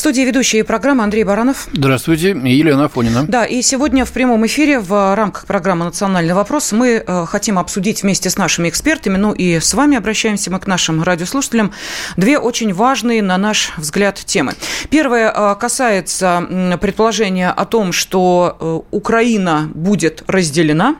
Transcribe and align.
В 0.00 0.02
студии 0.02 0.22
ведущие 0.22 0.64
программы 0.64 1.04
Андрей 1.04 1.24
Баранов. 1.24 1.68
Здравствуйте, 1.74 2.30
Елена 2.30 2.86
Афонина. 2.86 3.26
Да, 3.28 3.44
и 3.44 3.60
сегодня 3.60 4.06
в 4.06 4.12
прямом 4.12 4.46
эфире 4.46 4.80
в 4.80 5.14
рамках 5.14 5.44
программы 5.44 5.84
«Национальный 5.84 6.32
вопрос» 6.32 6.72
мы 6.72 7.04
э, 7.06 7.26
хотим 7.26 7.58
обсудить 7.58 8.02
вместе 8.02 8.30
с 8.30 8.38
нашими 8.38 8.70
экспертами, 8.70 9.18
ну 9.18 9.32
и 9.32 9.60
с 9.60 9.74
вами 9.74 9.98
обращаемся 9.98 10.50
мы 10.50 10.58
к 10.58 10.66
нашим 10.66 11.02
радиослушателям, 11.02 11.74
две 12.16 12.38
очень 12.38 12.72
важные, 12.72 13.20
на 13.20 13.36
наш 13.36 13.74
взгляд, 13.76 14.16
темы. 14.24 14.54
Первое 14.88 15.30
э, 15.30 15.54
касается 15.60 16.78
предположения 16.80 17.50
о 17.50 17.66
том, 17.66 17.92
что 17.92 18.56
э, 18.58 18.80
Украина 18.96 19.70
будет 19.74 20.24
разделена, 20.26 20.96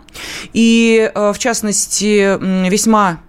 и, 0.53 1.11
в 1.15 1.39
частности, 1.39 2.37
весьма 2.69 3.21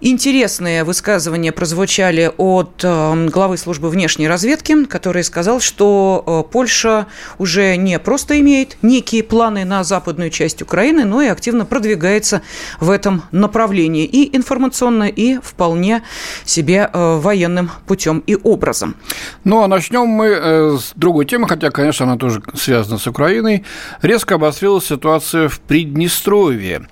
Интересные 0.00 0.84
высказывания 0.84 1.52
прозвучали 1.52 2.30
от 2.36 2.82
э, 2.84 3.26
главы 3.28 3.56
службы 3.56 3.88
внешней 3.88 4.28
разведки, 4.28 4.84
который 4.84 5.24
сказал, 5.24 5.60
что 5.60 6.22
э, 6.26 6.52
Польша 6.52 7.06
уже 7.38 7.76
не 7.76 7.98
просто 7.98 8.38
имеет 8.40 8.76
некие 8.82 9.22
планы 9.22 9.64
на 9.64 9.84
западную 9.84 10.30
часть 10.30 10.60
Украины, 10.60 11.04
но 11.04 11.22
и 11.22 11.28
активно 11.28 11.64
продвигается 11.64 12.42
в 12.78 12.90
этом 12.90 13.22
направлении 13.32 14.04
и 14.04 14.36
информационно, 14.36 15.04
и 15.04 15.38
вполне 15.38 16.02
себе 16.44 16.90
э, 16.92 17.16
военным 17.16 17.70
путем 17.86 18.22
и 18.26 18.36
образом. 18.36 18.96
Ну, 19.44 19.62
а 19.62 19.68
начнем 19.68 20.06
мы 20.06 20.78
с 20.78 20.92
другой 20.94 21.24
темы, 21.24 21.48
хотя, 21.48 21.70
конечно, 21.70 22.04
она 22.04 22.16
тоже 22.16 22.42
связана 22.54 22.98
с 22.98 23.06
Украиной. 23.06 23.64
Резко 24.02 24.34
обострилась 24.34 24.86
ситуация 24.86 25.48
в 25.48 25.60
Приднестровье. 25.60 26.86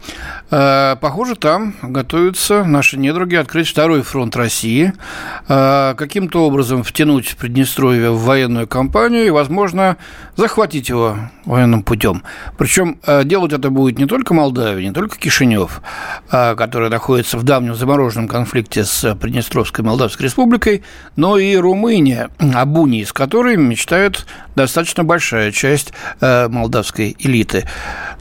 Похоже, 0.48 1.36
там 1.36 1.74
готовятся 1.82 2.64
наши 2.64 2.93
наши 2.94 2.98
недруги 3.00 3.34
открыть 3.34 3.68
второй 3.68 4.02
фронт 4.02 4.36
России, 4.36 4.92
а, 5.48 5.94
каким-то 5.94 6.46
образом 6.46 6.82
втянуть 6.82 7.36
Приднестровье 7.36 8.10
в 8.10 8.24
военную 8.24 8.68
кампанию 8.68 9.26
и, 9.26 9.30
возможно, 9.30 9.96
захватить 10.36 10.88
его 10.88 11.16
военным 11.44 11.82
путем. 11.82 12.22
Причем 12.56 12.98
а, 13.04 13.24
делать 13.24 13.52
это 13.52 13.70
будет 13.70 13.98
не 13.98 14.06
только 14.06 14.34
Молдавия, 14.34 14.86
не 14.86 14.92
только 14.92 15.18
Кишинев, 15.18 15.82
а, 16.30 16.54
который 16.54 16.88
находится 16.88 17.36
в 17.36 17.42
давнем 17.42 17.74
замороженном 17.74 18.28
конфликте 18.28 18.84
с 18.84 19.14
Приднестровской 19.16 19.84
Молдавской 19.84 20.26
Республикой, 20.26 20.82
но 21.16 21.36
и 21.36 21.56
Румыния, 21.56 22.30
об 22.38 22.78
унии 22.78 23.04
с 23.04 23.12
которой 23.12 23.56
мечтает 23.56 24.26
достаточно 24.54 25.02
большая 25.04 25.50
часть 25.50 25.92
молдавской 26.20 27.16
элиты. 27.18 27.66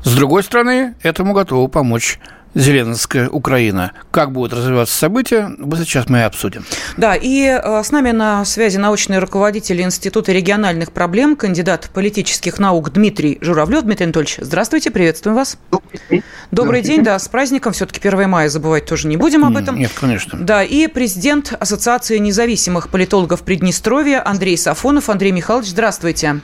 С 0.03 0.15
другой 0.15 0.43
стороны, 0.43 0.95
этому 1.03 1.33
готова 1.33 1.67
помочь 1.67 2.19
Зеленская 2.55 3.29
Украина. 3.29 3.93
Как 4.11 4.31
будут 4.31 4.53
развиваться 4.53 4.95
события, 4.95 5.51
сейчас 5.85 6.07
мы 6.09 6.19
и 6.19 6.21
обсудим. 6.21 6.65
Да, 6.97 7.15
и 7.15 7.45
э, 7.45 7.83
с 7.83 7.91
нами 7.91 8.11
на 8.11 8.45
связи 8.45 8.77
научный 8.77 9.19
руководитель 9.19 9.81
Института 9.81 10.31
региональных 10.31 10.91
проблем, 10.91 11.35
кандидат 11.35 11.89
политических 11.93 12.59
наук 12.59 12.91
Дмитрий 12.91 13.37
Журавлев. 13.41 13.83
Дмитрий 13.83 14.05
Анатольевич, 14.05 14.37
здравствуйте, 14.39 14.91
приветствуем 14.91 15.35
вас. 15.35 15.57
Добрый 15.71 15.99
день. 16.09 16.23
Добрый 16.51 16.81
день, 16.81 17.03
да, 17.03 17.17
с 17.17 17.27
праздником. 17.27 17.73
Все-таки 17.73 18.07
1 18.07 18.29
мая 18.29 18.49
забывать 18.49 18.85
тоже 18.85 19.07
не 19.07 19.17
будем 19.17 19.45
об 19.45 19.57
этом. 19.57 19.77
Нет, 19.77 19.91
конечно. 19.99 20.39
Да, 20.39 20.63
и 20.63 20.87
президент 20.87 21.53
Ассоциации 21.59 22.17
независимых 22.19 22.89
политологов 22.89 23.41
Приднестровья 23.41 24.25
Андрей 24.25 24.57
Сафонов. 24.57 25.09
Андрей 25.09 25.31
Михайлович, 25.31 25.69
здравствуйте. 25.69 26.41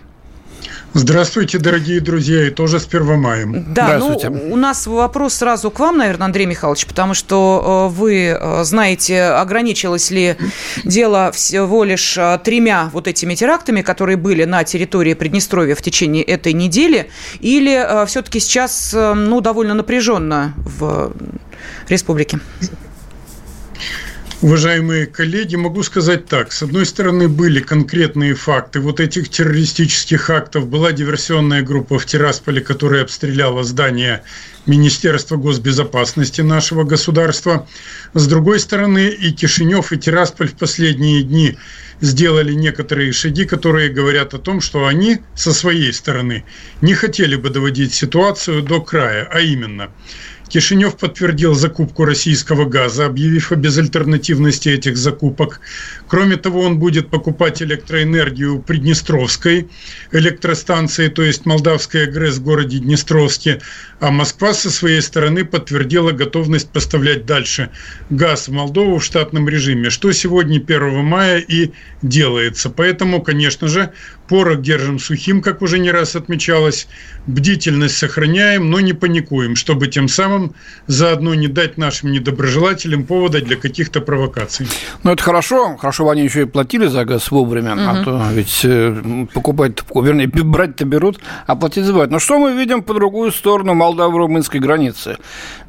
Здравствуйте, 0.94 1.60
дорогие 1.60 2.02
друзья, 2.02 2.48
и 2.48 2.50
тоже 2.50 2.80
с 2.80 2.86
Первомаем. 2.86 3.66
Да, 3.74 4.00
ну, 4.00 4.18
у 4.50 4.56
нас 4.56 4.88
вопрос 4.88 5.36
сразу 5.36 5.70
к 5.70 5.80
вам, 5.80 6.00
наверное, 6.00 6.26
Андрей 6.26 6.48
Михайлович, 6.48 6.88
потому 6.88 7.14
что 7.14 7.90
э, 7.92 7.96
вы 7.96 8.36
э, 8.40 8.64
знаете, 8.64 9.24
ограничилось 9.26 10.10
ли 10.10 10.36
дело 10.84 11.32
всего 11.32 11.84
лишь 11.84 12.18
э, 12.18 12.40
тремя 12.44 12.90
вот 12.92 13.08
этими 13.08 13.36
терактами, 13.36 13.82
которые 13.84 14.18
были 14.18 14.46
на 14.46 14.64
территории 14.64 15.14
Приднестровья 15.14 15.76
в 15.76 15.82
течение 15.84 16.24
этой 16.24 16.54
недели, 16.54 17.12
или 17.40 18.06
все-таки 18.08 18.40
сейчас, 18.40 18.92
ну, 18.94 19.42
довольно 19.42 19.76
напряженно 19.76 20.56
в 20.58 21.14
республике? 21.88 22.40
Уважаемые 24.42 25.06
коллеги, 25.06 25.58
могу 25.58 25.84
сказать 25.84 26.28
так. 26.28 26.54
С 26.54 26.64
одной 26.64 26.86
стороны, 26.86 27.28
были 27.28 27.60
конкретные 27.60 28.36
факты 28.36 28.80
вот 28.80 29.02
этих 29.02 29.28
террористических 29.28 30.30
актов. 30.30 30.70
Была 30.70 30.94
диверсионная 30.94 31.62
группа 31.62 32.00
в 32.00 32.06
Тирасполе, 32.06 32.62
которая 32.62 33.04
обстреляла 33.04 33.66
здание 33.66 34.24
Министерства 34.66 35.36
госбезопасности 35.36 36.40
нашего 36.40 36.86
государства. 36.86 37.68
С 38.14 38.28
другой 38.28 38.62
стороны, 38.62 39.10
и 39.10 39.34
Кишинев, 39.34 39.92
и 39.92 39.98
Тирасполь 39.98 40.48
в 40.48 40.56
последние 40.56 41.24
дни 41.24 41.58
сделали 42.00 42.54
некоторые 42.54 43.12
шаги, 43.12 43.44
которые 43.44 43.90
говорят 43.90 44.34
о 44.34 44.40
том, 44.40 44.62
что 44.62 44.88
они 44.88 45.20
со 45.36 45.52
своей 45.52 45.92
стороны 45.92 46.46
не 46.80 46.94
хотели 46.94 47.36
бы 47.36 47.50
доводить 47.50 47.94
ситуацию 47.94 48.64
до 48.64 48.80
края, 48.80 49.28
а 49.30 49.42
именно– 49.42 49.90
Кишинев 50.50 50.98
подтвердил 50.98 51.54
закупку 51.54 52.06
российского 52.06 52.66
газа, 52.66 53.06
объявив 53.06 53.52
о 53.52 53.56
безальтернативности 53.56 54.70
этих 54.70 54.98
закупок. 54.98 55.62
Кроме 56.08 56.38
того, 56.38 56.62
он 56.62 56.80
будет 56.80 57.10
покупать 57.10 57.62
электроэнергию 57.62 58.56
у 58.56 58.62
Приднестровской 58.62 59.70
электростанции, 60.12 61.08
то 61.08 61.22
есть 61.22 61.46
Молдавская 61.46 62.08
ГРЭС 62.08 62.38
в 62.38 62.44
городе 62.44 62.80
Днестровске. 62.80 63.62
А 64.00 64.10
Москва 64.10 64.54
со 64.54 64.72
своей 64.72 65.02
стороны 65.02 65.46
подтвердила 65.46 66.12
готовность 66.12 66.72
поставлять 66.72 67.28
дальше 67.28 67.70
газ 68.10 68.48
в 68.48 68.52
Молдову 68.52 68.98
в 68.98 69.04
штатном 69.04 69.48
режиме, 69.48 69.92
что 69.92 70.12
сегодня 70.12 70.58
1 70.58 71.04
мая 71.04 71.38
и 71.40 71.72
делается. 72.02 72.72
Поэтому, 72.72 73.22
конечно 73.22 73.68
же, 73.68 73.92
порох 74.30 74.62
держим 74.62 75.00
сухим, 75.00 75.42
как 75.42 75.62
уже 75.62 75.80
не 75.80 75.92
раз 75.92 76.16
отмечалось, 76.16 76.88
бдительность 77.26 77.98
сохраняем, 77.98 78.70
но 78.70 78.80
не 78.80 78.94
паникуем, 78.94 79.56
чтобы 79.56 79.88
тем 79.88 80.08
самым 80.08 80.54
заодно 80.88 81.34
не 81.34 81.48
дать 81.48 81.78
нашим 81.78 82.12
недоброжелателям 82.12 83.04
повода 83.04 83.42
для 83.42 83.58
каких-то 83.58 84.02
провокаций. 84.02 84.68
Ну, 85.04 85.12
это 85.12 85.24
хорошо. 85.24 85.76
Хорошо, 85.78 86.10
они 86.10 86.24
еще 86.24 86.44
и 86.44 86.46
платили 86.46 86.86
за 86.86 87.06
газ 87.06 87.32
вовремя, 87.32 87.74
угу. 87.74 87.82
а 87.82 88.04
то 88.04 88.28
ведь 88.32 88.62
э, 88.64 89.26
покупать, 89.34 89.80
вернее, 89.94 90.28
брать-то 90.28 90.86
берут, 90.86 91.20
а 91.48 91.56
платить 91.56 91.86
забывают. 91.86 92.12
Но 92.12 92.20
что 92.20 92.38
мы 92.38 92.54
видим 92.54 92.84
по 92.84 92.94
другую 92.94 93.32
сторону 93.32 93.74
молдаво-румынской 93.74 94.60
границы? 94.60 95.18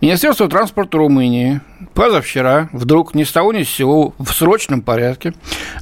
Министерство 0.02 0.48
транспорта 0.48 0.98
Румынии 0.98 1.62
позавчера 1.94 2.68
вдруг 2.72 3.14
ни 3.14 3.24
с 3.24 3.32
того 3.32 3.52
ни 3.54 3.62
с 3.62 3.70
сего 3.70 4.14
в 4.18 4.32
срочном 4.32 4.82
порядке 4.82 5.32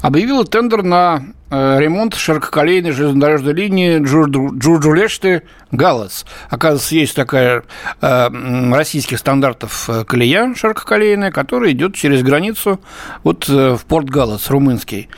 объявило 0.00 0.44
тендер 0.44 0.82
на 0.82 1.24
ремонт 1.50 2.14
ширококолейной 2.14 2.92
железнодорожной 2.92 3.54
линии 3.54 3.98
Джурджулешты 3.98 5.42
Галас. 5.70 6.26
Оказывается, 6.50 6.94
есть 6.94 7.14
такая 7.14 7.64
э, 8.00 8.72
российских 8.72 9.18
стандартов 9.18 9.88
э, 9.88 10.04
колея 10.04 10.54
ширококолейная, 10.54 11.30
которая 11.30 11.72
идет 11.72 11.94
через 11.94 12.22
границу 12.22 12.80
вот 13.22 13.48
э, 13.48 13.76
в 13.76 13.84
порт 13.84 14.08
Галас, 14.08 14.50
румынский. 14.50 15.08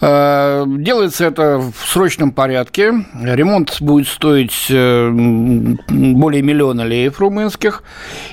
Э, 0.00 0.64
делается 0.66 1.26
это 1.26 1.58
в 1.58 1.86
срочном 1.86 2.32
порядке. 2.32 3.04
Ремонт 3.20 3.80
будет 3.80 4.08
стоить 4.08 4.66
э, 4.70 5.10
более 5.10 6.42
миллиона 6.42 6.82
леев 6.82 7.20
румынских. 7.20 7.82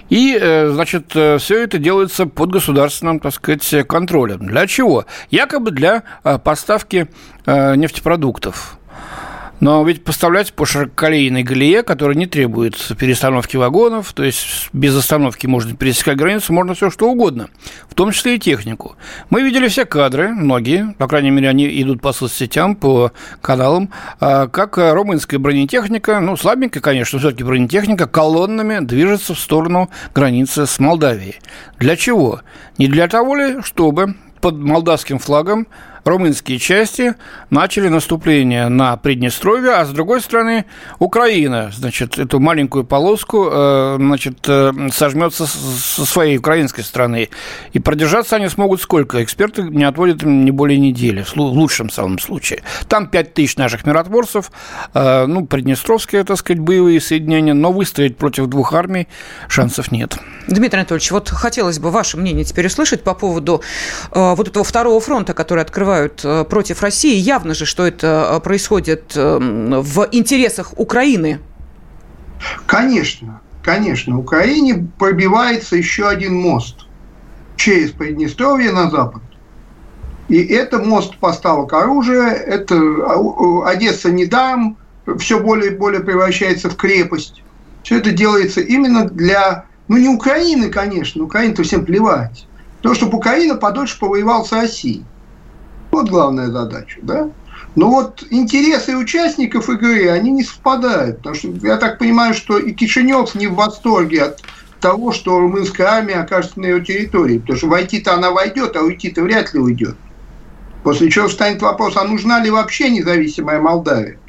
И, 0.10 0.38
э, 0.40 0.70
значит, 0.70 1.10
все 1.10 1.64
это 1.64 1.78
делается 1.78 2.26
под 2.26 2.52
государственным, 2.52 3.20
так 3.20 3.34
сказать, 3.34 3.88
контролем. 3.88 4.48
Для 4.48 4.68
чего? 4.68 5.06
Якобы 5.30 5.72
для 5.72 6.04
поставки 6.44 7.08
нефтепродуктов. 7.46 8.77
Но 9.60 9.84
ведь 9.84 10.04
поставлять 10.04 10.54
по 10.54 10.66
ширококолейной 10.66 11.44
галее, 11.44 11.82
которая 11.82 12.16
не 12.16 12.28
требует 12.28 12.76
перестановки 12.98 13.58
вагонов, 13.58 14.14
то 14.14 14.24
есть 14.24 14.70
без 14.72 14.96
остановки 14.96 15.48
можно 15.48 15.76
пересекать 15.76 16.18
границу, 16.18 16.54
можно 16.54 16.76
все 16.76 16.92
что 16.92 17.10
угодно, 17.10 17.50
в 17.90 17.96
том 17.96 18.12
числе 18.12 18.36
и 18.36 18.40
технику. 18.40 18.96
Мы 19.30 19.42
видели 19.42 19.68
все 19.68 19.86
кадры, 19.86 20.30
многие, 20.30 20.94
по 21.00 21.08
крайней 21.08 21.32
мере, 21.32 21.50
они 21.50 21.82
идут 21.82 22.02
по 22.02 22.14
соцсетям, 22.14 22.76
по 22.76 23.12
каналам, 23.42 23.90
а, 24.20 24.48
как 24.48 24.78
румынская 24.78 25.40
бронетехника, 25.40 26.20
ну, 26.20 26.38
слабенькая, 26.38 26.82
конечно, 26.82 27.18
все-таки 27.18 27.44
бронетехника, 27.44 28.08
колоннами 28.08 28.86
движется 28.86 29.34
в 29.34 29.40
сторону 29.40 29.90
границы 30.14 30.68
с 30.68 30.80
Молдавией. 30.80 31.40
Для 31.80 31.96
чего? 31.96 32.42
Не 32.78 32.88
для 32.88 33.08
того 33.08 33.36
ли, 33.36 33.62
чтобы 33.64 34.16
под 34.42 34.58
молдавским 34.58 35.20
флагом 35.20 35.68
румынские 36.08 36.58
части 36.58 37.16
начали 37.50 37.90
наступление 37.90 38.70
на 38.70 38.98
Приднестровье, 38.98 39.74
а 39.74 39.86
с 39.86 39.90
другой 39.90 40.22
стороны 40.22 40.66
Украина, 41.00 41.72
значит, 41.76 42.18
эту 42.18 42.40
маленькую 42.40 42.86
полоску, 42.86 43.50
э, 43.52 43.96
значит, 44.00 44.38
э, 44.48 44.72
сожмется 44.92 45.46
со 45.46 46.06
своей 46.06 46.38
украинской 46.38 46.82
стороны. 46.82 47.30
И 47.74 47.80
продержаться 47.80 48.38
они 48.38 48.48
смогут 48.48 48.82
сколько? 48.82 49.24
Эксперты 49.24 49.64
не 49.64 49.84
отводят 49.84 50.24
им 50.24 50.46
не 50.46 50.52
более 50.52 50.80
недели, 50.80 51.24
в 51.24 51.36
лучшем 51.36 51.90
самом 51.90 52.20
случае. 52.20 52.64
Там 52.88 53.08
5 53.08 53.34
тысяч 53.34 53.58
наших 53.58 53.86
миротворцев, 53.86 54.52
э, 54.94 55.26
ну, 55.26 55.46
приднестровские, 55.46 56.24
так 56.24 56.38
сказать, 56.38 56.60
боевые 56.62 57.02
соединения, 57.02 57.54
но 57.54 57.72
выстоять 57.72 58.18
против 58.18 58.48
двух 58.48 58.74
армий 58.74 59.08
шансов 59.48 59.92
нет. 59.92 60.18
Дмитрий 60.48 60.80
Анатольевич, 60.80 61.12
вот 61.12 61.30
хотелось 61.30 61.80
бы 61.80 61.92
ваше 61.92 62.18
мнение 62.18 62.46
теперь 62.46 62.68
услышать 62.68 63.04
по 63.04 63.14
поводу 63.14 63.62
вот 64.12 64.48
этого 64.48 64.64
второго 64.64 65.00
фронта, 65.02 65.34
который 65.34 65.62
открывают 65.62 65.97
э, 66.06 66.46
против 66.50 66.82
России. 66.82 67.16
Явно 67.16 67.54
же, 67.54 67.66
что 67.66 67.86
это 67.86 68.36
э, 68.36 68.40
происходит 68.40 69.14
э, 69.16 69.38
в 69.40 70.08
интересах 70.12 70.74
Украины. 70.78 71.40
Конечно, 72.66 73.42
конечно. 73.64 74.18
Украине 74.18 74.88
пробивается 74.98 75.76
еще 75.76 76.08
один 76.08 76.36
мост 76.36 76.86
через 77.56 77.92
Приднестровье 77.92 78.72
на 78.72 78.90
запад. 78.90 79.22
И 80.28 80.44
это 80.44 80.80
мост 80.80 81.18
поставок 81.18 81.74
оружия, 81.74 82.32
это 82.32 82.76
а, 82.76 83.70
Одесса 83.70 84.12
недаром 84.12 84.78
все 85.20 85.40
более 85.40 85.72
и 85.72 85.76
более 85.76 86.02
превращается 86.02 86.70
в 86.70 86.76
крепость. 86.76 87.44
Все 87.84 87.98
это 87.98 88.12
делается 88.12 88.60
именно 88.60 89.08
для, 89.08 89.66
ну 89.88 89.98
не 89.98 90.10
Украины, 90.10 90.70
конечно, 90.70 91.24
Украине-то 91.24 91.64
всем 91.64 91.86
плевать. 91.86 92.46
То, 92.82 92.94
чтобы 92.94 93.18
Украина 93.18 93.56
подольше 93.56 93.98
повоевала 94.00 94.44
с 94.44 94.52
Россией. 94.52 95.06
Вот 95.98 96.10
главная 96.10 96.52
задача, 96.52 97.00
да? 97.02 97.32
Но 97.76 97.90
вот 97.90 98.24
интересы 98.30 98.96
участников 98.96 99.68
игры, 99.68 100.10
они 100.10 100.30
не 100.30 100.44
совпадают. 100.44 101.18
Потому 101.18 101.36
что 101.36 101.48
я 101.64 101.78
так 101.78 101.98
понимаю, 101.98 102.36
что 102.36 102.60
и 102.60 102.72
Кишинев 102.72 103.34
не 103.34 103.48
в 103.48 103.56
восторге 103.56 104.26
от 104.26 104.44
того, 104.80 105.12
что 105.12 105.40
румынская 105.40 105.88
армия 105.88 106.18
окажется 106.18 106.60
на 106.60 106.66
ее 106.66 106.86
территории. 106.86 107.40
Потому 107.40 107.58
что 107.58 107.68
войти-то 107.68 108.14
она 108.14 108.30
войдет, 108.30 108.76
а 108.76 108.82
уйти-то 108.82 109.24
вряд 109.24 109.56
ли 109.56 109.60
уйдет. 109.60 109.96
После 110.84 111.10
чего 111.10 111.30
встанет 111.30 111.64
вопрос, 111.64 111.98
а 111.98 112.04
нужна 112.04 112.44
ли 112.44 112.52
вообще 112.52 112.92
независимая 112.92 113.60
Молдавия? 113.60 114.20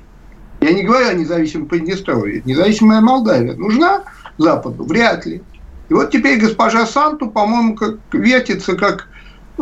Я 0.63 0.73
не 0.73 0.85
говорю 0.85 1.11
о 1.11 1.13
независимом 1.13 1.67
Приднестровье. 1.67 2.41
Независимая 2.47 3.03
Молдавия 3.03 3.53
нужна 3.53 4.05
Западу? 4.39 4.85
Вряд 4.85 5.27
ли. 5.27 5.43
И 5.91 5.93
вот 5.93 6.11
теперь 6.13 6.41
госпожа 6.41 6.87
Санту, 6.87 7.29
по-моему, 7.29 7.75
как 7.75 7.97
вертится, 8.13 8.75
как 8.75 9.09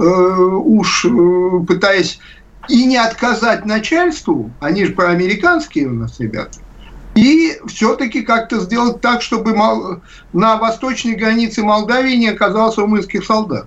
уж 0.01 1.05
э, 1.05 1.09
пытаясь 1.67 2.19
и 2.69 2.85
не 2.85 2.97
отказать 2.97 3.65
начальству, 3.65 4.51
они 4.61 4.85
же 4.85 4.93
проамериканские 4.93 5.89
у 5.89 5.95
нас 5.95 6.19
ребята, 6.21 6.59
и 7.15 7.59
все-таки 7.67 8.23
как-то 8.23 8.61
сделать 8.61 9.01
так, 9.01 9.23
чтобы 9.23 9.55
на 10.33 10.57
восточной 10.57 11.15
границе 11.15 11.63
Молдавии 11.63 12.15
не 12.15 12.29
оказалось 12.29 12.77
румынских 12.77 13.25
солдат. 13.25 13.67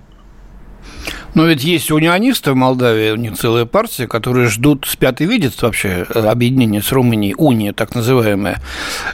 Но 1.36 1.45
ведь 1.45 1.63
есть 1.63 1.91
унионисты 1.91 2.51
в 2.51 2.56
Молдавии, 2.56 3.12
у 3.12 3.15
них 3.15 3.38
целая 3.38 3.65
партия, 3.65 4.07
которые 4.07 4.47
ждут, 4.47 4.86
спят 4.88 5.21
и 5.21 5.25
видят 5.25 5.62
вообще 5.62 6.06
э, 6.09 6.19
объединение 6.27 6.81
с 6.81 6.91
Румынией, 6.91 7.36
уния 7.38 7.74
так 7.74 7.95
называемая. 7.95 8.62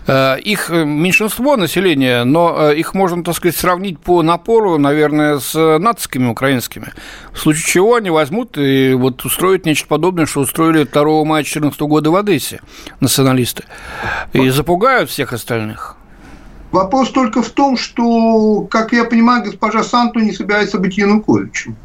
Э, 0.07 0.39
их 0.39 0.69
э, 0.69 0.85
меньшинство 0.85 1.57
населения, 1.57 2.23
но 2.23 2.71
их 2.71 2.93
можно, 2.93 3.23
так 3.23 3.35
сказать, 3.35 3.55
сравнить 3.55 3.99
по 3.99 4.21
напору, 4.21 4.77
наверное, 4.77 5.39
с 5.39 5.53
нациками 5.77 6.27
украинскими. 6.27 6.93
В 7.33 7.39
случае 7.39 7.65
чего 7.65 7.95
они 7.95 8.09
возьмут 8.09 8.57
и 8.57 8.93
вот 8.93 9.23
устроят 9.25 9.65
нечто 9.65 9.87
подобное, 9.87 10.25
что 10.25 10.41
устроили 10.41 10.83
2 10.83 11.03
мая 11.25 11.43
2014 11.43 11.79
года 11.81 12.11
в 12.11 12.15
Одессе 12.15 12.61
националисты. 13.01 13.65
И 14.33 14.49
запугают 14.49 15.09
всех 15.09 15.33
остальных. 15.33 15.94
Вопрос 16.75 17.11
только 17.11 17.41
в 17.41 17.51
том, 17.51 17.77
что, 17.77 18.67
как 18.69 18.91
я 18.91 19.05
понимаю, 19.05 19.45
госпожа 19.45 19.81
Санту 19.81 20.19
не 20.19 20.33
собирается 20.33 20.77
быть 20.77 20.97
Януковичем. 20.97 21.77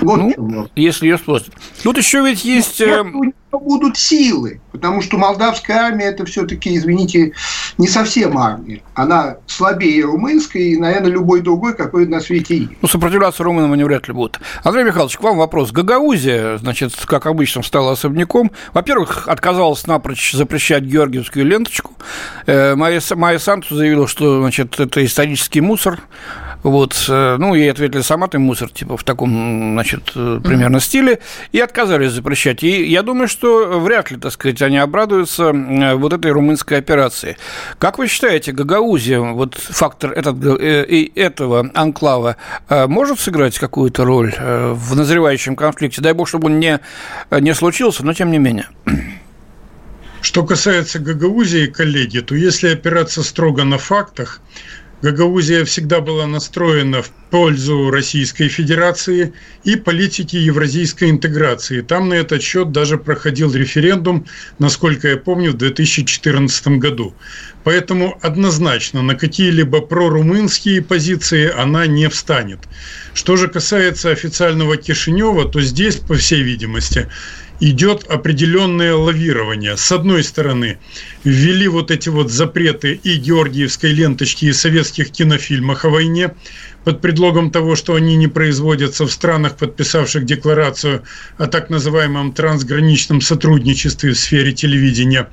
Вот 0.00 0.38
ну, 0.38 0.68
если 0.74 1.04
ее 1.04 1.18
спросят. 1.18 1.52
Тут 1.82 1.98
еще 1.98 2.22
ведь 2.22 2.46
есть... 2.46 2.80
Нет, 2.80 3.34
будут 3.58 3.96
силы, 3.96 4.60
потому 4.72 5.02
что 5.02 5.18
молдавская 5.18 5.76
армия 5.78 6.06
это 6.06 6.24
все-таки, 6.24 6.76
извините, 6.76 7.32
не 7.78 7.88
совсем 7.88 8.36
армия. 8.38 8.82
Она 8.94 9.36
слабее 9.46 10.04
румынской 10.04 10.72
и, 10.72 10.76
наверное, 10.76 11.10
любой 11.10 11.40
другой, 11.40 11.74
какой 11.74 12.06
на 12.06 12.20
свете 12.20 12.58
есть. 12.58 12.72
Ну, 12.80 12.88
сопротивляться 12.88 13.42
румынам 13.42 13.72
они 13.72 13.84
вряд 13.84 14.08
ли 14.08 14.14
будут. 14.14 14.40
Андрей 14.62 14.84
Михайлович, 14.84 15.16
к 15.16 15.22
вам 15.22 15.38
вопрос. 15.38 15.72
Гагаузия, 15.72 16.58
значит, 16.58 16.94
как 17.06 17.26
обычно, 17.26 17.62
стала 17.62 17.92
особняком. 17.92 18.50
Во-первых, 18.72 19.28
отказалась 19.28 19.86
напрочь 19.86 20.32
запрещать 20.32 20.84
георгиевскую 20.84 21.44
ленточку. 21.44 21.92
Э, 22.46 22.74
Майя, 22.74 23.00
Майя 23.14 23.38
Санту 23.38 23.74
заявила, 23.74 24.06
что, 24.08 24.40
значит, 24.40 24.78
это 24.80 25.04
исторический 25.04 25.60
мусор. 25.60 26.00
Вот, 26.66 27.06
э, 27.08 27.36
ну, 27.38 27.54
ей 27.54 27.70
ответили, 27.70 28.00
сама 28.00 28.26
ты 28.26 28.40
мусор, 28.40 28.68
типа, 28.70 28.96
в 28.96 29.04
таком, 29.04 29.72
значит, 29.74 30.12
примерно 30.12 30.80
стиле, 30.80 31.20
и 31.52 31.60
отказались 31.60 32.10
запрещать. 32.10 32.64
И 32.64 32.84
я 32.84 33.02
думаю, 33.02 33.28
что 33.28 33.78
вряд 33.78 34.10
ли, 34.10 34.16
так 34.16 34.32
сказать, 34.32 34.60
они 34.62 34.76
обрадуются 34.76 35.52
вот 35.52 36.12
этой 36.12 36.32
румынской 36.32 36.78
операции. 36.78 37.36
Как 37.78 37.98
вы 37.98 38.08
считаете, 38.08 38.50
Гагаузия, 38.50 39.20
вот 39.20 39.54
фактор 39.54 40.10
этот, 40.10 40.44
э, 40.44 40.84
и 40.88 41.12
этого 41.14 41.70
анклава, 41.72 42.36
э, 42.68 42.88
может 42.88 43.20
сыграть 43.20 43.60
какую-то 43.60 44.04
роль 44.04 44.34
э, 44.36 44.72
в 44.72 44.96
назревающем 44.96 45.54
конфликте? 45.54 46.02
Дай 46.02 46.14
бог, 46.14 46.26
чтобы 46.26 46.46
он 46.46 46.58
не, 46.58 46.80
не 47.30 47.54
случился, 47.54 48.04
но 48.04 48.12
тем 48.12 48.32
не 48.32 48.38
менее. 48.38 48.66
Что 50.20 50.44
касается 50.44 50.98
Гагаузии, 50.98 51.66
коллеги, 51.66 52.18
то 52.18 52.34
если 52.34 52.70
опираться 52.70 53.22
строго 53.22 53.62
на 53.62 53.78
фактах, 53.78 54.40
Гагаузия 55.02 55.66
всегда 55.66 56.00
была 56.00 56.26
настроена 56.26 57.02
в 57.02 57.10
пользу 57.30 57.90
Российской 57.90 58.48
Федерации 58.48 59.34
и 59.62 59.76
политики 59.76 60.36
евразийской 60.36 61.10
интеграции. 61.10 61.82
Там 61.82 62.08
на 62.08 62.14
этот 62.14 62.42
счет 62.42 62.72
даже 62.72 62.96
проходил 62.96 63.52
референдум, 63.52 64.24
насколько 64.58 65.08
я 65.08 65.18
помню, 65.18 65.52
в 65.52 65.58
2014 65.58 66.68
году. 66.78 67.14
Поэтому 67.62 68.18
однозначно 68.22 69.02
на 69.02 69.16
какие-либо 69.16 69.82
прорумынские 69.82 70.80
позиции 70.80 71.50
она 71.54 71.86
не 71.86 72.08
встанет. 72.08 72.60
Что 73.12 73.36
же 73.36 73.48
касается 73.48 74.10
официального 74.10 74.78
Кишинева, 74.78 75.46
то 75.46 75.60
здесь, 75.60 75.96
по 75.96 76.14
всей 76.14 76.42
видимости, 76.42 77.08
идет 77.60 78.04
определенное 78.04 78.94
лавирование. 78.94 79.76
С 79.76 79.90
одной 79.92 80.22
стороны, 80.22 80.78
ввели 81.24 81.68
вот 81.68 81.90
эти 81.90 82.08
вот 82.08 82.30
запреты 82.30 83.00
и 83.02 83.16
георгиевской 83.16 83.92
ленточки, 83.92 84.46
и 84.46 84.52
советских 84.52 85.10
кинофильмах 85.10 85.84
о 85.84 85.90
войне 85.90 86.34
под 86.84 87.00
предлогом 87.00 87.50
того, 87.50 87.74
что 87.74 87.94
они 87.94 88.16
не 88.16 88.28
производятся 88.28 89.06
в 89.06 89.10
странах, 89.10 89.56
подписавших 89.56 90.24
декларацию 90.24 91.02
о 91.36 91.46
так 91.46 91.68
называемом 91.68 92.32
трансграничном 92.32 93.20
сотрудничестве 93.20 94.12
в 94.12 94.18
сфере 94.18 94.52
телевидения. 94.52 95.28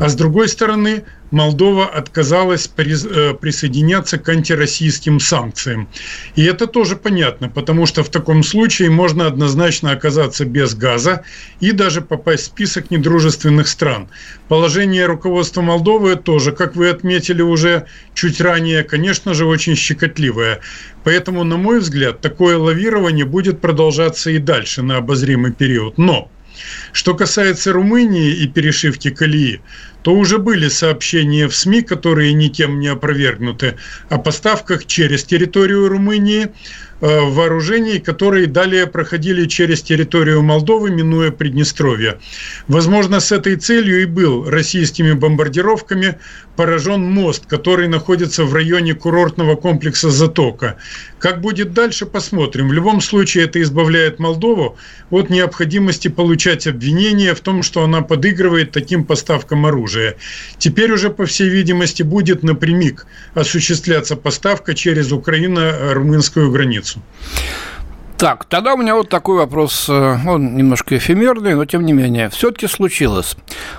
А 0.00 0.08
с 0.08 0.16
другой 0.16 0.48
стороны, 0.48 1.04
Молдова 1.30 1.86
отказалась 1.86 2.70
э, 2.76 3.34
присоединяться 3.34 4.18
к 4.18 4.28
антироссийским 4.28 5.20
санкциям. 5.20 5.88
И 6.36 6.44
это 6.44 6.66
тоже 6.66 6.96
понятно, 6.96 7.48
потому 7.48 7.86
что 7.86 8.02
в 8.02 8.08
таком 8.08 8.42
случае 8.42 8.90
можно 8.90 9.26
однозначно 9.26 9.92
оказаться 9.92 10.44
без 10.44 10.74
газа 10.74 11.24
и 11.60 11.72
даже 11.72 12.00
попасть 12.00 12.44
в 12.44 12.46
список 12.46 12.90
недружественных 12.90 13.68
стран. 13.68 14.08
Положение 14.48 15.06
руководства 15.06 15.60
Молдовы 15.60 16.16
тоже, 16.16 16.52
как 16.52 16.76
вы 16.76 16.88
отметили 16.88 17.42
уже 17.42 17.86
чуть 18.14 18.40
ранее, 18.40 18.82
конечно 18.82 19.34
же, 19.34 19.44
очень 19.44 19.76
щекотливое. 19.76 20.60
Поэтому, 21.04 21.44
на 21.44 21.56
мой 21.56 21.80
взгляд, 21.80 22.20
такое 22.20 22.56
лавирование 22.56 23.24
будет 23.24 23.60
продолжаться 23.60 24.30
и 24.30 24.38
дальше 24.38 24.82
на 24.82 24.96
обозримый 24.96 25.52
период. 25.52 25.98
Но 25.98 26.30
что 26.92 27.14
касается 27.14 27.72
Румынии 27.72 28.34
и 28.34 28.48
перешивки 28.48 29.10
колеи, 29.10 29.60
то 30.08 30.14
уже 30.14 30.38
были 30.38 30.68
сообщения 30.68 31.48
в 31.48 31.54
СМИ, 31.54 31.82
которые 31.82 32.32
никем 32.32 32.80
не 32.80 32.88
опровергнуты, 32.88 33.74
о 34.08 34.16
поставках 34.16 34.86
через 34.86 35.22
территорию 35.22 35.86
Румынии 35.86 36.48
Э, 37.00 37.20
вооружений, 37.20 38.00
которые 38.00 38.48
далее 38.48 38.88
проходили 38.88 39.46
через 39.46 39.82
территорию 39.82 40.42
Молдовы, 40.42 40.90
минуя 40.90 41.30
Приднестровье. 41.30 42.18
Возможно, 42.66 43.20
с 43.20 43.30
этой 43.30 43.54
целью 43.54 44.02
и 44.02 44.04
был 44.04 44.50
российскими 44.50 45.12
бомбардировками 45.12 46.18
поражен 46.56 47.02
мост, 47.02 47.46
который 47.46 47.86
находится 47.86 48.44
в 48.44 48.52
районе 48.52 48.94
курортного 48.94 49.54
комплекса 49.54 50.10
«Затока». 50.10 50.76
Как 51.18 51.40
будет 51.40 51.72
дальше, 51.72 52.06
посмотрим. 52.06 52.68
В 52.68 52.72
любом 52.72 53.00
случае, 53.00 53.44
это 53.44 53.60
избавляет 53.60 54.18
Молдову 54.18 54.76
от 55.10 55.30
необходимости 55.30 56.08
получать 56.08 56.66
обвинения 56.66 57.34
в 57.34 57.40
том, 57.40 57.62
что 57.62 57.82
она 57.82 58.02
подыгрывает 58.02 58.70
таким 58.70 59.04
поставкам 59.04 59.66
оружия. 59.66 60.16
Теперь 60.58 60.92
уже, 60.92 61.10
по 61.10 61.26
всей 61.26 61.48
видимости, 61.48 62.02
будет 62.02 62.42
напрямик 62.42 63.06
осуществляться 63.34 64.16
поставка 64.16 64.74
через 64.74 65.12
Украино-румынскую 65.12 66.50
границу 66.50 66.68
границу. 66.68 67.02
Так, 68.18 68.46
тогда 68.46 68.74
у 68.74 68.76
меня 68.76 68.96
вот 68.96 69.08
такой 69.08 69.36
вопрос, 69.36 69.88
э, 69.88 70.18
он 70.26 70.56
немножко 70.56 70.96
эфемерный, 70.96 71.54
но 71.54 71.64
тем 71.66 71.86
не 71.86 71.92
менее. 71.92 72.30
Все-таки 72.30 72.66
случилось. 72.66 73.36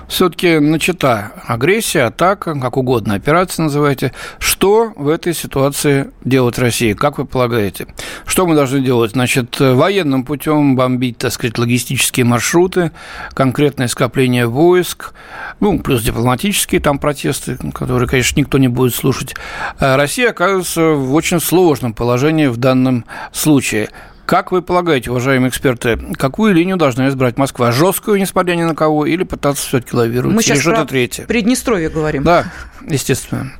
Все-таки 0.08 0.58
начата 0.60 1.32
агрессия, 1.46 2.04
атака, 2.04 2.58
как 2.58 2.78
угодно, 2.78 3.16
операция 3.16 3.64
называйте. 3.64 4.14
Что 4.38 4.94
в 4.96 5.08
этой 5.08 5.34
ситуации 5.34 6.10
делать 6.24 6.58
России? 6.58 6.94
Как 6.94 7.18
вы 7.18 7.26
полагаете? 7.26 7.86
Что 8.24 8.46
мы 8.46 8.54
должны 8.54 8.80
делать? 8.80 9.10
Значит, 9.10 9.60
военным 9.60 10.24
путем 10.24 10.74
бомбить, 10.74 11.18
так 11.18 11.34
сказать, 11.34 11.58
логистические 11.58 12.24
маршруты, 12.24 12.92
конкретное 13.34 13.88
скопление 13.88 14.46
войск, 14.46 15.12
ну, 15.60 15.78
плюс 15.80 16.02
дипломатические 16.02 16.80
там 16.80 16.98
протесты, 16.98 17.58
которые, 17.74 18.08
конечно, 18.08 18.40
никто 18.40 18.56
не 18.56 18.68
будет 18.68 18.94
слушать. 18.94 19.34
Э, 19.78 19.96
Россия 19.96 20.30
оказывается 20.30 20.92
в 20.92 21.12
очень 21.12 21.40
сложном 21.40 21.92
положении 21.92 22.46
в 22.46 22.56
данном 22.56 23.04
случае. 23.32 23.90
Как 24.30 24.52
вы 24.52 24.62
полагаете, 24.62 25.10
уважаемые 25.10 25.50
эксперты, 25.50 25.98
какую 26.16 26.54
линию 26.54 26.76
должна 26.76 27.08
избрать 27.08 27.36
Москва? 27.36 27.72
Жесткую, 27.72 28.20
несмотря 28.20 28.54
ни 28.54 28.62
на 28.62 28.76
кого, 28.76 29.04
или 29.04 29.24
пытаться 29.24 29.66
все-таки 29.66 29.96
лавировать? 29.96 30.36
Мы 30.36 30.40
сейчас 30.44 30.60
что-то 30.60 30.84
третье? 30.84 31.24
Приднестровье 31.26 31.88
говорим. 31.88 32.22
Да, 32.22 32.44
естественно. 32.88 33.50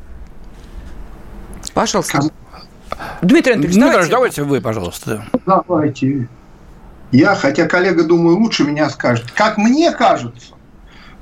Пожалуйста. 1.75 2.21
Дмитрий 3.21 3.55
Анатольевич, 3.55 3.81
ну, 3.81 3.89
давайте. 3.89 4.11
давайте 4.13 4.43
вы, 4.45 4.61
пожалуйста. 4.61 5.25
Давайте. 5.45 6.29
Я, 7.11 7.35
хотя 7.35 7.67
коллега, 7.67 8.05
думаю, 8.05 8.37
лучше 8.37 8.63
меня 8.63 8.91
скажет. 8.91 9.29
Как 9.33 9.59
мне 9.59 9.91
кажется, 9.91 10.55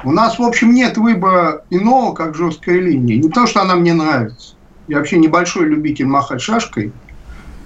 у 0.05 0.13
нас, 0.13 0.39
в 0.39 0.43
общем, 0.43 0.75
нет 0.75 0.99
выбора 0.99 1.63
иного, 1.71 2.13
как 2.13 2.35
жесткая 2.35 2.81
линия. 2.81 3.17
Не 3.17 3.31
то, 3.31 3.47
что 3.47 3.63
она 3.63 3.77
мне 3.77 3.95
нравится. 3.95 4.57
Я 4.89 4.99
вообще 4.99 5.17
небольшой 5.17 5.69
любитель 5.69 6.05
махать 6.05 6.43
шашкой, 6.43 6.93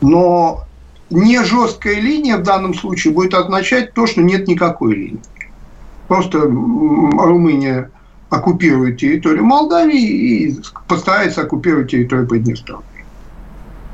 но 0.00 0.64
не 1.12 1.44
жесткая 1.44 2.00
линия 2.00 2.38
в 2.38 2.42
данном 2.42 2.74
случае 2.74 3.12
будет 3.12 3.34
означать 3.34 3.94
то, 3.94 4.06
что 4.06 4.22
нет 4.22 4.48
никакой 4.48 4.94
линии. 4.94 5.20
Просто 6.08 6.40
Румыния 6.40 7.90
оккупирует 8.30 8.98
территорию 8.98 9.44
Молдавии 9.44 10.00
и 10.00 10.56
постарается 10.88 11.42
оккупировать 11.42 11.90
территорию 11.90 12.26
Приднестровья. 12.26 12.84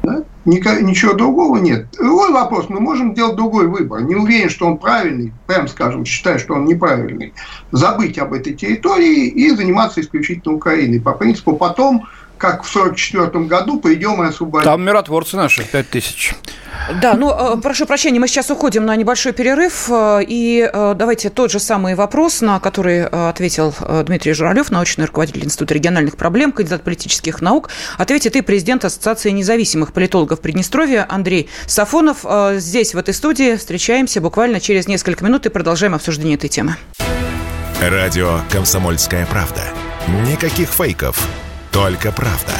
Да? 0.02 0.24
Ничего 0.44 1.12
другого 1.12 1.58
нет. 1.58 1.88
Другой 1.98 2.32
вопрос. 2.32 2.68
Мы 2.68 2.80
можем 2.80 3.12
сделать 3.12 3.36
другой 3.36 3.66
выбор. 3.66 4.00
Не 4.02 4.14
уверен, 4.14 4.48
что 4.48 4.66
он 4.66 4.78
правильный. 4.78 5.32
Прям 5.46 5.68
скажем, 5.68 6.04
считаю, 6.04 6.38
что 6.38 6.54
он 6.54 6.64
неправильный. 6.64 7.34
Забыть 7.72 8.18
об 8.18 8.32
этой 8.32 8.54
территории 8.54 9.26
и 9.26 9.50
заниматься 9.50 10.00
исключительно 10.00 10.54
Украиной. 10.54 11.00
По 11.00 11.12
принципу 11.12 11.56
потом 11.56 12.06
как 12.38 12.64
в 12.64 12.76
1944 12.76 13.44
году 13.46 13.80
пойдем 13.80 14.22
и 14.22 14.28
освободим. 14.28 14.64
Там 14.64 14.82
миротворцы 14.82 15.36
наши, 15.36 15.64
5 15.64 15.90
тысяч. 15.90 16.34
Да, 17.02 17.14
ну, 17.14 17.30
э, 17.30 17.60
прошу 17.60 17.86
прощения, 17.86 18.18
мы 18.18 18.28
сейчас 18.28 18.50
уходим 18.50 18.86
на 18.86 18.96
небольшой 18.96 19.32
перерыв, 19.32 19.90
э, 19.90 20.22
и 20.26 20.68
э, 20.72 20.94
давайте 20.96 21.28
тот 21.28 21.50
же 21.50 21.58
самый 21.58 21.94
вопрос, 21.94 22.40
на 22.40 22.60
который 22.60 23.04
ответил 23.04 23.74
Дмитрий 24.06 24.32
Журавлев, 24.32 24.70
научный 24.70 25.04
руководитель 25.04 25.44
Института 25.44 25.74
региональных 25.74 26.16
проблем, 26.16 26.52
кандидат 26.52 26.82
политических 26.82 27.42
наук, 27.42 27.68
ответит 27.98 28.36
и 28.36 28.40
президент 28.40 28.84
Ассоциации 28.84 29.30
независимых 29.30 29.92
политологов 29.92 30.40
Приднестровья 30.40 31.06
Андрей 31.08 31.48
Сафонов. 31.66 32.24
Здесь, 32.54 32.94
в 32.94 32.98
этой 32.98 33.12
студии, 33.12 33.56
встречаемся 33.56 34.20
буквально 34.20 34.60
через 34.60 34.88
несколько 34.88 35.24
минут 35.24 35.46
и 35.46 35.48
продолжаем 35.50 35.94
обсуждение 35.94 36.36
этой 36.36 36.48
темы. 36.48 36.76
Радио 37.80 38.40
«Комсомольская 38.50 39.26
правда». 39.26 39.62
Никаких 40.26 40.70
фейков, 40.70 41.28
только 41.72 42.12
правда. 42.12 42.54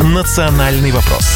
«Национальный 0.00 0.92
вопрос» 0.92 1.33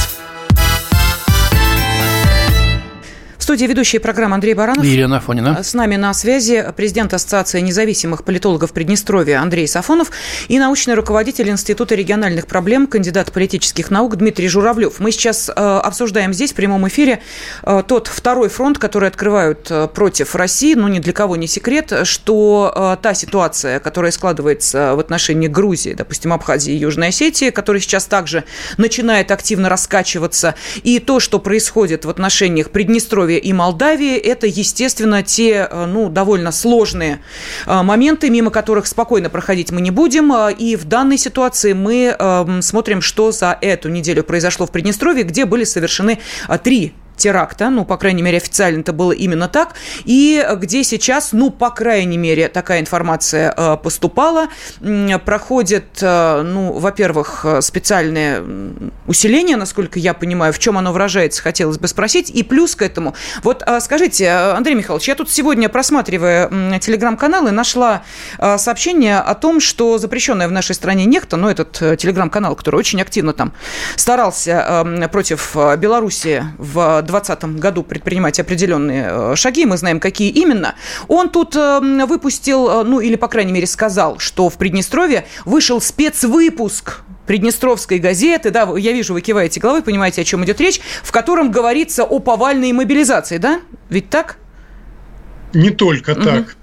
студии 3.49 3.65
ведущая 3.65 3.99
программы 3.99 4.35
Андрей 4.35 4.53
Баранов. 4.53 4.85
Елена 4.85 5.17
Афонина. 5.17 5.63
С 5.63 5.73
нами 5.73 5.97
на 5.97 6.13
связи 6.13 6.63
президент 6.77 7.15
Ассоциации 7.15 7.61
независимых 7.61 8.23
политологов 8.23 8.75
Приднестровья 8.75 9.41
Андрей 9.41 9.67
Сафонов 9.67 10.11
и 10.49 10.59
научный 10.59 10.93
руководитель 10.93 11.49
Института 11.49 11.95
региональных 11.95 12.47
проблем, 12.47 12.87
кандидат 12.87 13.33
политических 13.33 13.91
наук 13.91 14.17
Дмитрий 14.17 14.49
Журавлев. 14.49 15.01
Мы 15.01 15.13
сейчас 15.13 15.49
э, 15.49 15.53
обсуждаем 15.55 16.35
здесь 16.35 16.53
в 16.53 16.57
прямом 16.57 16.87
эфире 16.89 17.23
э, 17.63 17.83
тот 17.89 18.09
второй 18.09 18.51
фронт, 18.51 18.77
который 18.77 19.09
открывают 19.09 19.67
э, 19.71 19.89
против 19.89 20.35
России. 20.35 20.75
Ну, 20.75 20.89
ни 20.89 20.99
для 20.99 21.15
кого 21.15 21.37
не 21.37 21.47
секрет, 21.47 21.91
что 22.03 22.99
та 23.01 23.15
ситуация, 23.15 23.81
которая 23.81 24.13
складывается 24.13 24.95
в 24.95 24.99
отношении 25.01 25.49
Грузии, 25.49 25.95
допустим, 25.95 26.35
Абхазии 26.35 26.75
и 26.75 26.77
Южной 26.77 27.09
Осетии, 27.09 27.49
которая 27.49 27.81
сейчас 27.81 28.05
также 28.05 28.45
начинает 28.77 29.31
активно 29.31 29.71
раскачиваться, 29.71 30.55
и 30.83 30.99
то, 30.99 31.19
что 31.19 31.39
происходит 31.39 32.05
в 32.05 32.11
отношениях 32.11 32.69
Приднестровья 32.69 33.38
и 33.39 33.53
Молдавии, 33.53 34.17
это, 34.17 34.47
естественно, 34.47 35.23
те, 35.23 35.69
э, 35.71 35.87
ну, 35.87 36.09
довольно 36.09 36.53
сложные 36.53 37.21
э, 37.67 37.83
моменты, 37.83 38.31
мимо 38.31 38.51
которых 38.51 38.87
спокойно 38.87 39.31
проходить 39.31 39.71
мы 39.71 39.81
не 39.81 39.91
будем. 39.91 40.33
Э, 40.33 40.53
и 40.53 40.77
в 40.77 40.85
данной 40.85 41.19
ситуации 41.19 41.73
мы 41.73 42.17
эм, 42.19 42.63
смотрим, 42.63 43.01
что 43.01 43.33
за 43.33 43.57
эту 43.61 43.89
неделю 43.89 44.25
произошло 44.25 44.67
в 44.67 44.73
Приднестровье, 44.73 45.25
где 45.25 45.45
были 45.45 45.65
совершены 45.65 46.19
три 46.63 46.95
теракта, 47.19 47.69
ну, 47.69 47.85
по 47.85 47.97
крайней 47.97 48.23
мере, 48.23 48.39
официально 48.39 48.81
это 48.81 48.93
было 48.93 49.13
именно 49.13 49.49
так, 49.49 49.75
и 50.05 50.47
где 50.57 50.85
сейчас, 50.85 51.33
ну, 51.33 51.51
по 51.51 51.71
крайней 51.71 52.17
мере, 52.17 52.49
такая 52.49 52.81
информация 52.81 53.53
э, 53.57 53.77
поступала, 53.77 54.49
проходит, 55.25 55.99
э, 56.01 56.43
ну, 56.43 56.73
во-первых, 56.73 57.45
специальное 57.61 58.43
усиление, 59.07 59.57
насколько 59.57 59.99
я 59.99 60.15
понимаю, 60.15 60.53
в 60.53 60.59
чем 60.59 60.79
оно 60.79 60.93
выражается, 60.93 61.43
хотелось 61.43 61.79
бы 61.79 61.89
спросить, 61.89 62.31
и 62.31 62.43
плюс 62.43 62.75
к 62.75 62.83
этому, 62.83 63.15
вот 63.43 63.63
э, 63.67 63.81
скажите, 63.81 64.31
Андрей 64.31 64.75
Михайлович, 64.75 65.09
я 65.09 65.15
тут 65.15 65.31
сегодня, 65.31 65.69
просматривая 65.69 66.49
телеграм-каналы, 66.79 67.51
нашла 67.51 68.03
сообщение 68.39 69.19
о 69.19 69.35
том, 69.35 69.61
что 69.61 69.99
запрещенная 69.99 70.49
в 70.49 70.53
нашей 70.53 70.75
стране 70.75 71.05
нехта, 71.05 71.37
ну, 71.37 71.49
этот 71.49 71.73
телеграм-канал, 71.99 72.55
который 72.55 72.77
очень 72.77 73.01
активно 73.03 73.33
там 73.33 73.53
старался 73.97 74.87
против 75.11 75.57
Беларуси 75.79 76.45
в 76.59 77.03
2020 77.09 77.61
году 77.61 77.83
предпринимать 77.83 78.39
определенные 78.39 79.09
э, 79.11 79.37
шаги, 79.37 79.65
мы 79.67 79.77
знаем, 79.77 80.01
какие 80.01 80.31
именно, 80.31 80.75
он 81.09 81.31
тут 81.31 81.57
эм, 81.57 82.07
выпустил, 82.07 82.69
э, 82.69 82.83
ну 82.85 83.01
или, 83.01 83.17
по 83.17 83.29
крайней 83.29 83.53
мере, 83.53 83.67
сказал, 83.67 84.19
что 84.19 84.49
в 84.49 84.59
Приднестровье 84.59 85.27
вышел 85.45 85.81
спецвыпуск 85.81 87.01
Приднестровской 87.27 87.99
газеты, 87.99 88.51
да, 88.51 88.69
я 88.77 88.93
вижу, 88.93 89.13
вы 89.13 89.21
киваете 89.21 89.61
головой, 89.61 89.83
понимаете, 89.83 90.23
о 90.23 90.25
чем 90.25 90.45
идет 90.45 90.61
речь, 90.61 90.81
в 91.03 91.13
котором 91.13 91.51
говорится 91.51 92.05
о 92.05 92.21
повальной 92.21 92.73
мобилизации, 92.73 93.37
да? 93.37 93.61
Ведь 93.91 94.09
так? 94.09 94.39
Не 95.53 95.71
только 95.71 96.13
угу. 96.13 96.23
так. 96.23 96.57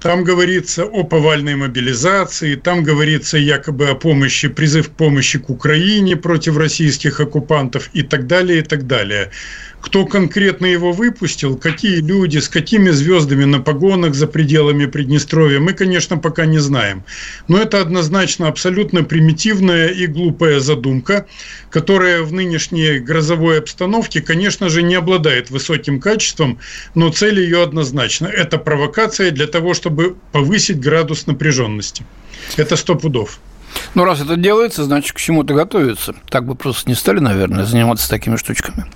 Там 0.00 0.22
говорится 0.22 0.84
о 0.84 1.02
повальной 1.02 1.56
мобилизации, 1.56 2.54
там 2.54 2.84
говорится 2.84 3.36
якобы 3.36 3.88
о 3.88 3.96
помощи, 3.96 4.46
призыв 4.46 4.90
к 4.90 4.92
помощи 4.92 5.40
к 5.40 5.50
Украине 5.50 6.14
против 6.16 6.56
российских 6.56 7.18
оккупантов 7.18 7.90
и 7.94 8.02
так 8.02 8.28
далее, 8.28 8.60
и 8.60 8.62
так 8.62 8.86
далее. 8.86 9.32
Кто 9.80 10.06
конкретно 10.06 10.66
его 10.66 10.92
выпустил, 10.92 11.56
какие 11.56 12.00
люди, 12.00 12.38
с 12.38 12.48
какими 12.48 12.90
звездами 12.90 13.44
на 13.44 13.60
погонах 13.60 14.14
за 14.14 14.26
пределами 14.26 14.86
Приднестровья, 14.86 15.60
мы, 15.60 15.72
конечно, 15.72 16.18
пока 16.18 16.46
не 16.46 16.58
знаем. 16.58 17.04
Но 17.46 17.58
это 17.58 17.80
однозначно 17.80 18.48
абсолютно 18.48 19.04
примитивная 19.04 19.88
и 19.88 20.06
глупая 20.06 20.58
задумка, 20.58 21.26
которая 21.70 22.22
в 22.22 22.32
нынешней 22.32 22.98
грозовой 22.98 23.60
обстановке, 23.60 24.20
конечно 24.20 24.68
же, 24.68 24.82
не 24.82 24.96
обладает 24.96 25.50
высоким 25.50 26.00
качеством, 26.00 26.58
но 26.94 27.10
цель 27.10 27.40
ее 27.40 27.62
однозначна. 27.62 28.26
Это 28.26 28.58
провокация 28.58 29.30
для 29.30 29.46
того, 29.46 29.74
чтобы 29.74 29.87
повысить 30.32 30.80
градус 30.80 31.26
напряженности. 31.26 32.04
Это 32.56 32.76
сто 32.76 32.94
пудов. 32.94 33.40
Ну, 33.94 34.04
раз 34.04 34.20
это 34.20 34.36
делается, 34.36 34.84
значит, 34.84 35.12
к 35.12 35.18
чему-то 35.18 35.54
готовится. 35.54 36.14
Так 36.30 36.44
бы 36.44 36.54
просто 36.54 36.88
не 36.88 36.94
стали, 36.94 37.18
наверное, 37.18 37.64
заниматься 37.64 38.08
такими 38.08 38.36
штучками. 38.36 38.86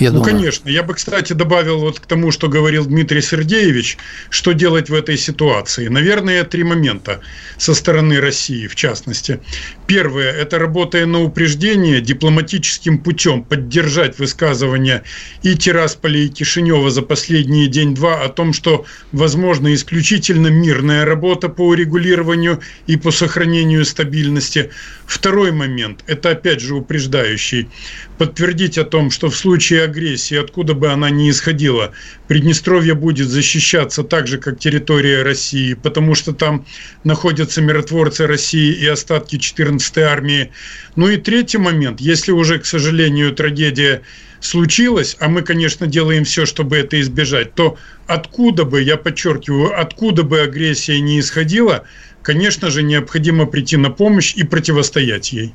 Я 0.00 0.10
ну, 0.10 0.18
думаю. 0.18 0.34
конечно. 0.34 0.68
Я 0.68 0.82
бы, 0.82 0.94
кстати, 0.94 1.32
добавил 1.32 1.78
вот 1.78 2.00
к 2.00 2.06
тому, 2.06 2.32
что 2.32 2.48
говорил 2.48 2.86
Дмитрий 2.86 3.22
Сергеевич, 3.22 3.98
что 4.30 4.52
делать 4.52 4.90
в 4.90 4.94
этой 4.94 5.16
ситуации. 5.16 5.88
Наверное, 5.88 6.44
три 6.44 6.64
момента 6.64 7.20
со 7.56 7.74
стороны 7.74 8.20
России, 8.20 8.66
в 8.66 8.74
частности. 8.74 9.40
Первое– 9.86 10.32
это 10.32 10.58
работая 10.58 11.06
на 11.06 11.22
упреждение, 11.22 12.00
дипломатическим 12.00 12.98
путем 12.98 13.42
поддержать 13.42 14.18
высказывания 14.18 15.02
и 15.42 15.54
Тирасполя, 15.54 16.20
и 16.20 16.28
Кишинева 16.28 16.90
за 16.90 17.02
последние 17.02 17.68
день-два 17.68 18.22
о 18.22 18.28
том, 18.28 18.52
что 18.52 18.84
возможно 19.12 19.72
исключительно 19.74 20.48
мирная 20.48 21.04
работа 21.04 21.48
по 21.48 21.62
урегулированию 21.62 22.60
и 22.86 22.96
по 22.96 23.10
сохранению 23.10 23.84
стабильности. 23.86 24.70
Второй 25.06 25.52
момент– 25.52 26.04
это 26.06 26.30
опять 26.30 26.60
же 26.60 26.74
упреждающий. 26.74 27.70
Подтвердить 28.18 28.76
о 28.76 28.84
том, 28.84 29.10
что 29.10 29.30
в 29.30 29.36
случае 29.36 29.84
агрессии, 29.84 30.36
откуда 30.36 30.74
бы 30.74 30.90
она 30.90 31.08
ни 31.10 31.30
исходила, 31.30 31.92
Приднестровье 32.28 32.94
будет 32.94 33.28
защищаться 33.28 34.02
так 34.02 34.26
же, 34.26 34.38
как 34.38 34.58
территория 34.58 35.22
России, 35.22 35.74
потому 35.74 36.14
что 36.14 36.32
там 36.32 36.66
находятся 37.04 37.62
миротворцы 37.62 38.26
России 38.26 38.72
и 38.72 38.86
остатки 38.86 39.36
14-й 39.36 40.02
армии. 40.02 40.50
Ну 40.96 41.08
и 41.08 41.16
третий 41.16 41.58
момент, 41.58 42.00
если 42.00 42.32
уже, 42.32 42.58
к 42.58 42.66
сожалению, 42.66 43.32
трагедия 43.32 44.02
случилась, 44.46 45.16
а 45.20 45.28
мы, 45.28 45.42
конечно, 45.42 45.86
делаем 45.86 46.24
все, 46.24 46.46
чтобы 46.46 46.76
это 46.76 47.00
избежать, 47.00 47.54
то 47.54 47.76
откуда 48.06 48.64
бы, 48.64 48.82
я 48.82 48.96
подчеркиваю, 48.96 49.78
откуда 49.78 50.22
бы 50.22 50.40
агрессия 50.40 51.00
не 51.00 51.20
исходила, 51.20 51.84
конечно 52.22 52.70
же, 52.70 52.82
необходимо 52.82 53.46
прийти 53.46 53.76
на 53.76 53.90
помощь 53.90 54.34
и 54.34 54.44
противостоять 54.44 55.32
ей. 55.32 55.54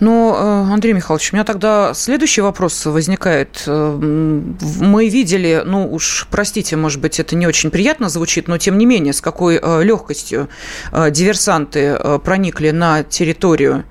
Ну, 0.00 0.34
э, 0.34 0.72
Андрей 0.72 0.94
Михайлович, 0.94 1.32
у 1.32 1.36
меня 1.36 1.44
тогда 1.44 1.92
следующий 1.92 2.40
вопрос 2.40 2.86
возникает. 2.86 3.64
Э, 3.66 3.98
мы 4.00 5.08
видели, 5.10 5.62
ну 5.64 5.92
уж 5.92 6.26
простите, 6.30 6.76
может 6.76 7.02
быть, 7.02 7.20
это 7.20 7.36
не 7.36 7.46
очень 7.46 7.70
приятно 7.70 8.08
звучит, 8.08 8.48
но 8.48 8.56
тем 8.56 8.78
не 8.78 8.86
менее, 8.86 9.12
с 9.12 9.20
какой 9.20 9.60
э, 9.62 9.82
легкостью 9.84 10.48
диверсанты 10.92 11.98
проникли 12.24 12.70
на 12.70 13.02
территорию 13.02 13.84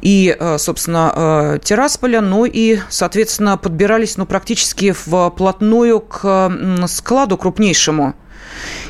и, 0.00 0.36
собственно, 0.58 1.58
Террасполя, 1.62 2.20
ну 2.20 2.44
и, 2.44 2.78
соответственно, 2.88 3.56
подбирались 3.56 4.16
ну, 4.16 4.26
практически 4.26 4.92
вплотную 4.92 6.00
к 6.00 6.86
складу 6.88 7.36
крупнейшему 7.36 8.14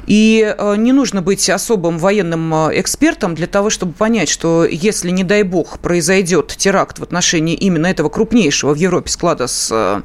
и 0.07 0.55
э, 0.57 0.77
не 0.77 0.93
нужно 0.93 1.23
быть 1.23 1.49
особым 1.51 1.99
военным 1.99 2.53
э, 2.55 2.81
экспертом 2.81 3.35
для 3.35 3.47
того, 3.47 3.71
чтобы 3.71 3.93
понять, 3.93 4.29
что 4.29 4.65
если, 4.65 5.11
не 5.11 5.25
дай 5.25 5.43
бог, 5.43 5.79
произойдет 5.79 6.49
теракт 6.57 6.99
в 6.99 7.03
отношении 7.03 7.55
именно 7.55 7.87
этого 7.87 8.09
крупнейшего 8.09 8.75
в 8.75 8.77
Европе 8.77 9.11
склада 9.11 9.47
с 9.47 9.71
э, 9.73 10.03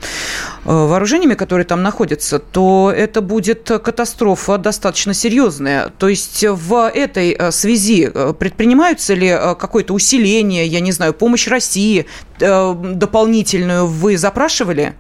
вооружениями, 0.64 1.36
которые 1.36 1.66
там 1.66 1.84
находятся, 1.84 2.40
то 2.40 2.94
это 2.96 3.22
будет 3.22 3.64
катастрофа 3.64 4.58
достаточно 4.58 5.14
серьезная. 5.14 5.92
То 5.98 6.08
есть 6.08 6.44
в 6.48 6.90
этой 6.90 7.52
связи 7.52 8.12
предпринимаются 8.40 9.14
ли 9.14 9.30
какое-то 9.30 9.94
усиление, 9.94 10.66
я 10.68 10.80
не 10.80 10.92
знаю, 10.92 11.14
помощь 11.14 11.48
России 11.48 12.06
дополнительную 12.40 13.88
вы 13.88 14.18
запрашивали? 14.18 14.96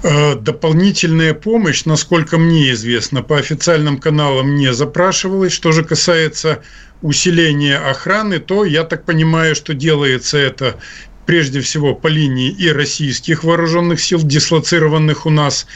Э, 0.00 0.36
дополнительная 0.36 1.34
помощь, 1.34 1.84
насколько 1.84 2.38
мне 2.38 2.70
известно, 2.70 3.22
по 3.22 3.36
официальным 3.36 3.98
каналам 3.98 4.54
не 4.54 4.72
запрашивалась. 4.72 5.52
Что 5.52 5.72
же 5.72 5.82
касается 5.82 6.62
усиления 7.02 7.78
охраны, 7.78 8.38
то 8.38 8.64
я 8.64 8.84
так 8.84 9.04
понимаю, 9.04 9.56
что 9.56 9.74
делается 9.74 10.38
это 10.38 10.78
прежде 11.26 11.60
всего 11.60 11.94
по 11.94 12.06
линии 12.06 12.48
и 12.48 12.70
российских 12.70 13.42
вооруженных 13.42 14.00
сил, 14.00 14.20
дислоцированных 14.22 15.26
у 15.26 15.30
нас, 15.30 15.66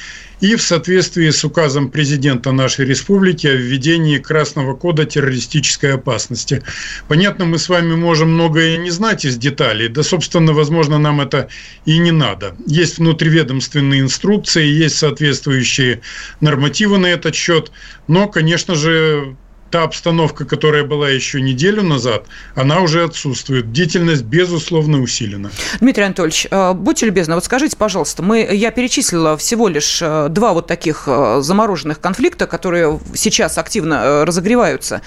и 0.43 0.57
в 0.57 0.63
соответствии 0.63 1.31
с 1.31 1.45
указом 1.45 1.89
президента 1.89 2.51
нашей 2.51 2.85
республики 2.85 3.47
о 3.47 3.55
введении 3.55 4.19
Красного 4.19 4.75
кода 4.75 5.05
террористической 5.05 5.95
опасности. 5.95 6.65
Понятно, 7.07 7.45
мы 7.45 7.59
с 7.59 7.69
вами 7.69 7.95
можем 7.95 8.33
многое 8.33 8.77
не 8.77 8.91
знать 8.91 9.25
из 9.25 9.37
деталей, 9.37 9.87
да, 9.87 10.03
собственно, 10.03 10.53
возможно, 10.53 10.99
нам 10.99 11.21
это 11.21 11.49
и 11.87 11.97
не 11.99 12.11
надо. 12.11 12.57
Есть 12.67 12.99
внутриведомственные 12.99 14.01
инструкции, 14.01 14.67
есть 14.67 14.97
соответствующие 14.97 16.01
нормативы 16.41 16.99
на 16.99 17.07
этот 17.07 17.37
счет, 17.37 17.71
но, 18.09 18.27
конечно 18.27 18.75
же, 18.75 19.37
та 19.73 19.85
обстановка, 19.85 20.45
которая 20.45 20.85
была 20.85 21.09
еще 21.09 21.41
неделю 21.41 21.83
назад, 21.83 22.26
она 22.55 22.81
уже 22.81 23.02
отсутствует. 23.02 23.67
Бдительность, 23.67 24.23
безусловно, 24.23 25.00
усилена. 25.00 25.50
Дмитрий 25.81 26.05
Анатольевич, 26.05 26.47
э, 26.50 26.75
будьте 26.75 27.07
любезны, 27.07 27.35
вот 27.35 27.45
скажите, 27.45 27.76
пожалуйста, 27.76 28.23
мы, 28.23 28.47
я 28.52 28.71
перечислила 28.71 29.37
всего 29.38 29.69
лишь 29.69 30.00
э, 30.02 30.29
два 30.29 30.52
вот 30.52 30.67
таких 30.67 31.05
э, 31.07 31.41
замороженных 31.41 32.00
конфликта, 32.00 32.47
которые 32.47 33.00
сейчас 33.14 33.57
активно 33.57 34.26
разогреваются. 34.26 35.00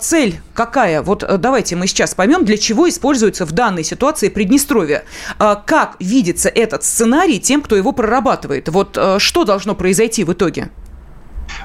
Цель 0.00 0.40
какая? 0.54 1.02
Вот 1.02 1.24
давайте 1.38 1.76
мы 1.76 1.86
сейчас 1.86 2.14
поймем, 2.14 2.46
для 2.46 2.56
чего 2.56 2.88
используется 2.88 3.44
в 3.44 3.52
данной 3.52 3.84
ситуации 3.84 4.30
Приднестровье. 4.30 5.04
Как 5.38 5.96
видится 5.98 6.48
этот 6.48 6.82
сценарий 6.84 7.38
тем, 7.38 7.60
кто 7.60 7.76
его 7.76 7.92
прорабатывает? 7.92 8.70
Вот 8.70 8.98
что 9.18 9.44
должно 9.44 9.74
произойти 9.74 10.24
в 10.24 10.32
итоге? 10.32 10.70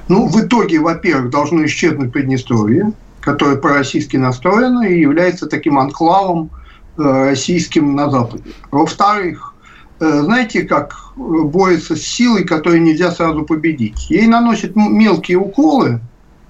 Ну, 0.08 0.28
в 0.28 0.40
итоге, 0.40 0.80
во-первых, 0.80 1.30
должно 1.30 1.66
исчезнуть 1.66 2.14
Приднестровье, 2.14 2.94
которое 3.20 3.58
пророссийски 3.58 4.16
настроено 4.16 4.84
и 4.88 5.00
является 5.00 5.48
таким 5.48 5.78
анклавом 5.78 6.50
э, 6.98 7.02
российским 7.02 7.96
на 7.96 8.10
Западе. 8.10 8.44
Во-вторых, 8.72 9.54
э, 10.00 10.22
знаете, 10.24 10.64
как 10.64 10.96
борется 11.18 11.96
с 11.96 12.02
силой, 12.02 12.46
которую 12.46 12.82
нельзя 12.84 13.12
сразу 13.12 13.44
победить? 13.44 14.10
Ей 14.10 14.28
наносят 14.28 14.76
мелкие 14.76 15.38
уколы 15.38 16.00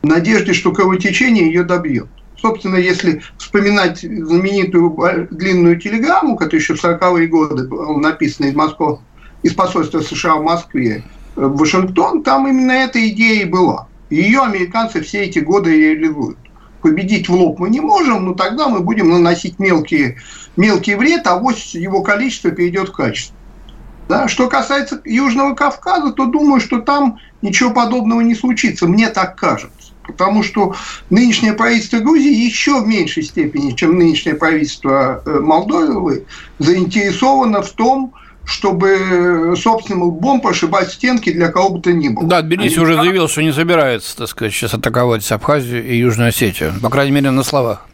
в 0.03 0.07
надежде, 0.07 0.53
что 0.53 0.71
кровотечение 0.71 1.47
ее 1.47 1.63
добьет. 1.63 2.07
Собственно, 2.39 2.75
если 2.75 3.23
вспоминать 3.39 4.01
знаменитую 4.01 4.95
длинную 5.31 5.79
телеграмму, 5.79 6.35
которая 6.35 6.61
еще 6.61 6.75
в 6.75 6.83
40-е 6.83 7.27
годы 7.27 7.67
была 7.67 7.97
написана 7.97 8.47
из 8.47 8.55
Москвы, 8.55 8.99
из 9.41 9.53
посольства 9.53 10.01
США 10.01 10.35
в 10.35 10.43
Москве, 10.43 11.03
Вашингтон, 11.37 12.23
там 12.23 12.47
именно 12.47 12.71
эта 12.71 13.07
идея 13.09 13.43
и 13.43 13.45
была. 13.45 13.87
Ее 14.09 14.41
американцы 14.41 15.01
все 15.01 15.23
эти 15.23 15.39
годы 15.39 15.71
реализуют. 15.71 16.37
Победить 16.81 17.29
в 17.29 17.33
лоб 17.33 17.59
мы 17.59 17.69
не 17.69 17.79
можем, 17.79 18.25
но 18.25 18.33
тогда 18.33 18.67
мы 18.69 18.79
будем 18.79 19.09
наносить 19.09 19.59
мелкие, 19.59 20.17
мелкий 20.55 20.95
вред, 20.95 21.27
а 21.27 21.37
вот 21.37 21.57
его 21.57 22.01
количество 22.01 22.51
перейдет 22.51 22.89
в 22.89 22.93
качество. 22.93 23.35
Да? 24.07 24.27
Что 24.27 24.47
касается 24.47 25.01
Южного 25.05 25.53
Кавказа, 25.53 26.11
то 26.11 26.25
думаю, 26.25 26.61
что 26.61 26.79
там 26.79 27.19
ничего 27.41 27.71
подобного 27.71 28.21
не 28.21 28.35
случится. 28.35 28.87
Мне 28.87 29.09
так 29.09 29.35
кажется. 29.35 29.91
Потому 30.05 30.41
что 30.41 30.73
нынешнее 31.09 31.53
правительство 31.53 31.99
Грузии 31.99 32.33
еще 32.33 32.81
в 32.81 32.87
меньшей 32.87 33.23
степени, 33.23 33.71
чем 33.71 33.97
нынешнее 33.97 34.35
правительство 34.35 35.21
э, 35.25 35.39
Молдовы, 35.41 36.25
заинтересовано 36.59 37.61
в 37.61 37.71
том, 37.71 38.13
чтобы 38.47 39.55
собственным 39.57 40.03
лбом 40.03 40.39
прошибать 40.39 40.89
стенки 40.89 41.33
для 41.33 41.49
кого 41.49 41.69
бы 41.71 41.81
то 41.81 41.91
ни 41.91 42.07
было. 42.07 42.25
Да, 42.25 42.41
Тбилиси 42.41 42.79
уже 42.79 42.95
заявил, 42.95 43.27
что 43.27 43.43
не 43.43 43.51
собирается, 43.51 44.15
так 44.15 44.29
сказать, 44.29 44.53
сейчас 44.53 44.73
атаковать 44.73 45.29
Абхазию 45.31 45.85
и 45.85 45.97
Южную 45.97 46.29
Осетию, 46.29 46.73
по 46.81 46.89
крайней 46.89 47.11
мере, 47.11 47.31
на 47.31 47.43
словах. 47.43 47.86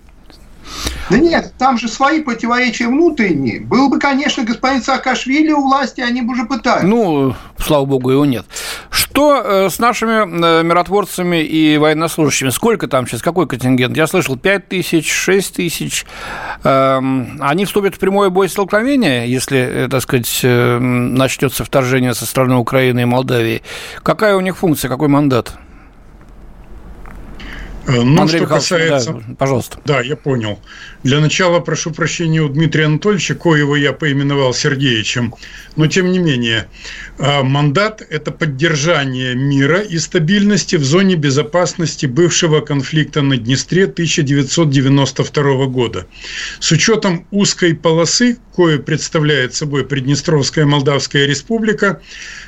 Да 1.09 1.17
нет, 1.17 1.53
там 1.57 1.77
же 1.77 1.87
свои 1.87 2.21
противоречия 2.21 2.87
внутренние. 2.87 3.59
Был 3.59 3.89
бы, 3.89 3.99
конечно, 3.99 4.43
господин 4.43 4.81
Саакашвили 4.81 5.51
у 5.51 5.61
власти, 5.61 6.01
они 6.01 6.21
бы 6.21 6.33
уже 6.33 6.45
пытались. 6.45 6.83
Ну, 6.83 7.35
слава 7.57 7.85
богу, 7.85 8.11
его 8.11 8.25
нет. 8.25 8.45
Что 8.89 9.41
э, 9.43 9.69
с 9.69 9.79
нашими 9.79 10.23
э, 10.23 10.63
миротворцами 10.63 11.43
и 11.43 11.77
военнослужащими? 11.77 12.49
Сколько 12.49 12.87
там 12.87 13.07
сейчас? 13.07 13.21
Какой 13.21 13.47
контингент? 13.47 13.97
Я 13.97 14.07
слышал, 14.07 14.37
5 14.37 14.69
тысяч, 14.69 15.11
6 15.11 15.55
тысяч. 15.55 16.05
Эм, 16.63 17.37
они 17.41 17.65
вступят 17.65 17.95
в 17.95 17.99
прямое 17.99 18.29
боестолкновение, 18.29 19.29
если, 19.29 19.59
э, 19.59 19.87
так 19.89 20.01
сказать, 20.01 20.39
начнется 20.43 21.63
вторжение 21.63 22.13
со 22.13 22.25
стороны 22.25 22.55
Украины 22.55 23.01
и 23.01 23.05
Молдавии. 23.05 23.61
Какая 24.03 24.35
у 24.35 24.39
них 24.39 24.57
функция, 24.57 24.89
какой 24.89 25.09
мандат? 25.09 25.53
Ну, 27.87 28.21
Андрей 28.21 28.39
что 28.39 28.47
касается... 28.47 29.13
Да, 29.13 29.35
пожалуйста. 29.37 29.77
Да, 29.85 30.01
я 30.01 30.15
понял. 30.15 30.59
Для 31.03 31.19
начала 31.19 31.59
прошу 31.59 31.91
прощения 31.91 32.41
у 32.41 32.47
Дмитрия 32.47 32.85
Анатольевича, 32.85 33.35
коего 33.35 33.75
я 33.75 33.91
поименовал 33.91 34.53
Сергеевичем. 34.53 35.33
Но, 35.75 35.87
тем 35.87 36.09
не 36.11 36.19
менее, 36.19 36.69
э, 37.17 37.43
мандат– 37.43 38.01
это 38.09 38.31
поддержание 38.31 39.35
мира 39.35 39.81
и 39.81 39.97
стабильности 39.97 40.77
в 40.77 40.85
зоне 40.85 41.15
безопасности 41.15 42.05
бывшего 42.05 42.61
конфликта 42.61 43.21
на 43.21 43.35
Днестре 43.35 43.83
1992 43.83 45.65
года. 45.65 46.07
С 46.61 46.71
учетом 46.71 47.27
узкой 47.31 47.75
полосы, 47.75 48.37
кое 48.55 48.79
представляет 48.79 49.53
собой 49.53 49.85
Приднестровская 49.85 50.65
Молдавская 50.65 51.25
Республика, 51.25 51.99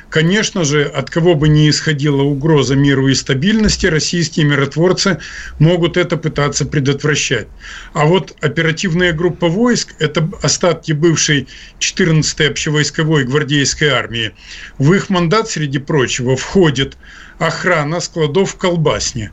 Конечно 0.08 0.64
же, 0.64 0.84
от 0.84 1.10
кого 1.10 1.34
бы 1.34 1.48
ни 1.48 1.68
исходила 1.68 2.22
угроза 2.22 2.76
миру 2.76 3.08
и 3.08 3.14
стабильности, 3.14 3.86
российские 3.86 4.46
миротворцы 4.46 5.18
могут 5.58 5.96
это 5.96 6.16
пытаться 6.16 6.64
предотвращать. 6.64 7.48
А 7.92 8.06
вот 8.06 8.36
оперативная 8.46 9.12
группа 9.12 9.48
войск– 9.48 9.94
это 9.98 10.28
остатки 10.42 10.92
бывшей 10.92 11.48
14-й 11.80 12.48
общевойсковой 12.48 13.24
гвардейской 13.24 13.88
армии. 13.88 14.34
В 14.78 14.92
их 14.92 15.10
мандат, 15.10 15.48
среди 15.50 15.78
прочего, 15.78 16.36
входит 16.36 16.96
охрана 17.38 18.00
складов 18.00 18.52
в 18.52 18.56
Колбасне. 18.56 19.32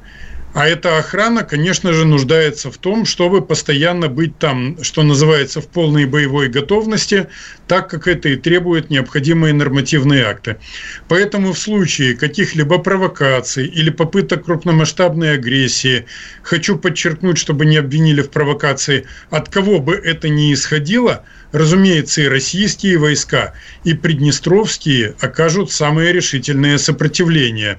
А 0.53 0.67
эта 0.67 0.99
охрана, 0.99 1.43
конечно 1.43 1.93
же, 1.93 2.05
нуждается 2.05 2.69
в 2.69 2.77
том, 2.77 3.05
чтобы 3.05 3.41
постоянно 3.41 4.07
быть 4.07 4.37
там, 4.37 4.77
что 4.83 5.01
называется, 5.01 5.61
в 5.61 5.67
полной 5.67 6.05
боевой 6.05 6.47
готовности, 6.47 7.27
так 7.67 7.89
как 7.89 8.07
это 8.07 8.29
и 8.29 8.35
требует 8.35 8.91
необходимые 8.91 9.53
нормативные 9.53 10.25
акты. 10.25 10.57
Поэтому 11.07 11.53
в 11.53 11.59
случае 11.59 12.15
каких-либо 12.15 12.77
провокаций 12.77 13.65
или 13.65 13.89
попыток 13.89 14.45
крупномасштабной 14.45 15.33
агрессии, 15.33 16.05
хочу 16.43 16.77
подчеркнуть, 16.77 17.39
чтобы 17.39 17.65
не 17.65 17.77
обвинили 17.77 18.21
в 18.21 18.29
провокации, 18.29 19.07
от 19.31 19.49
кого 19.49 19.79
бы 19.79 19.95
это 19.95 20.29
ни 20.29 20.53
исходило– 20.53 21.23
Разумеется, 21.53 22.21
и 22.21 22.27
российские 22.27 22.97
войска, 22.97 23.53
и 23.83 23.93
приднестровские 23.93 25.15
окажут 25.21 25.71
самое 25.71 26.11
решительное 26.11 26.79
сопротивление. 26.79 27.77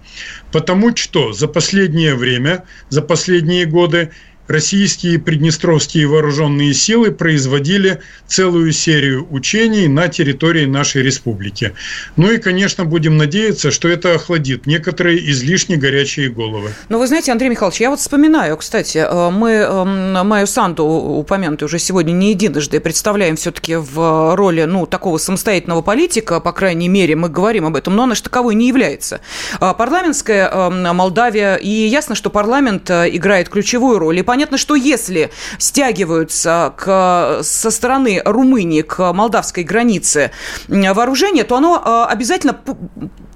Потому 0.55 0.95
что 0.95 1.33
за 1.33 1.49
последнее 1.49 2.15
время, 2.15 2.65
за 2.89 3.03
последние 3.03 3.67
годы 3.67 4.13
российские 4.47 5.19
приднестровские 5.19 6.07
вооруженные 6.07 6.75
силы 6.75 7.11
производили 7.11 8.01
целую 8.27 8.73
серию 8.73 9.27
учений 9.31 9.89
на 9.89 10.09
территории 10.09 10.67
нашей 10.67 11.03
республики. 11.03 11.75
Ну 12.17 12.31
и, 12.31 12.39
конечно, 12.39 12.85
будем 12.85 13.17
надеяться, 13.17 13.71
что 13.71 13.89
это 13.89 14.15
охладит 14.15 14.67
некоторые 14.67 15.31
излишне 15.31 15.77
горячие 15.77 16.29
головы. 16.29 16.71
Ну, 16.89 16.99
вы 16.99 17.07
знаете, 17.07 17.33
Андрей 17.33 17.49
Михайлович, 17.49 17.81
я 17.81 17.91
вот 17.91 18.01
вспоминаю, 18.01 18.57
кстати, 18.57 18.99
э, 18.99 19.31
мы 19.31 19.51
эм, 19.51 20.27
Майю 20.27 20.47
Санду, 20.47 20.85
упомянутую 20.85 21.67
уже 21.67 21.79
сегодня 21.79 22.13
не 22.13 22.31
единожды, 22.31 22.81
представляем 22.81 23.37
все-таки 23.37 23.77
в 23.77 24.35
роли, 24.35 24.65
ну, 24.65 24.87
такого 24.87 25.19
самостоятельного 25.19 25.83
политика, 25.83 26.41
по 26.41 26.53
крайней 26.53 26.89
мере, 26.89 27.17
мы 27.17 27.29
говорим 27.29 27.67
об 27.67 27.77
этом, 27.77 27.97
но 27.97 28.05
она 28.05 28.15
же 28.15 28.23
таковой 28.23 28.55
не 28.55 28.69
является. 28.69 29.21
А 29.61 29.75
парламентская 29.75 30.49
эм, 30.49 30.97
Молдавия, 30.97 31.57
и 31.57 31.69
ясно, 31.69 32.15
что 32.15 32.31
парламент 32.31 32.91
э, 32.91 33.09
играет 33.11 33.49
ключевую 33.49 33.99
роль, 33.99 34.19
и 34.19 34.23
понятно, 34.35 34.59
что 34.59 34.75
если 34.75 35.31
стягиваются 35.59 36.75
к, 36.77 37.39
со 37.45 37.71
стороны 37.71 38.21
Румынии 38.25 38.83
к 38.83 39.13
молдавской 39.13 39.63
границе 39.63 40.33
вооружения, 40.67 41.45
то 41.45 41.55
оно 41.55 41.81
а, 41.85 42.07
обязательно 42.07 42.59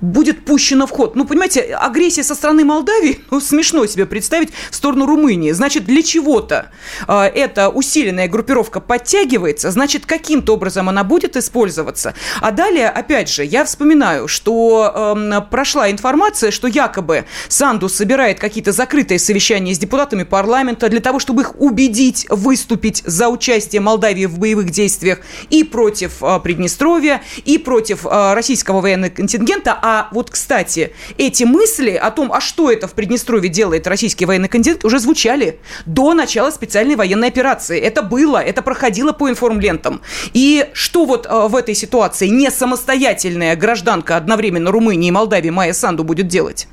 будет 0.01 0.45
пущено 0.45 0.87
в 0.87 0.91
ход. 0.91 1.17
Ну, 1.17 1.25
понимаете, 1.25 1.75
агрессия 1.75 2.23
со 2.23 2.35
стороны 2.35 2.65
Молдавии, 2.65 3.21
ну, 3.31 3.41
смешно 3.41 3.87
себе 3.87 4.07
представить, 4.07 4.51
в 4.71 4.75
сторону 4.75 5.07
Румынии. 5.07 5.53
Значит, 5.53 5.85
для 5.85 6.03
чего-то 6.03 6.71
э, 7.07 7.23
эта 7.23 7.69
усиленная 7.69 8.29
группировка 8.29 8.81
подтягивается, 8.81 9.71
значит, 9.71 10.07
каким-то 10.07 10.55
образом 10.55 10.89
она 10.89 11.05
будет 11.05 11.37
использоваться. 11.37 12.15
А 12.41 12.51
далее, 12.51 12.89
опять 12.89 13.29
же, 13.29 13.45
я 13.45 13.65
вспоминаю, 13.65 14.29
что 14.29 15.15
э, 15.17 15.41
прошла 15.51 15.91
информация, 15.91 16.51
что 16.51 16.69
якобы 16.69 17.27
Санду 17.49 17.89
собирает 17.89 18.39
какие-то 18.39 18.73
закрытые 18.73 19.19
совещания 19.19 19.75
с 19.75 19.79
депутатами 19.79 20.23
парламента 20.23 20.88
для 20.89 21.01
того, 21.01 21.19
чтобы 21.19 21.43
их 21.43 21.61
убедить 21.61 22.27
выступить 22.29 23.03
за 23.05 23.29
участие 23.29 23.81
Молдавии 23.81 24.27
в 24.27 24.39
боевых 24.39 24.71
действиях 24.71 25.21
и 25.51 25.65
против 25.65 26.23
э, 26.23 26.41
Приднестровья, 26.43 27.23
и 27.45 27.59
против 27.59 28.07
э, 28.07 28.35
российского 28.35 28.81
военного 28.81 29.11
контингента, 29.11 29.79
а 29.81 30.09
вот, 30.13 30.31
кстати, 30.31 30.93
эти 31.17 31.45
мысли 31.45 31.93
о 31.93 32.11
том, 32.11 32.33
а 32.33 32.41
что 32.41 32.71
это 32.71 32.89
в 32.89 32.93
Приднестровье 32.93 33.51
делает 33.51 33.87
российский 33.87 34.27
военный 34.27 34.49
кандидат, 34.49 34.85
уже 34.85 34.99
звучали 34.99 35.61
до 35.87 36.15
начала 36.15 36.51
специальной 36.51 36.97
военной 36.97 37.29
операции. 37.29 37.79
Это 37.79 38.03
было, 38.03 38.39
это 38.39 38.63
проходило 38.63 39.13
по 39.13 39.29
информлентам. 39.29 40.01
И 40.33 40.67
что 40.73 41.05
вот 41.05 41.27
э, 41.27 41.49
в 41.49 41.57
этой 41.57 41.75
ситуации 41.75 42.29
не 42.29 42.51
самостоятельная 42.51 43.57
гражданка 43.57 44.17
одновременно 44.17 44.71
Румынии 44.71 45.09
и 45.09 45.13
Молдавии 45.13 45.51
Майя 45.51 45.73
Санду 45.73 46.05
будет 46.05 46.29
делать? 46.29 46.69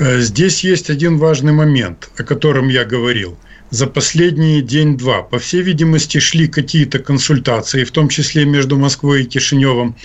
Э, 0.00 0.20
здесь 0.20 0.64
есть 0.64 0.88
один 0.88 1.18
важный 1.18 1.52
момент, 1.52 2.08
о 2.16 2.22
котором 2.22 2.68
я 2.68 2.86
говорил– 2.86 3.38
за 3.70 3.86
последние 3.86 4.62
день-два. 4.62 5.22
По 5.22 5.38
всей 5.38 5.62
видимости, 5.62 6.18
шли 6.18 6.48
какие-то 6.48 6.98
консультации, 6.98 7.84
в 7.84 7.92
том 7.92 8.08
числе 8.08 8.44
между 8.44 8.76
Москвой 8.76 9.22
и 9.22 9.26
Кишиневым, 9.26 9.96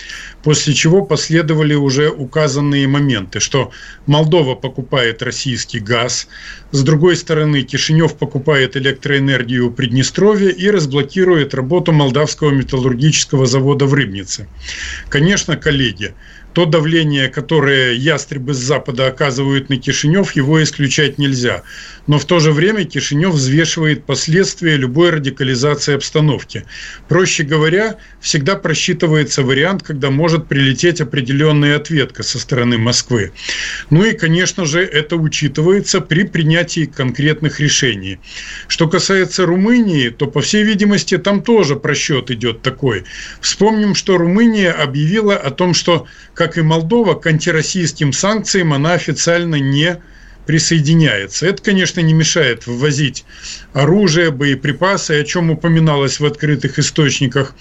после 0.42 0.72
чего 0.72 1.04
последовали 1.04 1.74
уже 1.74 2.08
указанные 2.08 2.86
моменты, 2.86 3.40
что 3.40 3.72
Молдова 4.06 4.54
покупает 4.54 5.22
российский 5.22 5.80
газ, 5.80 6.28
с 6.70 6.82
другой 6.82 7.16
стороны, 7.16 7.62
Кишинев 7.62 8.16
покупает 8.16 8.76
электроэнергию 8.76 9.68
у 9.68 9.70
Приднестровья 9.70 10.50
и 10.50 10.70
разблокирует 10.70 11.54
работу 11.54 11.92
молдавского 11.92 12.50
металлургического 12.50 13.46
завода 13.46 13.86
в 13.86 13.94
Рыбнице. 13.94 14.48
Конечно, 15.08 15.56
коллеги, 15.56 16.14
то 16.56 16.64
давление, 16.64 17.28
которое 17.28 17.92
ястребы 17.92 18.54
с 18.54 18.56
Запада 18.56 19.08
оказывают 19.08 19.68
на 19.68 19.76
Кишинев, 19.76 20.32
его 20.32 20.62
исключать 20.62 21.18
нельзя. 21.18 21.64
Но 22.06 22.18
в 22.18 22.24
то 22.24 22.38
же 22.38 22.50
время 22.50 22.86
Кишинев 22.86 23.34
взвешивает 23.34 24.04
последствия 24.04 24.76
любой 24.76 25.10
радикализации 25.10 25.94
обстановки. 25.94 26.64
Проще 27.08 27.42
говоря, 27.42 27.96
всегда 28.22 28.56
просчитывается 28.56 29.42
вариант, 29.42 29.82
когда 29.82 30.10
может 30.10 30.48
прилететь 30.48 31.02
определенная 31.02 31.76
ответка 31.76 32.22
со 32.22 32.38
стороны 32.38 32.78
Москвы. 32.78 33.32
Ну 33.90 34.02
и, 34.02 34.16
конечно 34.16 34.64
же, 34.64 34.80
это 34.80 35.16
учитывается 35.16 36.00
при 36.00 36.22
принятии 36.22 36.86
конкретных 36.86 37.60
решений. 37.60 38.18
Что 38.66 38.88
касается 38.88 39.44
Румынии, 39.44 40.08
то, 40.08 40.26
по 40.26 40.40
всей 40.40 40.62
видимости, 40.62 41.18
там 41.18 41.42
тоже 41.42 41.76
просчет 41.76 42.30
идет 42.30 42.62
такой. 42.62 43.04
Вспомним, 43.42 43.94
что 43.94 44.16
Румыния 44.16 44.70
объявила 44.70 45.36
о 45.36 45.50
том, 45.50 45.74
что 45.74 46.06
как 46.32 46.45
и 46.56 46.62
Молдова, 46.62 47.14
к 47.14 47.26
антироссийским 47.26 48.12
санкциям 48.12 48.72
она 48.72 48.92
официально 48.92 49.56
не 49.56 50.00
присоединяется. 50.46 51.46
Это, 51.46 51.62
конечно, 51.62 52.00
не 52.00 52.14
мешает 52.14 52.66
ввозить 52.66 53.24
оружие, 53.72 54.30
боеприпасы, 54.30 55.20
о 55.20 55.24
чем 55.24 55.50
упоминалось 55.50 56.20
в 56.20 56.24
открытых 56.24 56.78
источниках. 56.78 57.54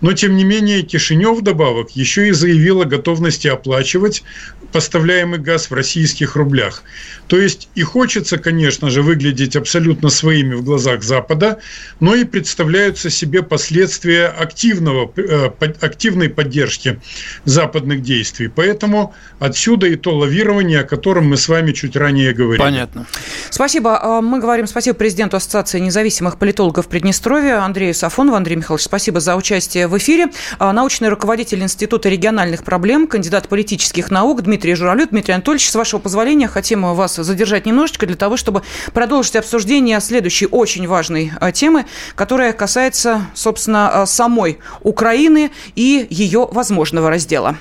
Но, 0.00 0.12
тем 0.12 0.36
не 0.36 0.44
менее, 0.44 0.82
Кишинев 0.82 1.38
вдобавок 1.38 1.92
еще 1.92 2.28
и 2.28 2.32
заявил 2.32 2.82
о 2.82 2.84
готовности 2.84 3.46
оплачивать 3.46 4.24
поставляемый 4.72 5.38
газ 5.38 5.70
в 5.70 5.74
российских 5.74 6.36
рублях. 6.36 6.82
То 7.26 7.38
есть 7.38 7.68
и 7.74 7.82
хочется, 7.82 8.38
конечно 8.38 8.90
же, 8.90 9.02
выглядеть 9.02 9.56
абсолютно 9.56 10.10
своими 10.10 10.54
в 10.54 10.64
глазах 10.64 11.02
Запада, 11.02 11.58
но 12.00 12.14
и 12.14 12.24
представляются 12.24 13.10
себе 13.10 13.42
последствия 13.42 14.26
активного, 14.26 15.10
э, 15.16 15.50
активной 15.80 16.28
поддержки 16.28 17.00
западных 17.44 18.02
действий. 18.02 18.48
Поэтому 18.48 19.14
отсюда 19.38 19.86
и 19.86 19.96
то 19.96 20.16
лавирование, 20.16 20.80
о 20.80 20.84
котором 20.84 21.28
мы 21.28 21.36
с 21.36 21.48
вами 21.48 21.72
чуть 21.72 21.96
ранее 21.96 22.32
говорили. 22.32 22.62
Понятно. 22.62 23.06
Спасибо. 23.50 23.98
А, 24.02 24.20
мы 24.20 24.40
говорим 24.40 24.66
спасибо 24.66 24.96
президенту 24.96 25.36
Ассоциации 25.36 25.78
независимых 25.78 26.38
политологов 26.38 26.88
Приднестровья 26.88 27.64
Андрею 27.64 27.94
Сафонову. 27.94 28.36
Андрей 28.36 28.56
Михайлович, 28.56 28.84
спасибо 28.84 29.20
за 29.20 29.36
участие 29.36 29.88
в 29.88 29.96
эфире. 29.98 30.28
А, 30.58 30.72
научный 30.72 31.08
руководитель 31.08 31.62
Института 31.62 32.08
региональных 32.08 32.64
проблем, 32.64 33.06
кандидат 33.06 33.48
политических 33.48 34.10
наук 34.10 34.42
Дмитрий 34.42 34.61
Журавлев. 34.70 35.10
Дмитрий 35.10 35.34
Анатольевич, 35.34 35.70
с 35.70 35.74
вашего 35.74 36.00
позволения, 36.00 36.48
хотим 36.48 36.94
вас 36.94 37.16
задержать 37.16 37.66
немножечко 37.66 38.06
для 38.06 38.16
того, 38.16 38.36
чтобы 38.36 38.62
продолжить 38.92 39.36
обсуждение 39.36 40.00
следующей 40.00 40.46
очень 40.46 40.86
важной 40.86 41.32
а, 41.40 41.52
темы, 41.52 41.86
которая 42.14 42.52
касается, 42.52 43.26
собственно, 43.34 44.06
самой 44.06 44.58
Украины 44.82 45.50
и 45.74 46.06
ее 46.10 46.48
возможного 46.50 47.10
раздела. 47.10 47.56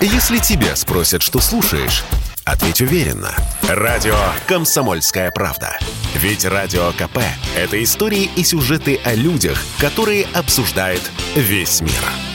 Если 0.00 0.38
тебя 0.38 0.74
спросят, 0.74 1.22
что 1.22 1.38
слушаешь, 1.38 2.02
ответь 2.44 2.80
уверенно. 2.80 3.30
Радио 3.68 4.16
«Комсомольская 4.48 5.30
правда». 5.30 5.78
Ведь 6.14 6.44
Радио 6.44 6.90
КП– 6.92 7.18
это 7.56 7.82
истории 7.82 8.28
и 8.36 8.42
сюжеты 8.42 8.98
о 9.04 9.14
людях, 9.14 9.62
которые 9.78 10.26
обсуждает 10.34 11.02
весь 11.36 11.80
мир. 11.80 12.31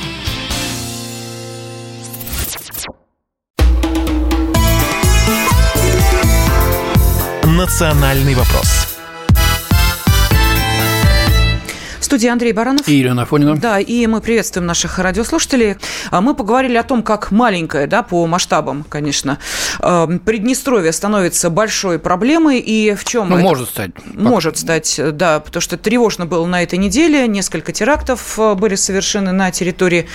«Национальный 7.57 8.35
вопрос» 8.35 8.76
студии 12.07 12.27
Андрей 12.27 12.53
Баранов. 12.53 12.87
И 12.87 12.95
Елена 12.95 13.23
Афонина. 13.23 13.57
Да, 13.57 13.79
и 13.79 14.07
мы 14.07 14.21
приветствуем 14.21 14.65
наших 14.65 14.97
радиослушателей. 14.97 15.75
А 16.09 16.21
Мы 16.21 16.33
поговорили 16.33 16.77
о 16.77 16.83
том, 16.83 17.03
как 17.03 17.31
маленькое, 17.31 17.85
да, 17.85 18.01
по 18.01 18.25
масштабам, 18.27 18.85
конечно, 18.87 19.39
а, 19.79 20.07
Приднестровье 20.07 20.91
становится 20.93 21.49
большой 21.49 21.99
проблемой, 21.99 22.59
и 22.59 22.95
в 22.95 23.03
чем... 23.03 23.29
Ну, 23.29 23.35
это... 23.35 23.43
может 23.43 23.69
стать. 23.69 23.91
Может 24.13 24.57
стать, 24.57 24.99
да, 25.13 25.41
потому 25.41 25.61
что 25.61 25.77
тревожно 25.77 26.25
было 26.25 26.45
на 26.45 26.63
этой 26.63 26.79
неделе. 26.79 27.27
Несколько 27.27 27.73
терактов 27.73 28.39
а, 28.39 28.55
были 28.55 28.75
совершены 28.75 29.33
на 29.33 29.51
территории 29.51 30.07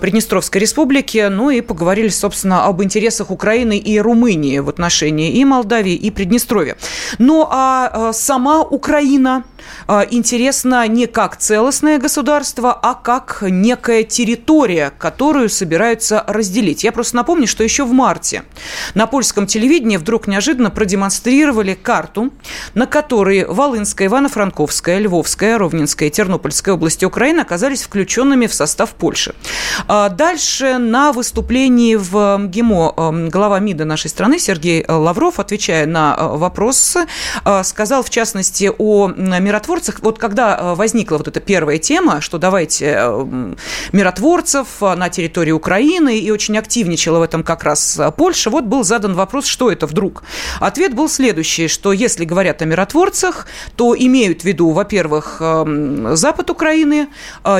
Приднестровской 0.00 0.60
республики. 0.60 1.28
Ну 1.30 1.50
и 1.50 1.60
поговорили, 1.60 2.08
собственно, 2.08 2.64
об 2.66 2.82
интересах 2.82 3.30
Украины 3.30 3.78
и 3.78 4.00
Румынии 4.00 4.58
в 4.58 4.68
отношении 4.68 5.32
и 5.32 5.44
Молдавии, 5.44 5.94
и 5.94 6.10
Приднестровья. 6.10 6.76
Ну 7.18 7.46
а 7.48 8.12
сама 8.12 8.62
Украина 8.62 9.44
а, 9.86 10.06
интересно 10.10 10.86
не 10.88 11.06
как 11.06 11.35
целостное 11.38 11.98
государство, 11.98 12.72
а 12.72 12.94
как 12.94 13.38
некая 13.42 14.02
территория, 14.02 14.92
которую 14.98 15.48
собираются 15.48 16.24
разделить. 16.26 16.84
Я 16.84 16.92
просто 16.92 17.16
напомню, 17.16 17.46
что 17.46 17.64
еще 17.64 17.84
в 17.84 17.92
марте 17.92 18.42
на 18.94 19.06
польском 19.06 19.46
телевидении 19.46 19.96
вдруг 19.96 20.26
неожиданно 20.26 20.70
продемонстрировали 20.70 21.74
карту, 21.74 22.32
на 22.74 22.86
которой 22.86 23.44
Волынская, 23.44 24.08
Ивано-Франковская, 24.08 24.98
Львовская, 24.98 25.58
Ровненская 25.58 26.10
Тернопольская 26.10 26.74
области 26.74 27.04
Украины 27.04 27.40
оказались 27.40 27.82
включенными 27.82 28.46
в 28.46 28.54
состав 28.54 28.90
Польши. 28.90 29.34
А 29.88 30.08
дальше 30.08 30.78
на 30.78 31.12
выступлении 31.12 31.96
в 31.96 32.46
ГИМО 32.46 33.28
глава 33.30 33.58
МИДа 33.58 33.84
нашей 33.84 34.08
страны 34.08 34.38
Сергей 34.38 34.84
Лавров, 34.86 35.38
отвечая 35.38 35.86
на 35.86 36.16
вопросы, 36.16 37.06
сказал 37.62 38.02
в 38.02 38.10
частности 38.10 38.70
о 38.78 39.08
миротворцах. 39.08 40.00
Вот 40.00 40.18
когда 40.18 40.74
возникла 40.74 41.18
вот 41.26 41.36
эта 41.36 41.44
первая 41.44 41.78
тема, 41.78 42.20
что 42.20 42.38
давайте 42.38 43.08
миротворцев 43.92 44.66
на 44.80 45.08
территории 45.08 45.52
Украины, 45.52 46.18
и 46.18 46.30
очень 46.30 46.56
активничала 46.56 47.18
в 47.18 47.22
этом 47.22 47.42
как 47.42 47.64
раз 47.64 48.00
Польша, 48.16 48.50
вот 48.50 48.64
был 48.64 48.84
задан 48.84 49.14
вопрос, 49.14 49.46
что 49.46 49.70
это 49.70 49.86
вдруг. 49.86 50.22
Ответ 50.60 50.94
был 50.94 51.08
следующий, 51.08 51.68
что 51.68 51.92
если 51.92 52.24
говорят 52.24 52.62
о 52.62 52.64
миротворцах, 52.64 53.46
то 53.76 53.94
имеют 53.96 54.42
в 54.42 54.44
виду, 54.44 54.70
во-первых, 54.70 55.42
запад 56.12 56.50
Украины, 56.50 57.08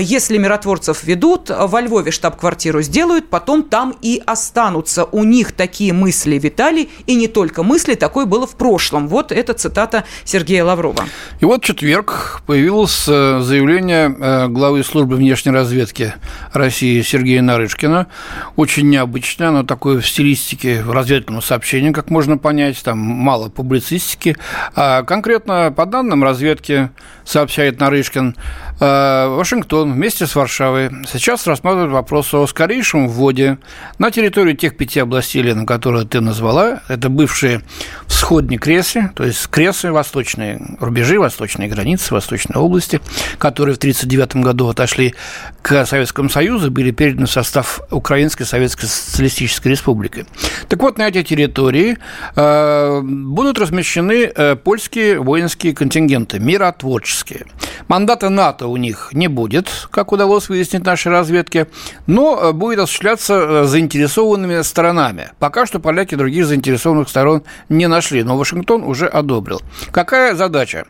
если 0.01 0.39
миротворцев 0.39 1.05
ведут, 1.05 1.51
во 1.51 1.81
Львове 1.81 2.11
штаб-квартиру 2.11 2.83
сделают, 2.83 3.29
потом 3.29 3.63
там 3.63 3.95
и 4.01 4.23
останутся. 4.25 5.05
У 5.05 5.25
них 5.25 5.53
такие 5.53 5.93
мысли 5.93 6.39
витали, 6.39 6.89
и 7.07 7.15
не 7.15 7.29
только 7.29 7.63
мысли, 7.63 7.95
такое 7.95 8.27
было 8.27 8.47
в 8.47 8.57
прошлом. 8.57 9.09
Вот 9.09 9.33
это 9.33 9.55
цитата 9.55 10.05
Сергея 10.25 10.65
Лаврова. 10.65 11.05
И 11.41 11.45
вот 11.45 11.65
четверг 11.65 12.43
появилось 12.47 13.07
э, 13.09 13.41
заявление 13.57 14.15
э, 14.19 14.49
главы 14.49 14.85
службы 14.85 15.17
внешней 15.17 15.51
разведки 15.51 16.13
России 16.53 17.01
Сергея 17.01 17.41
Нарышкина. 17.41 18.07
Очень 18.55 18.91
необычное, 18.91 19.49
оно 19.49 19.63
такое 19.63 20.01
в 20.01 20.07
стилистике 20.07 20.83
разведывательного 20.87 21.41
сообщения, 21.41 21.91
как 21.93 22.11
можно 22.11 22.37
понять, 22.37 22.83
там 22.85 22.99
мало 22.99 23.49
публицистики. 23.49 24.37
А 24.75 25.05
конкретно 25.05 25.73
по 25.75 25.87
данным 25.87 26.23
разведки, 26.23 26.91
сообщает 27.25 27.81
Нарышкин, 27.81 28.37
Вашингтон 28.79 29.95
вместе 29.95 30.27
с 30.27 30.35
Варшавой 30.35 30.91
сейчас 31.11 31.47
рассматривает 31.47 31.93
вопрос 31.93 32.35
о 32.35 32.47
скорейшем 32.47 33.09
вводе 33.09 33.59
на 33.99 34.11
территорию 34.11 34.57
тех 34.57 34.77
пяти 34.77 35.01
областей, 35.01 35.43
на 35.55 35.65
которые 35.65 36.07
ты 36.07 36.21
назвала. 36.21 36.83
Это 36.89 37.09
бывшие 37.09 37.63
всходни 38.07 38.57
Кресы, 38.57 39.11
то 39.15 39.25
есть 39.25 39.47
Кресы, 39.49 39.93
восточные 39.93 40.77
рубежи, 40.81 41.19
восточные 41.19 41.69
границы, 41.69 42.13
восточные 42.13 42.59
области, 42.59 43.01
которые 43.39 43.75
в 43.75 43.79
1939 43.79 44.45
году 44.45 44.69
отошли 44.69 45.15
к 45.63 45.87
Советскому 45.87 46.29
Союзу, 46.29 46.71
были 46.71 46.91
переданы 46.91 47.27
в 47.27 47.31
состав 47.31 47.81
Украинской 47.91 48.45
Советской 48.45 48.87
Социалистической 48.87 49.73
Республики. 49.73 50.27
Так 50.69 50.81
вот, 50.83 50.99
на 50.99 51.09
эти 51.09 51.23
территории 51.23 51.99
э, 52.35 53.01
будут 53.03 53.59
размещены 53.59 54.31
э, 54.35 54.57
польские 54.57 55.21
воинские 55.21 55.75
контингенты, 55.75 56.39
миротворческие. 56.39 57.47
Мандата 57.89 58.29
НАТО 58.29 58.66
у 58.67 58.77
них 58.77 59.11
не 59.13 59.29
будет, 59.29 59.89
как 59.91 60.13
удалось 60.13 60.49
выяснить 60.49 60.85
нашей 60.85 61.13
разведке, 61.13 61.69
но 62.07 62.39
э, 62.41 62.53
будет 62.53 62.81
осуществляться 62.81 63.35
э, 63.35 63.65
заинтересованными 63.65 64.63
сторонами. 64.63 65.31
Пока 65.39 65.67
что 65.67 65.79
поляки 65.79 66.15
других 66.15 66.47
заинтересованных 66.47 67.09
сторон 67.09 67.43
не 67.69 67.87
нашли, 67.87 68.23
но 68.23 68.37
Вашингтон 68.37 68.83
уже 68.83 69.07
одобрил. 69.07 69.61
Какая 69.91 70.35
задача? 70.35 70.87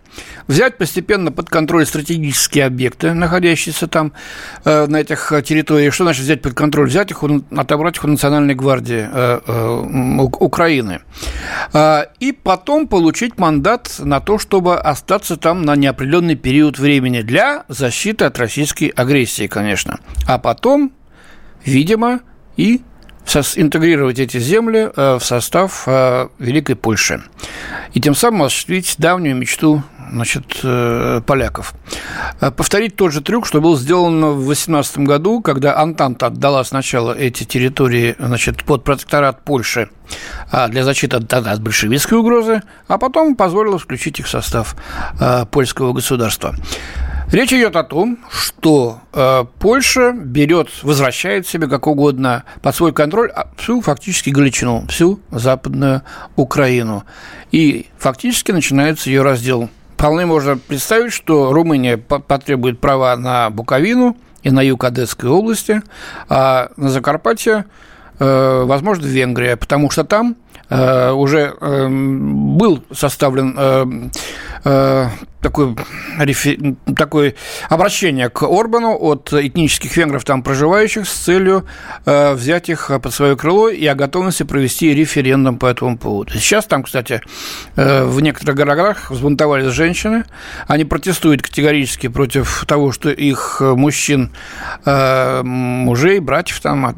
Взять 0.47 0.79
постепенно 0.79 1.31
под 1.33 1.51
контроль 1.51 1.87
стратегические 1.87 2.67
объекты, 2.67 3.13
находящиеся 3.13 3.87
там, 3.87 4.13
э, 4.65 4.87
на 4.87 4.97
этих 5.01 5.33
территориях. 5.45 5.95
Что 5.95 6.05
значит 6.05 6.25
взять 6.25 6.43
под 6.43 6.55
контроль? 6.55 6.89
Взять 6.89 7.11
их, 7.11 7.23
отобрать 7.57 7.97
их 7.97 8.05
у 8.05 8.09
Национальной 8.09 8.55
гвардии 8.55 9.07
Украины. 10.43 11.01
И 12.21 12.33
потом 12.33 12.89
получить 12.89 13.39
мандат 13.39 13.97
на 13.99 14.21
то, 14.21 14.39
чтобы 14.39 14.79
остаться 14.79 15.37
там 15.37 15.63
на 15.63 15.77
неопределенный 15.77 16.37
период 16.37 16.79
времени 16.79 17.23
для 17.23 17.65
защиты 17.69 18.25
от 18.25 18.39
российской 18.39 18.89
агрессии, 18.89 19.47
конечно. 19.47 20.01
А 20.27 20.39
потом, 20.39 20.93
видимо, 21.65 22.21
и 22.57 22.83
интегрировать 23.57 24.19
эти 24.19 24.39
земли 24.39 24.91
э, 24.95 25.19
в 25.19 25.25
состав 25.25 25.85
э, 25.87 26.29
Великой 26.39 26.77
Польши. 26.77 27.23
И 27.93 28.01
тем 28.01 28.15
самым 28.15 28.45
осуществить 28.45 28.95
давнюю 28.99 29.37
мечту 29.37 29.83
значит, 30.11 30.61
э, 30.63 31.21
поляков. 31.27 31.75
Повторить 32.39 32.95
тот 32.97 33.13
же 33.13 33.21
трюк, 33.21 33.47
что 33.47 33.61
был 33.61 33.77
сделан 33.77 34.25
в 34.25 34.47
18 34.47 34.99
году, 34.99 35.43
когда 35.43 35.77
Антанта 35.77 36.27
отдала 36.27 36.63
сначала 36.65 37.13
эти 37.13 37.45
территории 37.45 38.15
значит, 38.19 38.65
под 38.65 38.85
протекторат 38.85 39.43
Польши 39.43 39.91
для 40.69 40.85
защиты 40.85 41.17
от, 41.17 41.33
от 41.33 41.61
большевистской 41.61 42.19
угрозы, 42.19 42.63
а 42.87 42.99
потом 42.99 43.35
позволила 43.35 43.79
включить 43.79 44.21
их 44.21 44.27
в 44.27 44.31
состав 44.31 44.77
польского 45.51 45.93
государства. 45.93 46.55
Речь 47.33 47.53
идет 47.53 47.75
о 47.75 47.83
том, 47.83 48.19
что 48.31 49.01
э, 49.13 49.45
Польша 49.59 50.13
берет, 50.13 50.69
возвращает 50.85 51.47
себе 51.47 51.67
как 51.67 51.89
угодно 51.89 52.45
под 52.63 52.77
свой 52.77 52.93
контроль 52.93 53.31
а, 53.31 53.49
всю 53.57 53.81
фактически 53.81 54.31
Галичину, 54.31 54.87
всю 54.89 55.19
западную 55.33 56.03
Украину. 56.37 57.05
И 57.51 57.87
фактически 57.99 58.53
начинается 58.53 59.11
ее 59.11 59.23
раздел. 59.23 59.69
Вполне 59.95 60.27
можно 60.27 60.57
представить, 60.57 61.13
что 61.13 61.53
Румыния 61.53 61.97
потребует 61.97 62.79
права 62.79 63.17
на 63.17 63.51
Буковину 63.51 64.17
и 64.43 64.51
на 64.51 64.61
юг 64.61 64.85
Одесской 64.85 65.29
области, 65.29 65.83
а 66.29 66.69
на 66.77 66.91
Закарпатье, 66.91 67.65
э, 68.21 68.63
возможно, 68.67 69.05
Венгрия, 69.05 69.57
потому 69.57 69.91
что 69.91 70.05
там 70.05 70.37
э, 70.69 71.11
уже 71.11 71.57
э, 71.61 71.89
был 71.89 72.85
составлен 72.93 74.13
э, 74.65 75.07
э, 75.07 75.09
такое, 75.47 75.77
такое 76.97 77.35
обращение 77.69 78.29
к 78.29 78.43
Орбану 78.43 78.97
от 78.99 79.33
этнических 79.33 79.97
венгров 79.97 80.25
там 80.25 80.43
проживающих 80.43 81.07
с 81.07 81.13
целью 81.13 81.67
э, 82.05 82.35
взять 82.35 82.69
их 82.69 82.91
под 83.03 83.15
свое 83.15 83.37
крыло 83.37 83.69
и 83.69 83.87
о 83.87 83.95
готовности 83.95 84.43
провести 84.43 84.93
референдум 84.95 85.59
по 85.59 85.67
этому 85.67 85.99
поводу. 85.99 86.33
Сейчас 86.33 86.67
там, 86.67 86.83
кстати, 86.83 87.21
э, 87.77 88.05
в 88.05 88.21
некоторых 88.21 88.57
городах 88.57 89.11
взбунтовались 89.11 89.73
женщины. 89.73 90.25
Они 90.67 90.85
протестуют 90.85 91.43
категорически 91.43 92.09
против 92.09 92.65
того, 92.67 92.93
что 92.93 93.11
их 93.11 93.61
мужчин, 93.61 94.33
э, 94.85 95.43
мужей, 95.43 96.19
братьев, 96.19 96.61
там, 96.61 96.97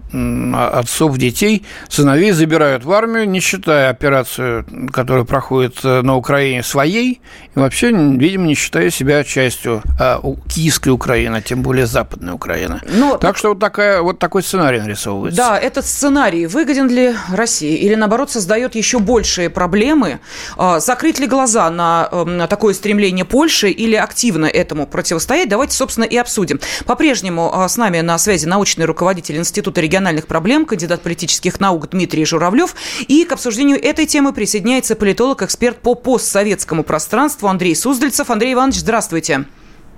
отцов, 0.55 1.18
детей, 1.18 1.66
сыновей 1.88 2.33
забирают 2.33 2.85
в 2.85 2.92
армию, 2.92 3.29
не 3.29 3.40
считая 3.40 3.90
операцию, 3.90 4.64
которая 4.92 5.25
проходит 5.25 5.83
на 5.85 6.16
Украине, 6.16 6.62
своей. 6.62 7.21
Вообще, 7.59 7.90
видимо, 7.90 8.47
не 8.47 8.55
считая 8.55 8.90
себя 8.90 9.25
частью 9.25 9.83
а, 9.99 10.21
киевской 10.49 10.90
Украины, 10.90 11.42
тем 11.42 11.62
более 11.62 11.87
западной 11.87 12.33
Украины. 12.33 12.81
Но... 12.88 13.16
Так 13.18 13.37
что 13.37 13.51
вот, 13.51 13.59
такая, 13.59 14.01
вот 14.01 14.18
такой 14.18 14.42
сценарий 14.42 14.81
нарисовывается. 14.81 15.37
Да, 15.37 15.59
этот 15.59 15.85
сценарий 15.85 16.47
выгоден 16.47 16.88
ли 16.88 17.14
России 17.33 17.77
или, 17.77 17.94
наоборот, 17.94 18.31
создает 18.31 18.75
еще 18.75 18.99
большие 19.01 19.51
проблемы? 19.51 20.21
А, 20.57 20.81
закрыть 20.81 21.18
ли 21.18 21.27
глаза 21.27 21.68
на, 21.71 22.09
эм, 22.12 22.37
на 22.37 22.47
такое 22.47 22.75
стремление 22.75 23.25
Польши 23.25 23.71
или 23.71 23.97
активно 23.97 24.47
этому 24.47 24.87
противостоять? 24.87 25.49
Давайте, 25.49 25.75
собственно, 25.77 26.05
и 26.05 26.16
обсудим. 26.16 26.61
По-прежнему 26.87 27.51
а, 27.53 27.68
с 27.68 27.77
нами 27.77 28.01
на 28.01 28.18
связи 28.18 28.47
научный 28.47 28.85
руководитель 28.85 29.37
Института 29.37 29.81
региональных 29.81 30.27
проблем, 30.27 30.64
кандидат 30.64 31.03
политических 31.03 31.59
наук 31.61 31.90
Дмитрий 31.90 32.25
Журавлев. 32.25 32.77
И 33.09 33.25
к 33.25 33.33
обсуждению 33.33 33.83
этой 33.83 34.07
темы 34.07 34.33
присоединяется 34.33 34.94
политолог-эксперт 34.94 35.79
по 35.79 35.94
постсоветскому 35.94 36.85
пространству 36.85 37.48
Андрей 37.49 37.75
Суздальцев. 37.75 38.31
Андрей 38.31 38.55
Иванович, 38.55 38.79
здравствуйте. 38.81 39.45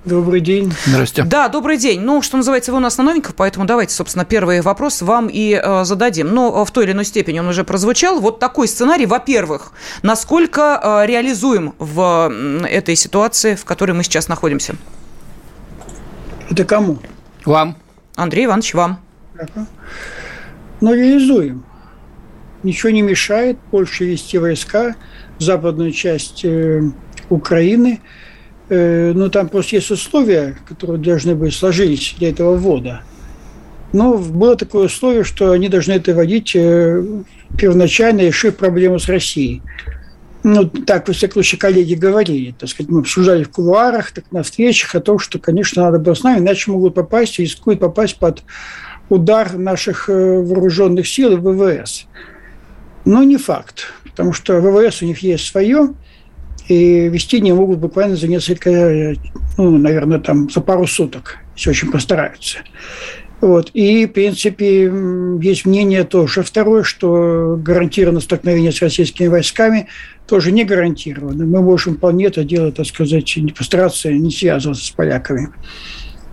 Добрый 0.03 0.41
день. 0.41 0.73
Здравствуйте. 0.85 1.29
Да, 1.29 1.47
добрый 1.47 1.77
день. 1.77 2.01
Ну, 2.01 2.23
что 2.23 2.37
называется, 2.37 2.71
вы 2.71 2.77
у 2.77 2.81
нас 2.81 2.97
на 2.97 3.03
новеньках, 3.03 3.35
поэтому 3.35 3.65
давайте, 3.65 3.93
собственно, 3.93 4.25
первый 4.25 4.61
вопрос 4.61 5.03
вам 5.03 5.27
и 5.31 5.53
э, 5.53 5.83
зададим. 5.83 6.33
Но 6.33 6.65
в 6.65 6.71
той 6.71 6.85
или 6.85 6.91
иной 6.93 7.05
степени 7.05 7.39
он 7.39 7.47
уже 7.47 7.63
прозвучал. 7.63 8.19
Вот 8.19 8.39
такой 8.39 8.67
сценарий, 8.67 9.05
во-первых, 9.05 9.73
насколько 10.01 10.79
э, 10.81 11.05
реализуем 11.05 11.75
в 11.77 12.31
э, 12.31 12.65
этой 12.65 12.95
ситуации, 12.95 13.53
в 13.53 13.63
которой 13.63 13.91
мы 13.91 14.03
сейчас 14.03 14.27
находимся? 14.27 14.75
Это 16.49 16.65
кому? 16.65 16.97
Вам. 17.45 17.77
Андрей 18.15 18.45
Иванович, 18.45 18.73
вам. 18.73 18.99
Ну, 20.81 20.93
реализуем. 20.95 21.63
Ничего 22.63 22.91
не 22.91 23.03
мешает 23.03 23.59
Польше 23.69 24.05
вести 24.05 24.39
войска 24.39 24.95
в 25.37 25.43
западную 25.43 25.91
часть 25.91 26.43
э, 26.43 26.81
Украины. 27.31 27.99
Э, 28.69 29.11
ну, 29.13 29.29
там 29.29 29.49
просто 29.49 29.77
есть 29.77 29.91
условия, 29.91 30.57
которые 30.67 30.99
должны 30.99 31.35
быть 31.35 31.53
сложились 31.53 32.15
для 32.17 32.29
этого 32.29 32.55
ввода. 32.55 33.01
Но 33.93 34.17
было 34.17 34.55
такое 34.55 34.85
условие, 34.85 35.23
что 35.23 35.51
они 35.51 35.67
должны 35.67 35.93
это 35.93 36.13
вводить 36.13 36.55
э, 36.55 37.03
первоначально, 37.57 38.21
решив 38.21 38.55
проблему 38.55 38.99
с 38.99 39.07
Россией. 39.07 39.61
ну, 40.43 40.65
так, 40.65 41.07
во 41.07 41.13
всяком 41.13 41.35
случае, 41.35 41.59
коллеги 41.59 41.93
говорили, 41.93 42.55
так 42.57 42.69
сказать, 42.69 42.89
мы 42.89 43.01
обсуждали 43.01 43.43
в 43.43 43.49
кулуарах, 43.49 44.11
так 44.11 44.25
на 44.31 44.43
встречах 44.43 44.95
о 44.95 45.01
том, 45.01 45.19
что, 45.19 45.37
конечно, 45.39 45.83
надо 45.83 45.99
было 45.99 46.13
с 46.13 46.23
нами, 46.23 46.39
иначе 46.39 46.71
могут 46.71 46.95
попасть 46.95 47.39
и 47.39 47.43
рискуют 47.43 47.79
попасть 47.79 48.17
под 48.17 48.43
удар 49.09 49.57
наших 49.57 50.09
э, 50.09 50.13
вооруженных 50.13 51.07
сил 51.07 51.33
и 51.33 51.35
ВВС. 51.35 52.05
Но 53.03 53.23
не 53.23 53.37
факт, 53.37 53.93
потому 54.03 54.33
что 54.33 54.59
ВВС 54.61 55.01
у 55.01 55.05
них 55.05 55.19
есть 55.19 55.45
свое, 55.45 55.93
и 56.71 57.09
вести 57.09 57.41
не 57.41 57.53
могут 57.53 57.79
буквально 57.79 58.15
за 58.15 58.27
несколько, 58.27 59.15
ну, 59.57 59.77
наверное, 59.77 60.19
там 60.19 60.49
за 60.49 60.61
пару 60.61 60.87
суток, 60.87 61.37
если 61.55 61.71
очень 61.71 61.91
постараются. 61.91 62.59
Вот. 63.41 63.71
И, 63.73 64.05
в 64.05 64.13
принципе, 64.13 64.83
есть 65.41 65.65
мнение 65.65 66.03
тоже 66.03 66.43
второе, 66.43 66.83
что 66.83 67.59
гарантированно 67.59 68.21
столкновение 68.21 68.71
с 68.71 68.81
российскими 68.81 69.27
войсками 69.27 69.87
тоже 70.27 70.51
не 70.51 70.63
гарантировано. 70.63 71.45
Мы 71.45 71.61
можем 71.61 71.97
вполне 71.97 72.27
это 72.27 72.43
делать, 72.43 72.75
так 72.75 72.85
сказать, 72.85 73.33
не 73.35 73.51
постараться 73.51 74.11
не 74.11 74.31
связываться 74.31 74.85
с 74.85 74.91
поляками. 74.91 75.49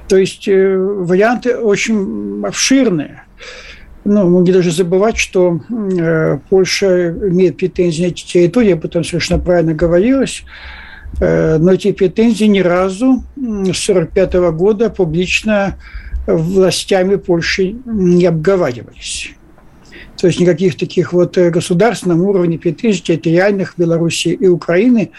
То 0.09 0.17
есть 0.19 0.47
э, 0.47 0.77
варианты 0.77 1.57
очень 1.57 2.45
обширные. 2.45 3.25
Ну, 4.11 4.27
мы 4.27 4.41
не 4.41 4.53
должны 4.53 4.71
забывать, 4.71 5.19
что 5.19 5.61
э, 5.69 6.39
Польша 6.49 7.11
имеет 7.11 7.59
претензии 7.59 8.05
на 8.05 8.07
эти 8.07 8.25
территории, 8.25 8.73
об 8.73 8.87
этом 8.87 9.05
совершенно 9.05 9.39
правильно 9.39 9.75
говорилось, 9.75 10.45
э, 11.21 11.59
но 11.59 11.75
эти 11.75 11.93
претензии 11.93 12.47
ни 12.47 12.61
разу 12.61 13.23
с 13.37 13.91
1945 13.91 14.35
года 14.57 14.89
публично 14.89 15.77
властями 16.27 17.17
Польши 17.17 17.77
не 17.85 18.25
обговаривались. 18.25 19.33
То 20.17 20.29
есть 20.29 20.41
никаких 20.41 20.79
таких 20.79 21.13
вот 21.13 21.37
э, 21.37 21.51
государственном 21.51 22.23
уровне 22.23 22.59
претензий 22.59 23.03
территориальных 23.03 23.75
Беларуси 23.77 24.29
и 24.29 24.47
Украины, 24.47 25.11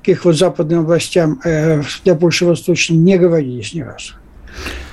каких 0.00 0.24
вот 0.24 0.36
западным 0.36 0.84
властям 0.84 1.40
э, 1.44 1.80
для 2.04 2.16
Польши 2.16 2.44
Восточной 2.44 2.96
не 2.96 3.18
говорились 3.18 3.72
ни 3.72 3.82
разу. 3.82 4.14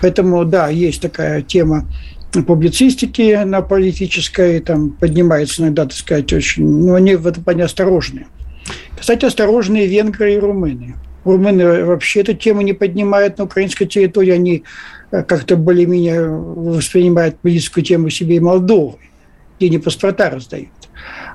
Поэтому, 0.02 0.46
да, 0.46 0.70
есть 0.70 1.02
такая 1.02 1.42
тема 1.42 1.88
публицистики 2.32 3.44
на 3.44 3.62
политической, 3.62 4.60
там 4.60 4.92
поднимается 4.92 5.62
иногда, 5.62 5.86
так 5.86 5.94
сказать, 5.94 6.32
очень, 6.34 6.68
но 6.68 6.96
они 6.96 7.16
в 7.16 7.28
этом 7.28 7.44
плане 7.44 7.64
осторожны. 7.64 8.28
Кстати, 9.00 9.26
осторожные 9.26 9.88
венгры 9.88 10.36
и 10.36 10.40
румыны. 10.40 10.96
Румыны 11.26 11.84
вообще 11.86 12.22
эту 12.22 12.34
тему 12.34 12.62
не 12.62 12.74
поднимают 12.74 13.38
на 13.38 13.46
украинской 13.46 13.86
территории, 13.86 14.32
они 14.32 14.64
Э, 15.12 15.24
как-то 15.24 15.56
более-менее 15.56 16.28
воспринимают 16.28 17.38
близкую 17.42 17.84
тему 17.84 18.10
себе 18.10 18.36
и 18.36 18.40
Молдовы, 18.40 18.98
где 19.58 19.68
они 19.68 19.80
паспорта 19.80 20.30
раздают. 20.30 20.70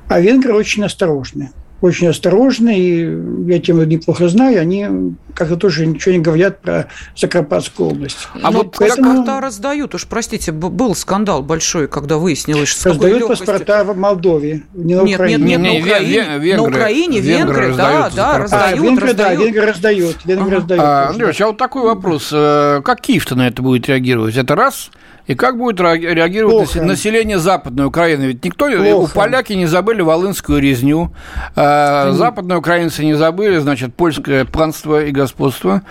А 0.09 0.21
венгры 0.21 0.55
очень 0.55 0.85
осторожны 0.85 1.51
очень 1.85 2.09
осторожны, 2.09 2.79
и 2.79 3.51
я 3.53 3.59
тему 3.59 3.85
неплохо 3.85 4.27
знаю, 4.31 4.59
они 4.59 5.15
как-то 5.35 5.57
тоже 5.57 5.85
ничего 5.85 6.15
не 6.15 6.21
говорят 6.21 6.63
про 6.63 6.89
Закарпатскую 7.15 7.91
область. 7.91 8.27
А 8.43 8.51
ну, 8.51 8.59
вот 8.59 8.77
поэтому... 8.79 9.11
паспорта 9.11 9.41
раздают, 9.43 9.95
уж 9.95 10.07
простите, 10.07 10.51
был 10.51 10.95
скандал 10.95 11.43
большой, 11.43 11.87
когда 11.87 12.17
выяснилось, 12.17 12.69
что 12.69 12.89
Раздают 12.89 13.21
легкости... 13.21 13.45
паспорта 13.45 13.85
в 13.85 13.95
Молдове, 13.99 14.63
не 14.73 14.95
на 14.95 15.03
нет, 15.03 15.17
Украине. 15.17 15.45
Нет, 15.45 15.61
нет, 15.61 15.61
на 15.61 15.85
Украине, 15.85 16.39
венгры, 16.39 16.57
на 16.57 16.63
Украине 16.63 17.21
венгры, 17.21 17.67
венгры 17.67 17.77
да, 17.77 18.11
да, 18.17 18.39
раздают, 18.39 18.81
а, 18.81 18.83
венгры, 18.83 19.07
раздают. 19.09 19.39
Да, 19.39 19.45
венгры 19.45 19.67
раздают, 19.67 20.17
венгры 20.25 20.47
ага. 20.47 20.57
раздают. 20.57 20.83
А, 20.83 21.09
Андрюш, 21.11 21.41
а 21.43 21.47
вот 21.49 21.59
такой 21.59 21.83
вопрос, 21.83 22.31
э, 22.33 22.81
как 22.83 23.03
Киев-то 23.03 23.35
на 23.35 23.47
это 23.47 23.61
будет 23.61 23.89
реагировать? 23.89 24.37
Это 24.37 24.55
раз– 24.55 24.91
и 25.27 25.35
как 25.35 25.57
будет 25.57 25.81
реагировать 25.81 26.73
Плохо. 26.73 26.87
население 26.87 27.39
Западной 27.39 27.87
Украины? 27.87 28.25
Ведь 28.25 28.45
никто, 28.45 28.69
Плохо. 28.71 28.95
у 28.95 29.07
поляки 29.09 29.53
не 29.55 29.67
забыли 29.67 30.03
волынскую 30.03 30.61
резню, 30.61 31.13
mm. 31.57 32.13
западные 32.13 32.59
украинцы 32.59 33.05
не 33.05 33.15
забыли, 33.15 33.59
значит, 33.59 33.95
польское 33.95 34.45
панство 34.45 35.05
и 35.05 35.11
господство. 35.11 35.83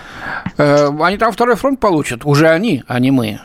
Э, 0.57 0.89
они 1.01 1.17
там 1.17 1.31
второй 1.31 1.55
фронт 1.55 1.79
получат, 1.79 2.25
уже 2.25 2.47
они, 2.49 2.83
а 2.87 2.99
не 2.99 3.11
мы. 3.11 3.39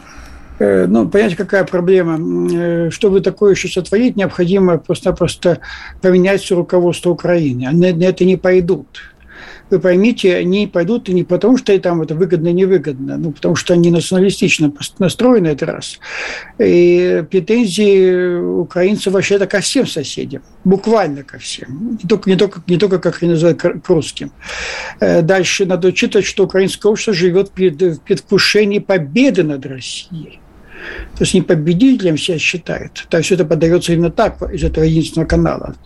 Э, 0.58 0.86
ну, 0.86 1.08
понимаете, 1.08 1.36
какая 1.36 1.64
проблема? 1.64 2.90
Чтобы 2.90 3.20
такое 3.20 3.52
еще 3.54 3.68
сотворить, 3.68 4.16
необходимо 4.16 4.78
просто-просто 4.78 5.60
поменять 6.02 6.42
все 6.42 6.56
руководство 6.56 7.10
Украины. 7.10 7.66
Они 7.66 7.92
на 7.92 8.04
это 8.04 8.24
не 8.24 8.36
пойдут 8.36 8.86
вы 9.70 9.80
поймите, 9.80 10.36
они 10.36 10.66
пойдут 10.66 11.08
не 11.08 11.24
потому, 11.24 11.56
что 11.56 11.78
там 11.78 12.02
это 12.02 12.14
выгодно 12.14 12.52
невыгодно, 12.52 13.18
ну, 13.18 13.32
потому 13.32 13.54
что 13.54 13.74
они 13.74 13.90
националистично 13.90 14.72
настроены 14.98 15.48
это 15.48 15.66
раз. 15.66 15.98
И 16.58 17.24
претензии 17.30 18.36
украинцев 18.36 19.12
вообще-то 19.12 19.46
ко 19.46 19.60
всем 19.60 19.86
соседям, 19.86 20.42
буквально 20.64 21.22
ко 21.22 21.38
всем, 21.38 21.98
не 22.02 22.08
только, 22.08 22.30
не 22.30 22.36
только, 22.36 22.62
не 22.66 22.76
только 22.76 22.98
как 22.98 23.22
они 23.22 23.32
называют, 23.32 23.60
к 23.60 23.88
русским. 23.88 24.32
Э, 25.00 25.22
дальше 25.22 25.66
надо 25.66 25.88
учитывать, 25.88 26.26
что 26.26 26.44
украинское 26.44 26.90
общество 26.90 27.14
живет 27.14 27.50
в 27.50 27.52
предвкушении 27.52 28.78
победы 28.78 29.42
над 29.42 29.64
Россией. 29.66 30.40
То 31.16 31.24
есть 31.24 31.34
не 31.34 31.42
победителем 31.42 32.16
себя 32.16 32.38
считают. 32.38 33.06
Там 33.10 33.22
все 33.22 33.34
это 33.34 33.44
подается 33.44 33.92
именно 33.92 34.10
так, 34.10 34.40
из 34.52 34.62
этого 34.62 34.84
единственного 34.84 35.28
канала. 35.28 35.76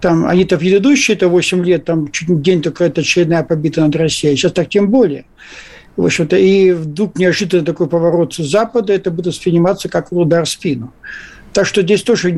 Там 0.00 0.26
они-то 0.26 0.56
в 0.56 0.60
предыдущие 0.60 1.16
это 1.16 1.28
8 1.28 1.64
лет, 1.64 1.84
там 1.84 2.10
чуть 2.10 2.42
день 2.42 2.62
только 2.62 2.84
это 2.84 3.00
очередная 3.02 3.42
победа 3.42 3.82
над 3.82 3.96
Россией. 3.96 4.36
Сейчас 4.36 4.52
так 4.52 4.68
тем 4.68 4.90
более. 4.90 5.26
В 5.96 6.04
общем-то, 6.04 6.36
и 6.36 6.70
вдруг 6.70 7.18
неожиданно 7.18 7.64
такой 7.64 7.88
поворот 7.88 8.34
с 8.34 8.38
Запада, 8.38 8.92
это 8.92 9.10
будет 9.10 9.26
восприниматься 9.26 9.88
как 9.88 10.12
удар 10.12 10.44
в 10.44 10.48
спину. 10.48 10.92
Так 11.52 11.66
что 11.66 11.82
здесь 11.82 12.02
тоже 12.02 12.28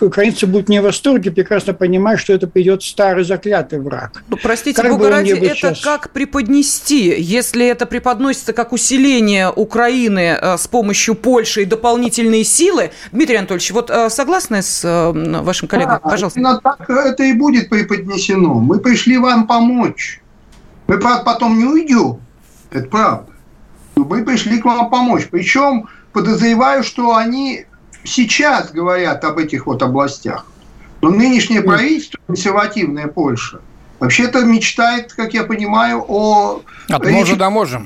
украинцы 0.00 0.46
будут 0.46 0.68
не 0.68 0.80
в 0.80 0.84
восторге, 0.84 1.30
прекрасно 1.30 1.72
понимая, 1.72 2.16
что 2.16 2.32
это 2.32 2.46
придет 2.46 2.82
старый 2.82 3.24
заклятый 3.24 3.80
враг. 3.80 4.22
Ну, 4.28 4.36
простите, 4.40 4.80
как 4.80 4.90
Бога 4.92 5.10
ради, 5.10 5.30
это 5.30 5.54
сейчас... 5.54 5.80
как 5.80 6.10
преподнести, 6.10 7.14
если 7.18 7.66
это 7.66 7.86
преподносится 7.86 8.52
как 8.52 8.72
усиление 8.72 9.50
Украины 9.50 10.38
э, 10.40 10.58
с 10.58 10.66
помощью 10.68 11.14
Польши 11.14 11.62
и 11.62 11.64
дополнительные 11.64 12.44
силы? 12.44 12.90
Дмитрий 13.10 13.36
Анатольевич, 13.36 13.70
вот 13.72 13.90
э, 13.90 14.10
согласны 14.10 14.62
с 14.62 14.84
э, 14.84 15.40
вашим 15.40 15.66
коллегой? 15.66 15.94
Да, 16.02 16.10
Пожалуйста. 16.10 16.38
Именно 16.38 16.60
так 16.60 16.88
это 16.88 17.24
и 17.24 17.32
будет 17.32 17.68
преподнесено. 17.68 18.54
Мы 18.54 18.78
пришли 18.78 19.18
вам 19.18 19.46
помочь. 19.46 20.20
Мы, 20.86 20.98
правда, 20.98 21.24
потом 21.24 21.58
не 21.58 21.64
уйдем. 21.64 22.20
Это 22.70 22.88
правда. 22.88 23.32
Но 23.96 24.04
мы 24.04 24.24
пришли 24.24 24.58
к 24.60 24.64
вам 24.64 24.90
помочь. 24.90 25.26
Причем 25.30 25.88
подозреваю, 26.12 26.82
что 26.82 27.16
они 27.16 27.66
сейчас 28.06 28.70
говорят 28.70 29.24
об 29.24 29.38
этих 29.38 29.66
вот 29.66 29.82
областях. 29.82 30.46
Но 31.02 31.10
нынешнее 31.10 31.62
правительство, 31.62 32.18
консервативная 32.26 33.06
Польша, 33.06 33.60
вообще-то 34.00 34.44
мечтает, 34.44 35.12
как 35.12 35.34
я 35.34 35.44
понимаю, 35.44 36.04
о... 36.08 36.62
От 36.88 37.04
моря 37.04 37.36
до 37.36 37.50
моря. 37.50 37.82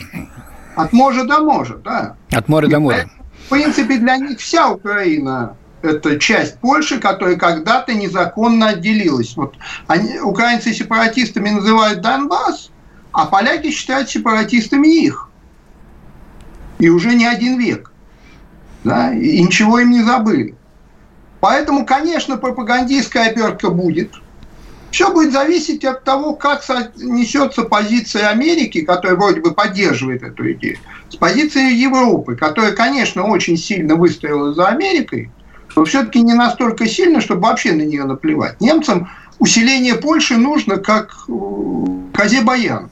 От 0.76 0.92
моря 0.92 1.24
до 1.24 1.40
моря, 1.40 1.74
да. 1.84 2.16
От 2.30 2.48
моря 2.48 2.68
до 2.68 2.80
моря. 2.80 3.10
В 3.46 3.50
принципе, 3.50 3.98
для 3.98 4.16
них 4.16 4.38
вся 4.38 4.70
Украина– 4.70 5.56
это 5.82 6.18
часть 6.18 6.58
Польши, 6.60 6.98
которая 6.98 7.36
когда-то 7.36 7.94
незаконно 7.94 8.68
отделилась. 8.68 9.36
Вот 9.36 9.56
они, 9.88 10.20
украинцы 10.20 10.72
сепаратистами 10.72 11.50
называют 11.50 12.00
Донбасс, 12.00 12.70
а 13.12 13.26
поляки 13.26 13.70
считают 13.70 14.08
сепаратистами 14.08 14.88
их. 14.88 15.28
И 16.78 16.88
уже 16.88 17.14
не 17.14 17.26
один 17.26 17.58
век 17.58 17.89
да, 18.84 19.12
и 19.12 19.42
ничего 19.42 19.78
им 19.78 19.90
не 19.90 20.02
забыли. 20.02 20.54
Поэтому, 21.40 21.86
конечно, 21.86 22.36
пропагандистская 22.36 23.30
обертка 23.30 23.70
будет. 23.70 24.12
Все 24.90 25.12
будет 25.12 25.32
зависеть 25.32 25.84
от 25.84 26.04
того, 26.04 26.34
как 26.34 26.62
несется 26.96 27.62
позиция 27.62 28.28
Америки, 28.28 28.82
которая 28.82 29.16
вроде 29.16 29.40
бы 29.40 29.54
поддерживает 29.54 30.22
эту 30.22 30.52
идею, 30.52 30.78
с 31.08 31.16
позицией 31.16 31.76
Европы, 31.76 32.34
которая, 32.34 32.72
конечно, 32.72 33.24
очень 33.24 33.56
сильно 33.56 33.94
выстояла 33.94 34.52
за 34.52 34.66
Америкой, 34.66 35.30
но 35.76 35.84
все-таки 35.84 36.20
не 36.20 36.34
настолько 36.34 36.86
сильно, 36.88 37.20
чтобы 37.20 37.42
вообще 37.42 37.72
на 37.72 37.82
нее 37.82 38.04
наплевать. 38.04 38.60
Немцам 38.60 39.08
усиление 39.38 39.94
Польши 39.94 40.36
нужно 40.36 40.76
как 40.76 41.14
э, 41.28 41.32
козе 42.12 42.42
баян. 42.42 42.90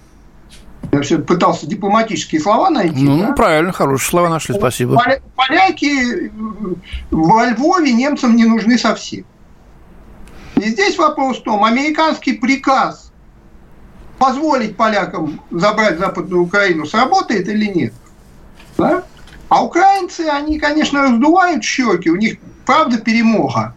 Я 0.93 1.03
все 1.03 1.19
пытался 1.19 1.67
дипломатические 1.67 2.41
слова 2.41 2.71
найти. 2.71 3.03
Ну, 3.03 3.19
да? 3.19 3.33
правильно, 3.33 3.73
хорошие 3.73 4.09
слова 4.09 4.29
нашли, 4.31 4.55
спасибо. 4.55 5.03
Поляки 5.37 6.33
во 7.11 7.47
Львове 7.47 7.93
немцам 7.93 8.37
не 8.37 8.45
нужны 8.45 8.79
совсем. 8.79 9.25
И 10.57 10.63
здесь 10.63 10.99
вопрос 10.99 11.39
в 11.39 11.43
том, 11.43 11.63
американский 11.63 12.33
приказ 12.33 13.13
позволить 14.19 14.77
полякам 14.77 15.41
забрать 15.51 15.99
Западную 15.99 16.43
Украину 16.43 16.87
сработает 16.87 17.49
или 17.49 17.67
нет. 17.67 17.93
Да? 18.77 19.05
А 19.49 19.65
украинцы, 19.65 20.23
они, 20.23 20.59
конечно, 20.59 21.03
раздувают 21.03 21.65
щеки, 21.65 22.11
у 22.11 22.17
них 22.17 22.39
правда 22.67 22.99
перемога 22.99 23.75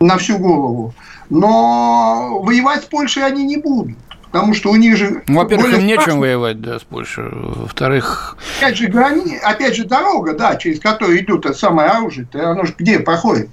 на 0.00 0.16
всю 0.18 0.38
голову, 0.38 0.94
но 1.28 2.40
воевать 2.42 2.82
с 2.82 2.86
Польшей 2.86 3.24
они 3.24 3.44
не 3.44 3.56
будут. 3.56 3.96
Потому 4.30 4.54
что 4.54 4.70
у 4.70 4.76
них 4.76 4.96
же... 4.96 5.22
Ну, 5.26 5.38
во-первых, 5.38 5.78
им 5.78 5.86
нечем 5.86 6.20
воевать, 6.20 6.60
да, 6.60 6.78
с 6.78 6.82
Польшей. 6.82 7.24
Во-вторых... 7.32 8.36
Опять 8.58 8.76
же, 8.76 8.86
грани... 8.86 9.36
опять 9.42 9.74
же, 9.74 9.84
дорога, 9.84 10.34
да, 10.34 10.56
через 10.56 10.78
которую 10.78 11.18
идет 11.18 11.44
это 11.46 11.54
самое 11.54 11.90
оружие, 11.90 12.28
оно 12.34 12.64
же 12.64 12.74
где 12.78 13.00
проходит? 13.00 13.48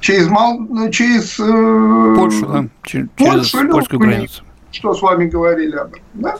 через, 0.00 0.28
Мал... 0.28 0.60
через 0.90 1.38
э... 1.38 2.14
Польшу, 2.16 2.46
да, 2.46 2.66
через 2.82 3.08
Польшу, 3.16 3.68
польскую 3.68 4.00
границу. 4.00 4.42
Что 4.70 4.94
с 4.94 5.02
вами 5.02 5.26
говорили 5.26 5.76
об 5.76 5.88
этом, 5.88 6.02
да? 6.14 6.36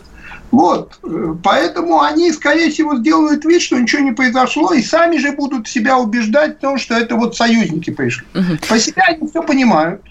Вот, 0.51 1.01
поэтому 1.43 2.03
они, 2.03 2.31
скорее 2.31 2.71
всего, 2.71 2.97
сделают 2.97 3.43
вид, 3.47 3.63
что 3.63 3.79
ничего 3.79 4.03
не 4.03 4.13
произошло, 4.13 4.75
и 4.75 4.83
сами 4.83 5.17
же 5.17 5.33
будут 5.33 5.67
себя 5.67 5.97
убеждать 5.97 6.59
в 6.59 6.61
том, 6.61 6.77
что 6.77 6.95
это 6.95 7.17
вот 7.17 7.35
союзники 7.35 7.89
пришли. 7.89 8.27
Угу. 8.35 8.59
По 8.69 8.79
себе 8.79 9.03
они 9.09 9.29
все 9.29 9.43
понимают, 9.43 10.03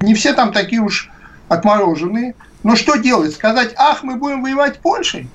не 0.00 0.14
все 0.14 0.32
там 0.32 0.52
такие 0.52 0.80
уж 0.80 1.10
отмороженные. 1.48 2.36
Но 2.62 2.76
что 2.76 2.96
делать? 2.96 3.34
Сказать, 3.34 3.72
ах, 3.76 4.02
мы 4.02 4.16
будем 4.16 4.42
воевать 4.42 4.78
Польшей? 4.78 5.28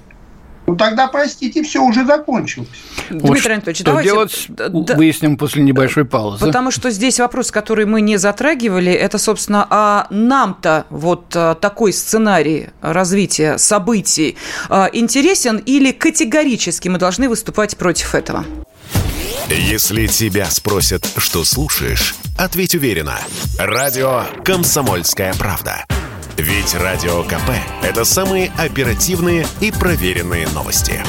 Ну 0.68 0.76
тогда, 0.76 1.08
простите, 1.08 1.62
все 1.64 1.82
уже 1.82 2.06
закончилось. 2.06 2.68
Дмитрий 3.10 3.28
вот 3.28 3.46
Анатольевич, 3.46 3.78
что 3.78 3.86
давайте 3.86 4.10
делать, 4.10 4.46
да, 4.50 4.96
выясним 4.96 5.38
после 5.38 5.62
небольшой 5.62 6.06
паузы. 6.06 6.44
Потому 6.44 6.72
что 6.72 6.90
здесь 6.90 7.20
вопрос, 7.20 7.52
который 7.52 7.86
мы 7.86 8.02
не 8.02 8.18
затрагивали, 8.18 8.92
это, 8.92 9.20
собственно, 9.20 9.68
а 9.70 10.08
нам-то 10.10 10.88
вот 10.90 11.36
а, 11.36 11.54
такой 11.54 11.94
сценарий 11.94 12.70
развития 12.82 13.60
событий 13.60 14.38
а, 14.70 14.90
интересен 14.92 15.58
или 15.58 15.92
категорически 15.92 16.90
мы 16.90 16.98
должны 16.98 17.30
выступать 17.30 17.78
против 17.78 18.16
этого? 18.16 18.44
Если 19.50 20.08
тебя 20.08 20.46
спросят, 20.46 21.08
что 21.18 21.44
слушаешь, 21.44 22.16
ответь 22.40 22.74
уверенно. 22.74 23.20
Радио 23.60 24.24
«Комсомольская 24.44 25.36
правда». 25.36 25.86
Ведь 26.38 26.76
Радио 26.76 27.24
КП– 27.24 27.52
это 27.82 28.04
самые 28.04 28.52
оперативные 28.58 29.48
и 29.62 29.72
проверенные 29.72 30.48
новости. 30.50 31.02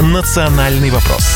«Национальный 0.00 0.90
вопрос» 0.90 1.31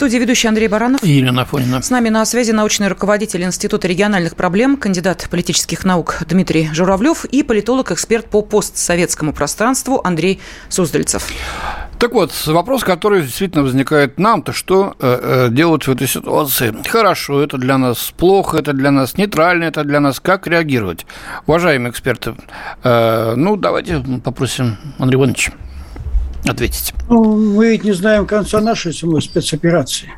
студии 0.00 0.16
ведущий 0.16 0.48
Андрей 0.48 0.66
Баранов. 0.66 1.04
И 1.04 1.10
Елена 1.10 1.42
Афонина. 1.42 1.82
С 1.82 1.90
нами 1.90 2.08
на 2.08 2.24
связи 2.24 2.52
научный 2.52 2.88
руководитель 2.88 3.42
Института 3.42 3.86
региональных 3.86 4.34
проблем, 4.34 4.78
кандидат 4.78 5.28
политических 5.30 5.84
наук 5.84 6.22
Дмитрий 6.26 6.70
Журавлев 6.72 7.26
и 7.26 7.42
политолог-эксперт 7.42 8.24
по 8.24 8.40
постсоветскому 8.40 9.34
пространству 9.34 10.00
Андрей 10.02 10.40
Суздальцев. 10.70 11.28
Так 11.98 12.14
вот, 12.14 12.32
вопрос, 12.46 12.82
который 12.82 13.20
действительно 13.20 13.62
возникает 13.62 14.18
нам-то, 14.18 14.54
что 14.54 14.96
э, 14.98 15.48
э, 15.48 15.48
делать 15.50 15.86
в 15.86 15.90
этой 15.90 16.08
ситуации? 16.08 16.74
Хорошо, 16.88 17.42
это 17.42 17.58
для 17.58 17.76
нас 17.76 18.14
плохо, 18.16 18.56
это 18.56 18.72
для 18.72 18.90
нас 18.90 19.18
нейтрально, 19.18 19.64
это 19.64 19.84
для 19.84 20.00
нас 20.00 20.18
как 20.18 20.46
реагировать? 20.46 21.04
Уважаемые 21.46 21.90
эксперты, 21.90 22.36
э, 22.84 23.34
ну, 23.36 23.56
давайте 23.56 24.02
попросим 24.24 24.78
Андрея 24.98 25.18
Ивановича 25.18 25.52
ответить. 26.44 26.92
Ну, 27.08 27.36
мы 27.36 27.70
ведь 27.70 27.84
не 27.84 27.92
знаем 27.92 28.26
конца 28.26 28.60
нашей 28.60 28.92
самой 28.92 29.22
спецоперации. 29.22 30.10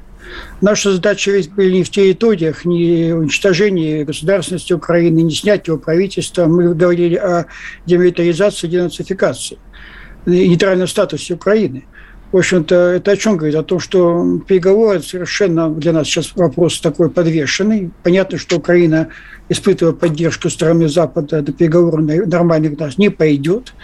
Наша 0.61 0.93
задача 0.93 1.31
ведь 1.31 1.53
были 1.53 1.73
не 1.73 1.85
в 1.85 1.91
территориях, 1.91 2.65
не 2.65 3.13
уничтожении 3.13 4.05
государственности 4.05 4.73
Украины, 4.73 5.21
не 5.21 5.35
снятие 5.35 5.77
правительства. 5.79 6.47
Мы 6.47 6.75
говорили 6.75 7.17
о 7.17 7.47
демилитаризации, 7.87 8.69
денацификации, 8.69 9.59
нейтральном 10.27 10.87
статусе 10.87 11.35
Украины. 11.35 11.85
В 12.31 12.39
общем-то, 12.39 12.75
это 12.75 13.11
о 13.11 13.17
чем 13.17 13.37
говорит? 13.37 13.57
О 13.57 13.63
том, 13.63 13.79
что 13.79 14.41
переговоры 14.49 15.03
совершенно 15.03 15.69
для 15.69 15.93
нас 15.93 16.07
сейчас 16.07 16.35
вопрос 16.35 16.81
такой 16.81 17.11
подвешенный. 17.11 17.91
Понятно, 18.03 18.39
что 18.39 18.57
Украина, 18.57 19.09
испытывая 19.51 19.93
поддержку 19.93 20.49
стороны 20.49 20.89
Запада, 20.89 21.43
до 21.43 21.53
переговоров 21.53 22.01
нормальных 22.01 22.79
нас 22.79 22.97
не 22.97 23.11
пойдет. 23.11 23.75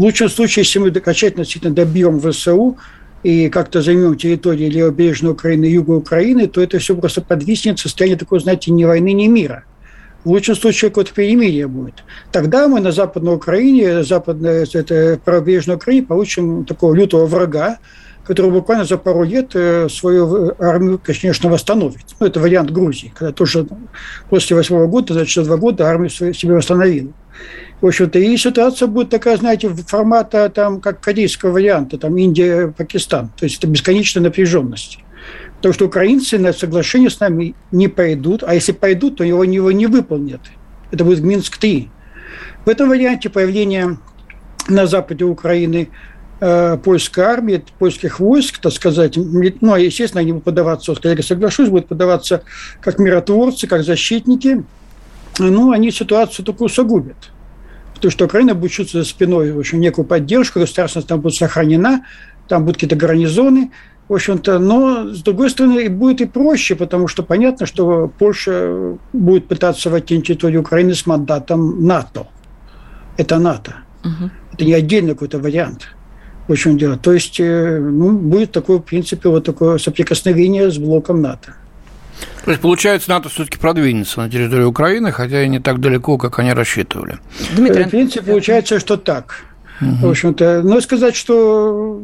В 0.00 0.02
лучшем 0.02 0.30
случае, 0.30 0.62
если 0.62 0.78
мы 0.78 0.88
окончательно 0.88 1.44
действительно 1.44 1.74
добьем 1.74 2.22
ВСУ 2.22 2.78
и 3.22 3.50
как-то 3.50 3.82
займем 3.82 4.16
территорию 4.16 4.70
левобережной 4.70 5.32
Украины 5.32 5.66
юга 5.66 5.90
Украины, 5.90 6.46
то 6.46 6.62
это 6.62 6.78
все 6.78 6.96
просто 6.96 7.20
подвиснет 7.20 7.78
в 7.78 7.82
состоянии 7.82 8.16
такой, 8.16 8.40
знаете, 8.40 8.70
ни 8.70 8.82
войны, 8.82 9.12
ни 9.12 9.26
мира. 9.26 9.64
В 10.24 10.30
лучшем 10.30 10.56
случае 10.56 10.88
какое-то 10.88 11.12
перемирие 11.12 11.68
будет. 11.68 11.96
Тогда 12.32 12.66
мы 12.66 12.80
на 12.80 12.92
Западной 12.92 13.34
Украине, 13.34 14.02
западной, 14.02 14.64
это 14.72 15.20
правобережной 15.22 15.76
Украине 15.76 16.06
получим 16.06 16.64
такого 16.64 16.94
лютого 16.94 17.26
врага, 17.26 17.76
который 18.24 18.52
буквально 18.52 18.86
за 18.86 18.96
пару 18.96 19.22
лет 19.22 19.50
э, 19.52 19.90
свою 19.90 20.54
армию, 20.58 20.98
конечно, 21.04 21.50
восстановит. 21.50 22.06
Ну, 22.18 22.26
это 22.26 22.40
вариант 22.40 22.70
Грузии, 22.70 23.12
когда 23.14 23.34
тоже 23.34 23.66
после 24.30 24.56
восьмого 24.56 24.86
года, 24.86 25.12
за 25.12 25.44
два 25.44 25.58
года 25.58 25.86
армию 25.86 26.08
себе 26.08 26.54
восстановила. 26.54 27.12
В 27.80 27.86
общем-то, 27.86 28.18
и 28.18 28.36
ситуация 28.36 28.88
будет 28.88 29.08
такая, 29.08 29.36
знаете, 29.38 29.68
формата, 29.68 30.50
там, 30.50 30.80
как 30.80 31.00
корейского 31.00 31.52
варианта, 31.52 31.96
там, 31.96 32.16
Индия, 32.18 32.74
Пакистан. 32.76 33.30
То 33.38 33.44
есть 33.44 33.58
это 33.58 33.66
бесконечная 33.66 34.22
напряженность. 34.22 34.98
Потому 35.56 35.74
что 35.74 35.86
украинцы 35.86 36.38
на 36.38 36.52
соглашение 36.52 37.10
с 37.10 37.20
нами 37.20 37.54
не 37.70 37.88
пойдут, 37.88 38.42
а 38.46 38.54
если 38.54 38.72
пойдут, 38.72 39.16
то 39.16 39.24
его, 39.24 39.44
его 39.44 39.72
не 39.72 39.86
выполнят. 39.86 40.40
Это 40.90 41.04
будет 41.04 41.20
Минск-3. 41.20 41.88
В 42.64 42.68
этом 42.68 42.88
варианте 42.88 43.30
появление 43.30 43.98
на 44.68 44.86
западе 44.86 45.24
Украины 45.24 45.88
э, 46.40 46.78
польской 46.82 47.24
армии, 47.24 47.64
польских 47.78 48.20
войск, 48.20 48.58
так 48.58 48.72
сказать, 48.72 49.16
ну, 49.16 49.76
естественно, 49.76 50.20
они 50.20 50.32
будут 50.32 50.44
подаваться, 50.44 50.94
я 51.02 51.22
соглашусь, 51.22 51.68
будут 51.68 51.88
подаваться 51.88 52.42
как 52.80 52.98
миротворцы, 52.98 53.66
как 53.66 53.84
защитники, 53.84 54.64
ну, 55.38 55.72
они 55.72 55.90
ситуацию 55.90 56.44
только 56.44 56.64
усугубят 56.64 57.30
то, 58.00 58.10
что 58.10 58.24
Украина 58.24 58.54
будет 58.54 58.72
чувствовать 58.72 59.06
за 59.06 59.10
спиной 59.10 59.52
в 59.52 59.58
общем, 59.58 59.80
некую 59.80 60.04
поддержку, 60.04 60.58
государственность 60.58 61.08
там 61.08 61.20
будет 61.20 61.34
сохранена, 61.34 62.04
там 62.48 62.64
будут 62.64 62.76
какие-то 62.76 62.96
гарнизоны, 62.96 63.70
в 64.08 64.14
общем-то, 64.14 64.58
но, 64.58 65.08
с 65.14 65.22
другой 65.22 65.50
стороны, 65.50 65.88
будет 65.88 66.20
и 66.20 66.26
проще, 66.26 66.74
потому 66.74 67.06
что 67.06 67.22
понятно, 67.22 67.66
что 67.66 68.10
Польша 68.18 68.96
будет 69.12 69.46
пытаться 69.46 69.88
войти 69.88 70.16
на 70.16 70.22
территорию 70.22 70.62
Украины 70.62 70.94
с 70.94 71.06
мандатом 71.06 71.86
НАТО. 71.86 72.26
Это 73.16 73.38
НАТО. 73.38 73.76
Угу. 74.02 74.30
Это 74.54 74.64
не 74.64 74.72
отдельный 74.72 75.12
какой-то 75.12 75.38
вариант. 75.38 75.82
В 76.48 76.52
общем 76.52 76.76
дело. 76.76 76.96
То 76.96 77.12
есть, 77.12 77.38
э, 77.38 77.78
ну, 77.78 78.18
будет 78.18 78.50
такое, 78.50 78.78
в 78.78 78.82
принципе, 78.82 79.28
вот 79.28 79.44
такое 79.44 79.78
соприкосновение 79.78 80.72
с 80.72 80.78
блоком 80.78 81.22
НАТО. 81.22 81.54
То 82.50 82.52
есть, 82.52 82.62
получается, 82.62 83.10
НАТО 83.10 83.28
все-таки 83.28 83.58
продвинется 83.58 84.18
на 84.18 84.28
территории 84.28 84.64
Украины, 84.64 85.12
хотя 85.12 85.44
и 85.44 85.48
не 85.48 85.60
так 85.60 85.78
далеко, 85.78 86.18
как 86.18 86.40
они 86.40 86.52
рассчитывали. 86.52 87.20
Дмитрий, 87.54 87.84
в 87.84 87.90
принципе, 87.90 88.26
получается, 88.26 88.80
что 88.80 88.96
так. 88.96 89.44
Угу. 89.80 90.08
В 90.08 90.10
общем-то, 90.10 90.62
но 90.64 90.80
сказать, 90.80 91.14
что 91.14 92.02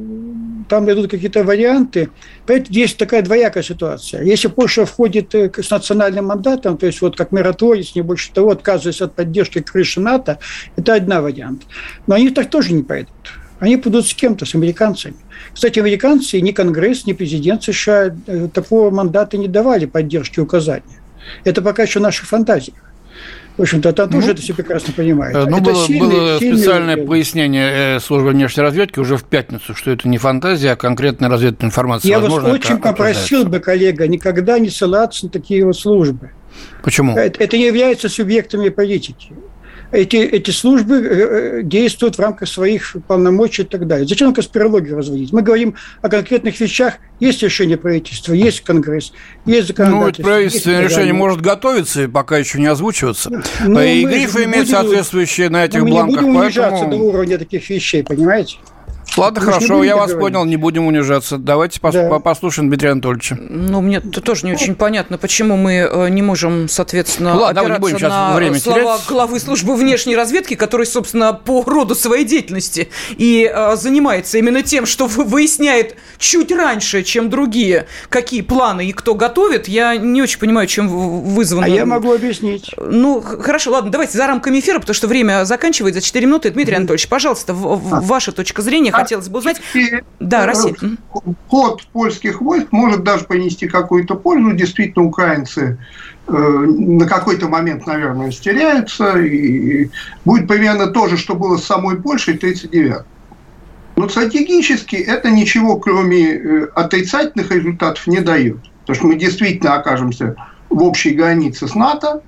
там 0.68 0.88
идут 0.88 1.11
какие-то 1.11 1.42
варианты, 1.42 2.11
поэтому 2.47 2.72
здесь 2.72 2.94
такая 2.94 3.22
двоякая 3.22 3.64
ситуация. 3.64 4.22
Если 4.22 4.47
Польша 4.47 4.86
входит 4.86 5.34
э, 5.34 5.51
с 5.61 5.68
национальным 5.68 6.26
мандатом, 6.26 6.78
то 6.78 6.86
есть 6.86 7.01
вот 7.01 7.16
как 7.16 7.32
миротворец, 7.32 7.97
не 7.97 8.03
больше 8.03 8.30
того, 8.32 8.51
отказываясь 8.51 9.03
от 9.03 9.16
поддержки 9.16 9.61
крыши 9.61 9.99
НАТО, 9.99 10.38
это 10.76 10.94
один 10.94 11.22
вариант. 11.22 11.62
Но 12.07 12.14
они 12.14 12.30
так 12.30 12.51
тоже 12.51 12.72
не 12.72 12.84
пойдут. 12.84 13.11
Они 13.59 13.76
пойдут 13.76 14.07
с 14.07 14.14
кем-то, 14.14 14.44
с 14.44 14.54
американцами. 14.54 15.16
Кстати, 15.52 15.78
американцы, 15.78 16.40
ни 16.40 16.52
Конгресс, 16.52 17.07
ни 17.07 17.12
президент 17.14 17.64
США 17.64 18.14
э, 18.26 18.48
такого 18.52 18.90
мандата 18.90 19.38
не 19.38 19.48
давали 19.48 19.86
поддержки 19.86 20.40
указания. 20.40 21.00
Это 21.44 21.62
пока 21.62 21.84
еще 21.84 22.00
наши 22.00 22.26
фантазии. 22.26 22.74
В 23.57 23.62
общем-то, 23.62 23.94
там 23.94 24.11
тоже 24.11 24.26
ну, 24.26 24.32
это 24.32 24.42
все 24.42 24.52
прекрасно 24.52 24.92
понимает. 24.92 25.34
Ну, 25.34 25.57
это 25.57 25.61
было, 25.62 25.86
сильный, 25.86 26.00
было 26.00 26.38
сильный 26.38 26.59
специальное 26.59 26.94
сильный... 26.96 27.09
пояснение 27.09 27.96
э, 27.96 28.00
службы 28.00 28.30
внешней 28.30 28.62
разведки 28.62 28.98
уже 28.98 29.16
в 29.16 29.24
пятницу, 29.24 29.74
что 29.74 29.90
это 29.90 30.07
не 30.07 30.18
фантазия, 30.18 30.72
а 30.72 30.76
конкретная 30.76 31.30
разведная 31.30 31.68
информация. 31.68 32.11
Я 32.11 32.20
Возможно, 32.20 32.50
вас 32.50 32.59
очень 32.59 32.76
попросил 32.76 33.46
бы, 33.46 33.61
коллега, 33.61 34.07
никогда 34.07 34.59
не 34.59 34.68
ссылаться 34.68 35.24
на 35.24 35.30
такие 35.30 35.64
вот 35.64 35.78
службы. 35.78 36.32
Почему? 36.82 37.16
Это, 37.16 37.42
это 37.42 37.57
не 37.57 37.66
является 37.66 38.11
субъектами 38.11 38.68
политики 38.68 39.32
эти, 39.97 40.16
эти 40.16 40.51
службы 40.51 40.97
э, 40.97 41.59
э, 41.59 41.62
действуют 41.62 42.16
в 42.16 42.20
рамках 42.20 42.49
своих 42.49 42.97
полномочий 43.07 43.62
и 43.62 43.64
так 43.64 43.86
далее. 43.86 44.07
Зачем 44.07 44.34
конспирологию 44.34 44.97
разводить? 44.97 45.32
Мы 45.32 45.42
говорим 45.42 45.74
о 46.03 46.09
конкретных 46.09 46.61
вещах. 46.61 46.94
Есть 47.18 47.42
решение 47.42 47.78
правительства, 47.78 48.34
есть 48.34 48.61
Конгресс, 48.61 49.12
есть 49.47 49.68
законодательство. 49.68 50.22
Ну, 50.22 50.28
правительственное 50.28 50.82
решение 50.82 51.14
может 51.14 51.40
готовиться 51.40 52.03
и 52.03 52.07
пока 52.07 52.36
еще 52.36 52.61
не 52.61 52.66
озвучиваться. 52.66 53.42
Ну, 53.64 53.80
и 53.80 54.05
грифы 54.05 54.44
имеют 54.44 54.68
соответствующие 54.68 55.49
на 55.49 55.64
этих 55.64 55.82
бланках. 55.82 56.22
Мы 56.22 56.28
не 56.28 56.38
будем 56.38 56.61
поэтому... 56.61 56.90
до 56.90 56.97
уровня 56.97 57.38
таких 57.38 57.68
вещей, 57.70 58.03
понимаете? 58.03 58.57
Ладно, 59.16 59.40
Вы 59.40 59.46
хорошо, 59.46 59.82
я 59.82 59.96
вас 59.96 60.11
говорить? 60.12 60.34
понял, 60.34 60.44
не 60.44 60.57
будем 60.57 60.86
унижаться. 60.86 61.38
Давайте 61.38 61.80
да. 61.80 62.18
послушаем 62.18 62.68
Дмитрия 62.68 62.90
Анатольевича. 62.90 63.38
Ну, 63.40 63.80
мне 63.80 64.00
тоже 64.00 64.46
не 64.46 64.52
очень 64.52 64.74
понятно, 64.74 65.16
почему 65.18 65.57
мы 65.57 65.88
э, 65.90 66.09
не 66.11 66.22
можем, 66.22 66.68
соответственно, 66.68 67.34
ладно, 67.34 67.62
опираться 67.62 67.86
не 67.86 67.92
будем 67.92 68.09
на 68.09 68.34
время 68.34 68.61
слова 68.61 68.96
терять. 68.96 69.09
главы 69.09 69.40
службы 69.40 69.74
внешней 69.76 70.16
разведки, 70.16 70.54
который, 70.54 70.86
собственно, 70.86 71.32
по 71.32 71.62
роду 71.64 71.94
своей 71.94 72.24
деятельности 72.24 72.90
и 73.16 73.50
э, 73.52 73.76
занимается 73.76 74.38
именно 74.38 74.62
тем, 74.62 74.84
что 74.84 75.07
выясняет 75.07 75.96
чуть 76.18 76.52
раньше, 76.52 77.02
чем 77.02 77.30
другие, 77.30 77.86
какие 78.09 78.42
планы 78.42 78.86
и 78.86 78.92
кто 78.92 79.14
готовит. 79.14 79.68
Я 79.68 79.96
не 79.96 80.20
очень 80.20 80.38
понимаю, 80.38 80.66
чем 80.66 80.88
вызвано. 80.88 81.66
А 81.66 81.68
я 81.68 81.86
могу 81.86 82.12
объяснить. 82.12 82.70
Ну, 82.76 83.22
хорошо, 83.22 83.70
ладно, 83.72 83.90
давайте 83.90 84.16
за 84.16 84.26
рамками 84.26 84.61
эфира, 84.61 84.78
потому 84.78 84.94
что 84.94 85.09
время 85.09 85.44
заканчивается 85.44 86.00
за 86.00 86.07
4 86.07 86.26
минуты. 86.26 86.50
Дмитрий 86.50 86.76
Анатольевич, 86.76 87.09
пожалуйста, 87.09 87.54
в, 87.54 87.94
а. 87.94 88.00
ваша 88.00 88.32
точка 88.32 88.62
зрения, 88.62 88.92
хотелось 88.97 89.28
бы 89.28 89.38
узнать. 89.38 89.61
И, 89.74 90.03
да, 90.20 90.44
э, 90.44 90.47
Россия. 90.47 90.74
Ход 91.49 91.82
польских 91.92 92.40
войск 92.40 92.72
может 92.72 93.05
даже 93.05 93.24
принести 93.24 93.68
какую-то 93.68 94.14
пользу. 94.14 94.53
Действительно, 94.53 95.07
украинцы 95.07 95.78
э, 96.26 96.32
на 96.32 97.07
какой-то 97.07 97.49
момент, 97.49 97.86
наверное, 97.86 98.30
стеряются. 98.30 99.18
И 99.18 99.90
будет 100.24 100.49
примерно 100.49 100.88
то 100.88 101.09
же, 101.09 101.16
что 101.16 101.34
было 101.34 101.57
с 101.57 101.64
самой 101.64 101.97
Польшей 101.97 102.34
в 102.34 102.38
1939 102.38 103.07
но 103.97 104.11
стратегически 104.11 104.97
это 104.97 105.30
ничего, 105.30 105.76
кроме 105.76 106.34
э, 106.34 106.64
отрицательных 106.74 107.51
результатов, 107.51 108.07
не 108.07 108.20
дает. 108.20 108.59
Потому 108.80 108.97
что 108.97 109.07
мы 109.07 109.16
действительно 109.16 109.74
окажемся 109.74 110.36
в 110.68 110.82
общей 110.82 111.11
границе 111.11 111.66
с 111.66 111.74
НАТО, 111.74 112.22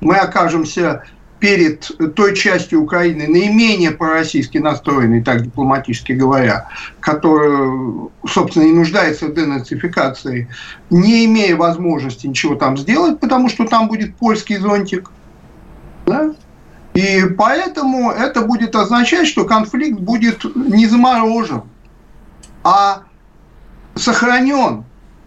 мы 0.00 0.16
окажемся 0.16 1.04
перед 1.44 1.90
той 2.14 2.34
частью 2.34 2.80
Украины, 2.80 3.28
наименее 3.28 3.90
пророссийски 3.90 4.56
настроенной, 4.56 5.22
так 5.22 5.42
дипломатически 5.42 6.12
говоря, 6.12 6.68
которая, 7.00 8.08
собственно, 8.26 8.64
не 8.64 8.72
нуждается 8.72 9.26
в 9.26 9.34
денацификации, 9.34 10.48
не 10.88 11.26
имея 11.26 11.54
возможности 11.56 12.26
ничего 12.26 12.54
там 12.54 12.78
сделать, 12.78 13.20
потому 13.20 13.50
что 13.50 13.66
там 13.66 13.88
будет 13.88 14.16
польский 14.16 14.56
зонтик. 14.56 15.10
Да? 16.06 16.34
И 16.94 17.26
поэтому 17.36 18.10
это 18.10 18.40
будет 18.40 18.74
означать, 18.74 19.28
что 19.28 19.44
конфликт 19.44 20.00
будет 20.00 20.46
не 20.56 20.86
заморожен, 20.86 21.64
а 22.62 23.02
сохранен 23.96 24.84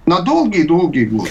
на 0.07 0.21
долгие-долгие 0.21 1.05
годы. 1.05 1.29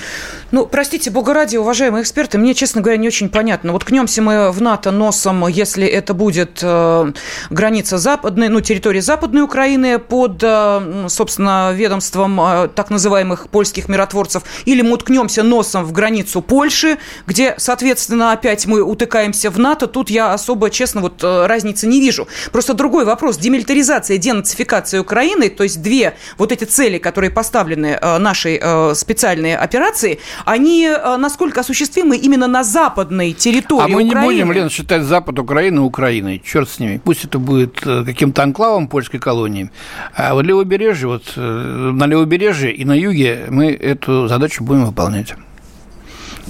Ну, 0.52 0.64
простите, 0.66 1.10
бога 1.10 1.34
ради, 1.34 1.56
уважаемые 1.56 2.02
эксперты, 2.02 2.38
мне, 2.38 2.54
честно 2.54 2.80
говоря, 2.80 2.96
не 2.98 3.08
очень 3.08 3.28
понятно. 3.28 3.72
Вот 3.72 3.84
кнемся 3.84 4.22
мы 4.22 4.52
в 4.52 4.62
НАТО 4.62 4.92
носом, 4.92 5.48
если 5.48 5.84
это 5.88 6.14
будет 6.14 6.60
э, 6.62 7.12
граница 7.50 7.98
западной, 7.98 8.48
ну, 8.48 8.60
территории 8.60 9.00
Западной 9.00 9.42
Украины 9.42 9.98
под, 9.98 10.40
э, 10.42 11.06
собственно, 11.08 11.72
ведомством 11.74 12.40
э, 12.40 12.68
так 12.68 12.90
называемых 12.90 13.48
польских 13.48 13.88
миротворцев, 13.88 14.44
или 14.66 14.82
мы 14.82 14.92
уткнемся 14.92 15.42
носом 15.42 15.84
в 15.84 15.90
границу 15.90 16.40
Польши, 16.42 16.98
где, 17.26 17.56
соответственно, 17.58 18.30
опять 18.30 18.66
мы 18.66 18.82
утыкаемся 18.82 19.50
в 19.50 19.58
НАТО. 19.58 19.88
Тут 19.88 20.10
я 20.10 20.32
особо, 20.32 20.70
честно, 20.70 21.00
вот 21.00 21.24
э, 21.24 21.46
разницы 21.46 21.88
не 21.88 22.00
вижу. 22.00 22.28
Просто 22.52 22.72
другой 22.72 23.04
вопрос. 23.04 23.36
Демилитаризация, 23.36 24.16
денацификация 24.16 25.00
Украины, 25.00 25.48
то 25.48 25.64
есть 25.64 25.82
две 25.82 26.16
вот 26.38 26.52
эти 26.52 26.62
цели, 26.62 26.98
которые 26.98 27.32
поставлены 27.32 27.98
э, 28.00 28.18
нашей 28.18 28.60
э, 28.62 28.94
специальной 28.94 29.56
операции– 29.56 30.20
они 30.44 30.86
э, 30.86 31.16
насколько 31.16 31.60
осуществимы 31.60 32.16
именно 32.16 32.46
на 32.46 32.64
западной 32.64 33.32
территории 33.32 33.84
А 33.84 33.88
мы 33.88 34.04
Украины? 34.04 34.14
не 34.14 34.26
будем, 34.26 34.52
Лен, 34.52 34.70
считать 34.70 35.02
Запад 35.02 35.38
Украины 35.38 35.80
Украиной. 35.80 36.42
Черт 36.44 36.68
с 36.68 36.78
ними. 36.78 37.00
Пусть 37.02 37.24
это 37.24 37.38
будет 37.38 37.86
э, 37.86 38.04
каким-то 38.04 38.42
анклавом 38.42 38.88
польской 38.88 39.20
колонии. 39.20 39.70
А 40.14 40.34
вот 40.34 40.44
левобережье, 40.44 41.08
вот 41.08 41.32
э, 41.36 41.40
на 41.40 42.06
левобережье 42.06 42.72
и 42.72 42.84
на 42.84 42.98
юге 42.98 43.46
мы 43.48 43.72
эту 43.72 44.28
задачу 44.28 44.64
будем 44.64 44.84
выполнять. 44.84 45.34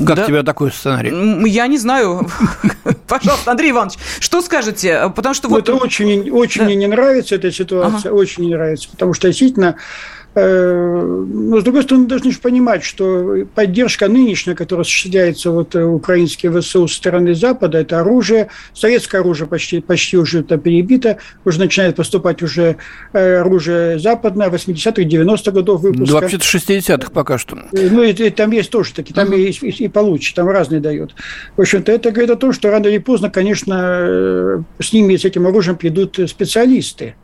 Как 0.05 0.17
да? 0.17 0.27
тебе 0.27 0.43
такой 0.43 0.71
сценарий? 0.71 1.49
Я 1.49 1.67
не 1.69 1.79
знаю. 1.79 2.29
Пожалуйста, 3.09 3.51
Андрей 3.51 3.71
Иванович, 3.71 3.95
что 4.21 4.43
скажете? 4.43 5.11
Потому 5.15 5.35
что 5.35 5.49
ну, 5.49 5.55
вот... 5.55 5.69
Это 5.69 5.75
очень, 5.75 6.31
очень 6.31 6.61
да. 6.61 6.65
мне 6.67 6.77
не 6.77 6.87
нравится 6.87 7.37
эта 7.37 7.51
ситуация, 7.51 8.11
ага. 8.11 8.19
очень 8.19 8.45
не 8.45 8.55
нравится, 8.55 8.91
потому 8.91 9.15
что 9.15 9.29
действительно 9.29 9.77
но, 10.37 11.61
с 11.61 11.65
другой 11.65 11.83
стороны, 11.83 12.07
должны 12.07 12.31
же 12.31 12.39
понимать, 12.41 12.85
что 12.85 13.47
поддержка 13.55 14.07
нынешняя, 14.07 14.55
которая 14.55 14.83
осуществляется 14.83 15.51
вот 15.51 15.75
э, 15.75 15.83
украинские 15.83 16.53
ВСУ 16.53 16.87
со 16.89 16.95
стороны 16.95 17.35
Запада, 17.35 17.79
это 17.79 18.01
оружие, 18.01 18.49
советское 18.75 19.23
оружие 19.23 19.49
почти, 19.49 19.81
почти 19.81 20.19
уже 20.19 20.41
это 20.41 20.59
перебито, 20.59 21.17
уже 21.47 21.59
начинает 21.59 21.97
поступать 21.97 22.43
уже 22.43 22.77
э, 23.15 23.37
оружие 23.37 23.99
западное, 23.99 24.51
80-х, 24.51 25.03
90-х 25.03 25.51
годов 25.53 25.81
выпуска. 25.81 26.15
Да, 26.15 26.21
вообще-то 26.21 26.45
60-х 26.45 27.11
пока 27.13 27.39
что. 27.39 27.57
Ну, 27.73 28.03
и, 28.03 28.11
и 28.11 28.29
там 28.29 28.51
есть 28.51 28.71
тоже 28.71 28.93
такие, 28.93 29.15
там 29.15 29.33
uh-huh. 29.33 29.41
и, 29.41 29.85
и 29.85 29.89
получше, 29.89 30.35
там 30.35 30.51
разные 30.51 30.83
дают. 30.83 31.15
В 31.57 31.63
общем-то, 31.63 31.91
это 31.91 32.11
говорит 32.11 32.31
о 32.31 32.37
том, 32.37 32.53
что 32.53 32.71
рано 32.71 32.89
или 32.89 32.99
поздно, 32.99 33.31
конечно, 33.31 34.63
с 34.79 34.93
ними, 34.93 35.17
с 35.17 35.25
этим 35.25 35.47
оружием 35.47 35.79
придут 35.79 36.19
специалисты. 36.29 37.15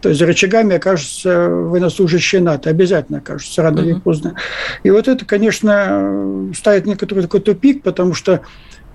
То 0.00 0.08
есть 0.08 0.18
за 0.18 0.26
рычагами 0.26 0.76
окажутся 0.76 1.48
военнослужащие 1.48 2.40
НАТО, 2.40 2.70
обязательно 2.70 3.18
окажутся 3.18 3.62
рано 3.62 3.80
или 3.80 3.94
поздно. 3.94 4.34
И 4.82 4.90
вот 4.90 5.08
это, 5.08 5.24
конечно, 5.24 6.50
ставит 6.56 6.86
некоторый 6.86 7.20
такой 7.20 7.40
тупик, 7.40 7.82
потому 7.82 8.14
что 8.14 8.40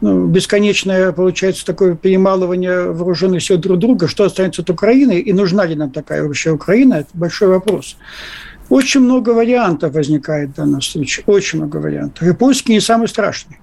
ну, 0.01 0.27
бесконечное, 0.27 1.11
получается, 1.11 1.65
такое 1.65 1.95
перемалывание 1.95 2.91
вооруженных 2.91 3.43
сил 3.43 3.57
друг 3.57 3.79
друга, 3.79 4.07
что 4.07 4.25
останется 4.25 4.61
от 4.61 4.69
Украины, 4.69 5.19
и 5.19 5.31
нужна 5.31 5.65
ли 5.65 5.75
нам 5.75 5.91
такая 5.91 6.23
вообще 6.23 6.51
Украина, 6.51 6.95
это 6.95 7.09
большой 7.13 7.47
вопрос. 7.49 7.97
Очень 8.69 9.01
много 9.01 9.29
вариантов 9.29 9.93
возникает 9.93 10.49
в 10.49 10.53
данном 10.55 10.81
случае, 10.81 11.23
очень 11.27 11.59
много 11.59 11.77
вариантов. 11.77 12.27
И 12.27 12.33
польский 12.33 12.73
не 12.73 12.81
самый 12.81 13.07
страшный. 13.07 13.59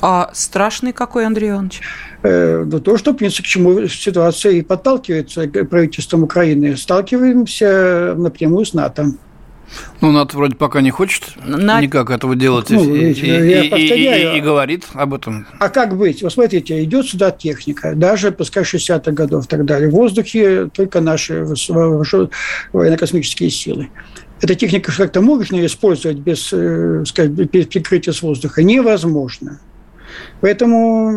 А 0.00 0.30
страшный 0.32 0.92
какой, 0.92 1.26
Андрей 1.26 1.50
Иванович? 1.50 1.80
Э, 2.22 2.64
ну, 2.64 2.80
то, 2.80 2.96
что, 2.96 3.12
в 3.12 3.16
принципе, 3.16 3.42
к 3.42 3.46
чему 3.46 3.86
ситуация 3.86 4.52
и 4.52 4.62
подталкивается 4.62 5.46
правительством 5.48 6.22
Украины. 6.22 6.76
Сталкиваемся 6.76 8.14
напрямую 8.16 8.64
с 8.64 8.74
НАТО. 8.74 9.12
Ну, 10.00 10.10
НАТО 10.10 10.36
вроде 10.36 10.56
пока 10.56 10.80
не 10.80 10.90
хочет 10.90 11.24
На... 11.44 11.80
никак 11.80 12.10
этого 12.10 12.34
делать 12.34 12.70
ну, 12.70 12.82
и, 12.82 13.12
и, 13.12 13.68
и, 13.68 14.34
и, 14.34 14.38
и 14.38 14.40
говорит 14.40 14.86
об 14.94 15.14
этом. 15.14 15.46
А 15.58 15.68
как 15.68 15.96
быть? 15.96 16.22
Вот 16.22 16.32
смотрите, 16.32 16.82
идет 16.82 17.06
сюда 17.06 17.30
техника, 17.30 17.94
даже 17.94 18.32
пускай 18.32 18.64
60-х 18.64 19.12
годов 19.12 19.44
и 19.44 19.48
так 19.48 19.64
далее. 19.64 19.88
В 19.88 19.92
воздухе 19.92 20.68
только 20.72 21.00
наши 21.00 21.44
военно-космические 22.72 23.50
силы. 23.50 23.90
Эта 24.40 24.54
техника 24.54 24.90
как-то 24.96 25.20
можно 25.20 25.64
использовать 25.64 26.16
без, 26.18 26.52
э, 26.52 27.04
сказать, 27.06 27.30
без 27.30 27.66
прикрытия 27.66 28.12
с 28.12 28.22
воздуха? 28.22 28.62
Невозможно. 28.62 29.60
Поэтому 30.40 31.10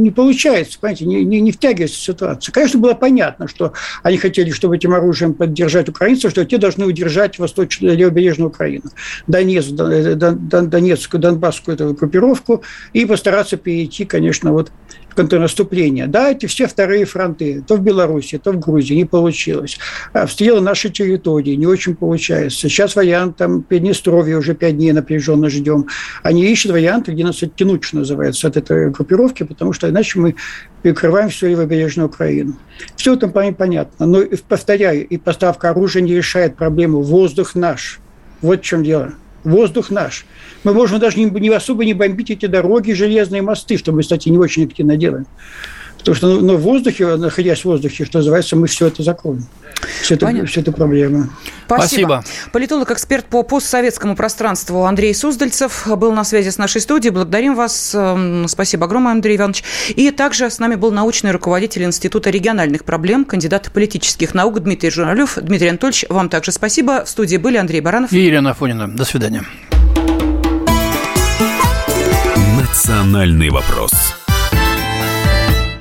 не 0.00 0.10
получается, 0.10 0.78
понимаете, 0.80 1.06
не, 1.06 1.24
не, 1.24 1.40
не 1.40 1.52
втягивается 1.52 2.00
ситуация. 2.00 2.52
Конечно, 2.52 2.80
было 2.80 2.94
понятно, 2.94 3.48
что 3.48 3.72
они 4.02 4.16
хотели, 4.16 4.50
чтобы 4.50 4.76
этим 4.76 4.92
оружием 4.92 5.34
поддержать 5.34 5.88
украинцев, 5.88 6.30
что 6.30 6.44
те 6.44 6.58
должны 6.58 6.84
удержать 6.86 7.38
восточную 7.38 7.96
левобережную 7.96 8.48
Украину, 8.48 8.90
Донецк, 9.26 9.70
Донецкую, 9.70 11.20
Донбасскую 11.20 11.74
эту 11.74 11.94
группировку 11.94 12.62
и 12.92 13.04
постараться 13.04 13.56
перейти, 13.56 14.04
конечно, 14.04 14.52
вот 14.52 14.72
контрнаступления. 15.20 16.06
Да, 16.06 16.30
эти 16.30 16.46
все 16.46 16.66
вторые 16.66 17.04
фронты, 17.04 17.62
то 17.66 17.76
в 17.76 17.82
Беларуси, 17.82 18.38
то 18.38 18.52
в 18.52 18.58
Грузии, 18.58 18.94
не 18.94 19.04
получилось. 19.04 19.78
Обстрелы 20.14 20.62
нашей 20.62 20.90
территории 20.90 21.56
не 21.56 21.66
очень 21.66 21.94
получается. 21.94 22.68
Сейчас 22.70 22.96
вариант 22.96 23.36
там 23.36 23.62
Приднестровье 23.62 24.38
уже 24.38 24.54
пять 24.54 24.78
дней 24.78 24.92
напряженно 24.92 25.50
ждем. 25.50 25.86
Они 26.22 26.50
ищут 26.50 26.72
варианты, 26.72 27.12
где 27.12 27.24
нас 27.24 27.42
оттянуть, 27.42 27.84
что 27.84 27.98
называется, 27.98 28.48
от 28.48 28.56
этой 28.56 28.90
группировки, 28.90 29.42
потому 29.42 29.74
что 29.74 29.90
иначе 29.90 30.18
мы 30.18 30.36
перекрываем 30.82 31.28
всю 31.28 31.48
левобережную 31.48 32.08
Украину. 32.08 32.54
Все 32.96 33.14
это 33.14 33.28
понятно. 33.28 34.06
Но, 34.06 34.22
повторяю, 34.48 35.06
и 35.06 35.18
поставка 35.18 35.68
оружия 35.68 36.02
не 36.02 36.14
решает 36.14 36.56
проблему. 36.56 37.02
Воздух 37.02 37.54
наш. 37.54 38.00
Вот 38.40 38.60
в 38.60 38.64
чем 38.64 38.82
дело. 38.82 39.12
Воздух 39.44 39.90
наш. 39.90 40.26
Мы 40.64 40.74
можем 40.74 40.98
даже 40.98 41.18
не, 41.18 41.24
не 41.24 41.48
особо 41.48 41.84
не 41.84 41.94
бомбить 41.94 42.30
эти 42.30 42.46
дороги, 42.46 42.92
железные 42.92 43.42
мосты, 43.42 43.78
что 43.78 43.92
мы, 43.92 44.02
кстати, 44.02 44.28
не 44.28 44.38
очень 44.38 44.64
активно 44.64 44.96
делаем. 44.96 45.26
Потому 46.00 46.14
что 46.16 46.28
ну, 46.28 46.40
ну, 46.40 46.56
в 46.56 46.60
воздухе, 46.60 47.16
находясь 47.16 47.60
в 47.60 47.64
воздухе, 47.66 48.04
что 48.04 48.18
называется, 48.18 48.56
мы 48.56 48.66
все 48.66 48.86
это 48.88 49.02
закроем. 49.02 49.46
Все 50.02 50.14
это, 50.14 50.46
все 50.46 50.60
это 50.60 50.72
проблема. 50.72 51.30
Спасибо. 51.66 52.22
Спасибо. 52.22 52.24
Политолог-эксперт 52.52 53.26
по 53.26 53.42
постсоветскому 53.42 54.16
пространству 54.16 54.84
Андрей 54.84 55.14
Суздальцев 55.14 55.86
был 55.86 56.12
на 56.12 56.24
связи 56.24 56.50
с 56.50 56.58
нашей 56.58 56.80
студией. 56.80 57.12
Благодарим 57.12 57.54
вас. 57.54 57.94
Эм, 57.94 58.48
спасибо 58.48 58.86
огромное, 58.86 59.12
Андрей 59.12 59.36
Иванович. 59.36 59.64
И 59.90 60.10
также 60.10 60.50
с 60.50 60.58
нами 60.58 60.74
был 60.74 60.90
научный 60.90 61.30
руководитель 61.30 61.84
Института 61.84 62.30
региональных 62.30 62.84
проблем, 62.84 63.24
кандидат 63.24 63.70
политических 63.72 64.34
наук 64.34 64.60
Дмитрий 64.60 64.90
Журавлев. 64.90 65.38
Дмитрий 65.40 65.68
Анатольевич, 65.68 66.06
вам 66.08 66.28
также 66.28 66.52
спасибо. 66.52 67.04
В 67.04 67.08
студии 67.08 67.36
были 67.36 67.56
Андрей 67.56 67.80
Баранов 67.80 68.12
и 68.12 68.18
Елена 68.18 68.50
Афонина. 68.50 68.88
До 68.88 69.04
свидания. 69.04 69.44
Национальный 72.58 73.50
вопрос. 73.50 73.92